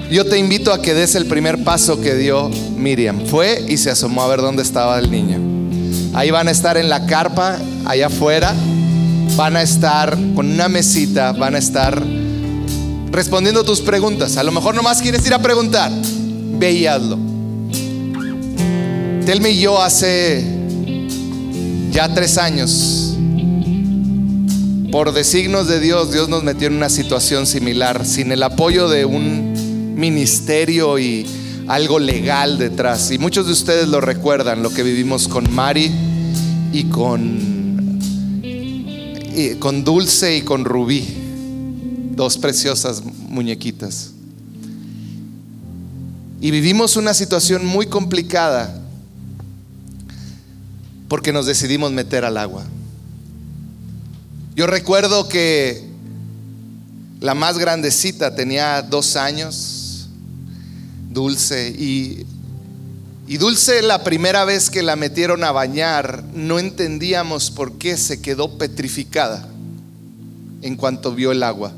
yo 0.09 0.25
te 0.25 0.39
invito 0.39 0.73
a 0.73 0.81
que 0.81 0.95
des 0.95 1.13
el 1.13 1.27
primer 1.27 1.63
paso 1.63 2.01
que 2.01 2.15
dio 2.15 2.49
Miriam. 2.75 3.27
Fue 3.27 3.63
y 3.67 3.77
se 3.77 3.91
asomó 3.91 4.23
a 4.23 4.27
ver 4.27 4.41
dónde 4.41 4.63
estaba 4.63 4.97
el 4.97 5.11
niño. 5.11 5.37
Ahí 6.15 6.31
van 6.31 6.47
a 6.47 6.51
estar 6.51 6.75
en 6.77 6.89
la 6.89 7.05
carpa, 7.05 7.59
allá 7.85 8.07
afuera. 8.07 8.55
Van 9.35 9.55
a 9.55 9.61
estar 9.61 10.17
con 10.33 10.51
una 10.51 10.69
mesita, 10.69 11.33
van 11.33 11.53
a 11.53 11.59
estar 11.59 12.01
respondiendo 13.11 13.63
tus 13.63 13.79
preguntas. 13.81 14.37
A 14.37 14.43
lo 14.43 14.51
mejor 14.51 14.73
nomás 14.73 15.03
quieres 15.03 15.25
ir 15.27 15.35
a 15.35 15.39
preguntar. 15.39 15.91
Ve 16.57 16.71
y 16.71 16.87
hazlo. 16.87 17.32
Telme 19.25 19.51
y 19.51 19.61
yo 19.61 19.81
hace 19.81 20.43
ya 21.91 22.13
tres 22.13 22.37
años, 22.37 23.15
por 24.91 25.13
designos 25.13 25.69
de 25.69 25.79
Dios, 25.79 26.11
Dios 26.11 26.27
nos 26.27 26.43
metió 26.43 26.67
en 26.67 26.73
una 26.73 26.89
situación 26.89 27.47
similar, 27.47 28.05
sin 28.05 28.33
el 28.33 28.43
apoyo 28.43 28.89
de 28.89 29.05
un 29.05 29.95
ministerio 29.95 30.99
y 30.99 31.25
algo 31.67 31.99
legal 31.99 32.57
detrás. 32.57 33.11
Y 33.11 33.17
muchos 33.17 33.45
de 33.45 33.53
ustedes 33.53 33.87
lo 33.87 34.01
recuerdan, 34.01 34.61
lo 34.61 34.71
que 34.71 34.83
vivimos 34.83 35.29
con 35.29 35.49
Mari 35.53 35.89
y 36.73 36.83
con, 36.89 38.01
y 38.43 39.55
con 39.55 39.85
Dulce 39.85 40.35
y 40.35 40.41
con 40.41 40.65
Rubí, 40.65 41.07
dos 42.13 42.37
preciosas 42.37 43.01
muñequitas. 43.29 44.11
Y 46.41 46.51
vivimos 46.51 46.97
una 46.97 47.13
situación 47.13 47.65
muy 47.65 47.85
complicada 47.85 48.82
porque 51.13 51.31
nos 51.31 51.45
decidimos 51.45 51.91
meter 51.91 52.25
al 52.25 52.37
agua. 52.37 52.63
Yo 54.55 54.65
recuerdo 54.65 55.27
que 55.29 55.83
la 57.19 57.35
más 57.35 57.59
grandecita 57.59 58.33
tenía 58.33 58.81
dos 58.81 59.15
años, 59.15 60.07
Dulce, 61.11 61.69
y, 61.69 62.25
y 63.27 63.37
Dulce 63.37 63.83
la 63.83 64.03
primera 64.03 64.43
vez 64.43 64.71
que 64.71 64.81
la 64.81 64.95
metieron 64.95 65.43
a 65.43 65.51
bañar, 65.51 66.23
no 66.33 66.57
entendíamos 66.57 67.51
por 67.51 67.73
qué 67.73 67.95
se 67.95 68.19
quedó 68.19 68.57
petrificada 68.57 69.47
en 70.63 70.75
cuanto 70.75 71.13
vio 71.13 71.31
el 71.31 71.43
agua. 71.43 71.73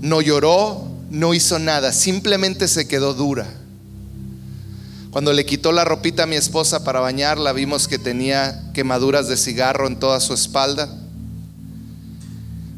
No 0.00 0.22
lloró, 0.22 0.88
no 1.08 1.34
hizo 1.34 1.60
nada, 1.60 1.92
simplemente 1.92 2.66
se 2.66 2.88
quedó 2.88 3.14
dura. 3.14 3.61
Cuando 5.12 5.34
le 5.34 5.44
quitó 5.44 5.72
la 5.72 5.84
ropita 5.84 6.22
a 6.22 6.26
mi 6.26 6.36
esposa 6.36 6.84
para 6.84 7.00
bañarla, 7.00 7.52
vimos 7.52 7.86
que 7.86 7.98
tenía 7.98 8.72
quemaduras 8.72 9.28
de 9.28 9.36
cigarro 9.36 9.86
en 9.86 10.00
toda 10.00 10.20
su 10.20 10.32
espalda. 10.32 10.88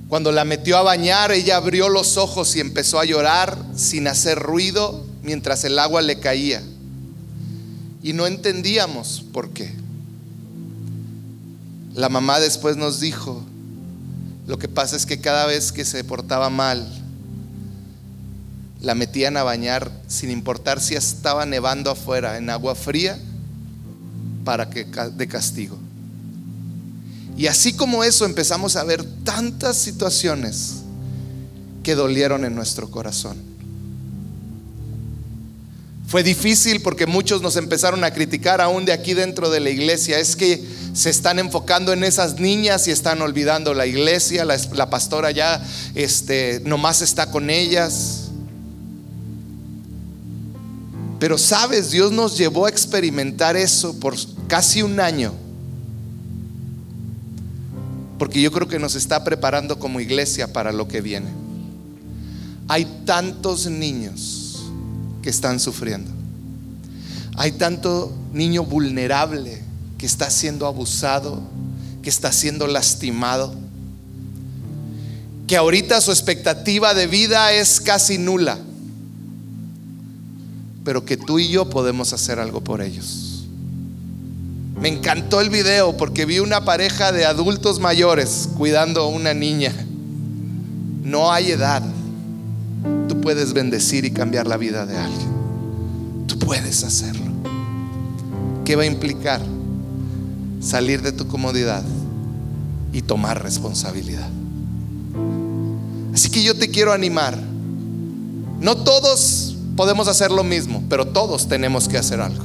Cuando 0.09 0.33
la 0.33 0.45
metió 0.45 0.77
a 0.77 0.83
bañar, 0.83 1.31
ella 1.31 1.55
abrió 1.55 1.89
los 1.89 2.17
ojos 2.17 2.57
y 2.57 2.61
empezó 2.61 2.99
a 2.99 3.05
llorar 3.05 3.57
sin 3.77 4.09
hacer 4.09 4.41
ruido 4.41 5.07
mientras 5.23 5.63
el 5.63 5.79
agua 5.79 6.03
le 6.03 6.19
caía. 6.19 6.61
Y 8.03 8.15
no 8.15 8.27
entendíamos 8.27 9.25
por 9.33 9.51
qué. 9.51 9.73
La 11.95 12.09
mamá 12.09 12.41
después 12.41 12.77
nos 12.77 12.99
dijo, 12.99 13.45
lo 14.49 14.59
que 14.59 14.67
pasa 14.67 14.97
es 14.97 15.07
que 15.07 15.21
cada 15.21 15.47
vez 15.47 15.71
que 15.71 15.85
se 15.85 16.03
portaba 16.03 16.51
mal, 16.51 17.04
la 18.85 18.95
metían 18.95 19.37
a 19.37 19.43
bañar 19.43 19.91
sin 20.07 20.31
importar 20.31 20.81
si 20.81 20.95
estaba 20.95 21.47
nevando 21.47 21.91
afuera 21.91 22.37
en 22.37 22.51
agua 22.51 22.75
fría 22.75 23.19
para 24.45 24.69
que 24.69 24.85
de 24.85 25.27
castigo. 25.27 25.79
Y 27.37 27.47
así 27.49 27.73
como 27.73 28.05
eso 28.05 28.25
empezamos 28.27 28.77
a 28.77 28.85
ver 28.85 29.03
tantas 29.25 29.77
situaciones 29.77 30.83
que 31.83 31.95
dolieron 31.95 32.45
en 32.45 32.55
nuestro 32.55 32.91
corazón. 32.91 33.55
Fue 36.07 36.23
difícil 36.23 36.81
porque 36.81 37.07
muchos 37.07 37.43
nos 37.43 37.57
empezaron 37.57 38.05
a 38.05 38.13
criticar 38.13 38.61
aún 38.61 38.85
de 38.85 38.93
aquí 38.93 39.15
dentro 39.15 39.51
de 39.51 39.59
la 39.59 39.71
iglesia. 39.71 40.19
Es 40.19 40.37
que 40.37 40.63
se 40.93 41.11
están 41.11 41.41
enfocando 41.41 41.93
en 41.93 42.05
esas 42.05 42.39
niñas 42.39 42.87
y 42.87 42.93
están 42.93 43.21
olvidando 43.21 43.75
la 43.75 43.87
iglesia. 43.87 44.45
La, 44.45 44.91
pastora 44.91 45.33
ya 45.33 45.61
este, 45.97 46.61
nomás 46.65 47.03
está 47.03 47.31
con 47.31 47.51
ellas. 47.51 48.24
Pero 51.25 51.39
sabes, 51.39 51.91
Dios 51.91 52.13
nos 52.13 52.37
llevó 52.37 52.67
a 52.67 52.69
experimentar 52.69 53.57
eso 53.57 53.99
por 53.99 54.15
casi 54.47 54.83
un 54.83 55.01
año. 55.01 55.33
Porque 58.19 58.43
yo 58.43 58.53
creo 58.53 58.69
que 58.69 58.79
nos 58.79 58.95
está 58.95 59.25
preparando 59.25 59.79
como 59.79 60.01
iglesia 60.01 60.53
para 60.53 60.71
lo 60.71 60.87
que 60.87 61.01
viene. 61.01 61.29
Hay 62.69 62.85
tantos 63.07 63.65
niños 63.65 64.65
que 65.23 65.31
están 65.31 65.61
sufriendo. 65.61 66.11
Hay 67.37 67.53
tanto 67.53 68.13
niño 68.35 68.63
vulnerable 68.63 69.63
que 69.97 70.05
está 70.05 70.29
siendo 70.29 70.67
abusado, 70.67 71.41
que 72.03 72.11
está 72.11 72.33
siendo 72.33 72.67
lastimado, 72.67 73.55
que 75.47 75.57
ahorita 75.57 76.03
su 76.03 76.11
expectativa 76.11 76.93
de 76.93 77.07
vida 77.07 77.51
es 77.55 77.81
casi 77.81 78.19
nula 78.19 78.59
pero 80.85 81.05
que 81.05 81.17
tú 81.17 81.39
y 81.39 81.49
yo 81.49 81.71
podemos 81.71 82.13
hacer 82.13 82.39
algo 82.39 82.63
por 82.63 82.83
ellos. 82.83 83.47
Me 84.79 84.89
encantó 84.89 85.41
el 85.41 85.49
video 85.49 85.97
porque 85.97 86.27
vi 86.27 86.41
una 86.41 86.65
pareja 86.65 87.11
de 87.11 87.25
adultos 87.25 87.81
mayores 87.81 88.51
cuidando 88.57 89.03
a 89.03 89.07
una 89.07 89.33
niña. 89.33 89.73
No 91.03 91.33
hay 91.33 91.53
edad. 91.53 91.83
Tú 93.09 93.21
puedes 93.21 93.55
bendecir 93.55 94.05
y 94.05 94.11
cambiar 94.11 94.47
la 94.47 94.59
vida 94.59 94.85
de 94.85 94.99
alguien. 94.99 95.29
Tú 96.27 96.39
puedes 96.39 96.85
hacerlo. 96.85 97.33
¿Qué 98.65 98.77
va 98.77 98.83
a 98.83 98.87
implicar? 98.87 99.41
Salir 100.61 101.01
de 101.01 101.13
tu 101.13 101.27
comodidad 101.29 101.83
y 102.93 103.01
tomar 103.01 103.43
responsabilidad. 103.43 104.29
Así 106.13 106.29
que 106.31 106.43
yo 106.43 106.55
te 106.57 106.69
quiero 106.69 106.93
animar. 106.93 107.39
No 108.61 108.77
todos 108.77 109.54
podemos 109.77 110.09
hacer 110.09 110.31
lo 110.31 110.45
mismo, 110.45 110.83
pero 110.89 111.07
todos 111.07 111.49
tenemos 111.49 111.89
que 111.89 111.99
hacer 111.99 112.21
algo. 112.21 112.45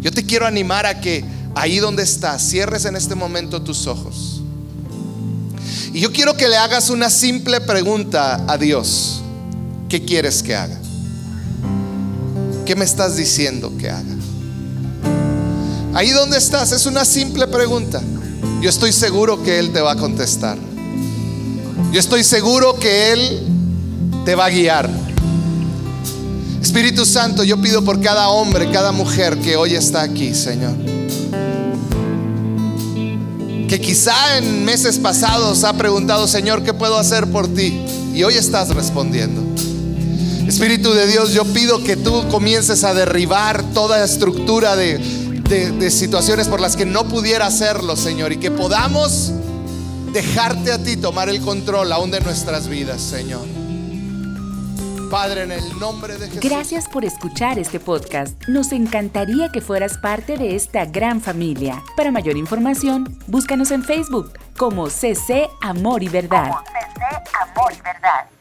Yo 0.00 0.12
te 0.12 0.24
quiero 0.24 0.46
animar 0.46 0.86
a 0.86 1.00
que 1.00 1.24
ahí 1.54 1.78
donde 1.78 2.02
estás, 2.02 2.42
cierres 2.42 2.84
en 2.84 2.96
este 2.96 3.14
momento 3.14 3.62
tus 3.62 3.86
ojos. 3.86 4.42
Y 5.92 6.00
yo 6.00 6.12
quiero 6.12 6.36
que 6.36 6.48
le 6.48 6.56
hagas 6.56 6.90
una 6.90 7.08
simple 7.08 7.60
pregunta 7.60 8.44
a 8.48 8.58
Dios. 8.58 9.22
¿Qué 9.88 10.04
quieres 10.04 10.42
que 10.42 10.54
haga? 10.54 10.78
¿Qué 12.66 12.74
me 12.74 12.84
estás 12.84 13.16
diciendo 13.16 13.72
que 13.78 13.90
haga? 13.90 14.14
Ahí 15.94 16.10
donde 16.10 16.38
estás 16.38 16.72
es 16.72 16.86
una 16.86 17.04
simple 17.04 17.46
pregunta. 17.46 18.02
Yo 18.60 18.68
estoy 18.68 18.92
seguro 18.92 19.42
que 19.42 19.58
Él 19.58 19.72
te 19.72 19.80
va 19.80 19.92
a 19.92 19.96
contestar. 19.96 20.58
Yo 21.92 22.00
estoy 22.00 22.24
seguro 22.24 22.76
que 22.78 23.12
Él 23.12 23.42
te 24.24 24.34
va 24.34 24.46
a 24.46 24.50
guiar. 24.50 25.03
Espíritu 26.64 27.04
Santo, 27.04 27.44
yo 27.44 27.58
pido 27.58 27.84
por 27.84 28.00
cada 28.00 28.30
hombre, 28.30 28.70
cada 28.70 28.90
mujer 28.90 29.36
que 29.36 29.54
hoy 29.54 29.74
está 29.74 30.00
aquí, 30.00 30.34
Señor. 30.34 30.72
Que 33.68 33.78
quizá 33.78 34.38
en 34.38 34.64
meses 34.64 34.98
pasados 34.98 35.62
ha 35.62 35.74
preguntado, 35.74 36.26
Señor, 36.26 36.62
¿qué 36.64 36.72
puedo 36.72 36.98
hacer 36.98 37.26
por 37.30 37.48
ti? 37.48 37.78
Y 38.14 38.22
hoy 38.22 38.36
estás 38.36 38.70
respondiendo. 38.70 39.42
Espíritu 40.48 40.94
de 40.94 41.06
Dios, 41.06 41.34
yo 41.34 41.44
pido 41.44 41.84
que 41.84 41.96
tú 41.96 42.26
comiences 42.30 42.82
a 42.82 42.94
derribar 42.94 43.62
toda 43.74 44.02
estructura 44.02 44.74
de, 44.74 44.96
de 44.96 45.90
situaciones 45.90 46.48
por 46.48 46.62
las 46.62 46.76
que 46.76 46.86
no 46.86 47.06
pudiera 47.06 47.44
hacerlo, 47.44 47.94
Señor, 47.94 48.32
y 48.32 48.38
que 48.38 48.50
podamos 48.50 49.32
dejarte 50.14 50.72
a 50.72 50.82
ti 50.82 50.96
tomar 50.96 51.28
el 51.28 51.42
control 51.42 51.92
aún 51.92 52.10
de 52.10 52.22
nuestras 52.22 52.68
vidas, 52.68 53.02
Señor. 53.02 53.63
Padre, 55.14 55.44
en 55.44 55.52
el 55.52 55.78
nombre 55.78 56.18
de 56.18 56.26
Jesús. 56.26 56.40
Gracias 56.40 56.88
por 56.88 57.04
escuchar 57.04 57.56
este 57.56 57.78
podcast. 57.78 58.48
Nos 58.48 58.72
encantaría 58.72 59.48
que 59.50 59.60
fueras 59.60 59.96
parte 59.96 60.36
de 60.36 60.56
esta 60.56 60.86
gran 60.86 61.20
familia. 61.20 61.84
Para 61.96 62.10
mayor 62.10 62.36
información, 62.36 63.16
búscanos 63.28 63.70
en 63.70 63.84
Facebook 63.84 64.32
como 64.56 64.90
CC 64.90 65.48
Amor 65.62 66.02
y 66.02 66.08
Verdad. 66.08 66.50
CC 66.66 67.30
Amor 67.40 67.72
y 67.72 67.80
Verdad. 67.80 68.33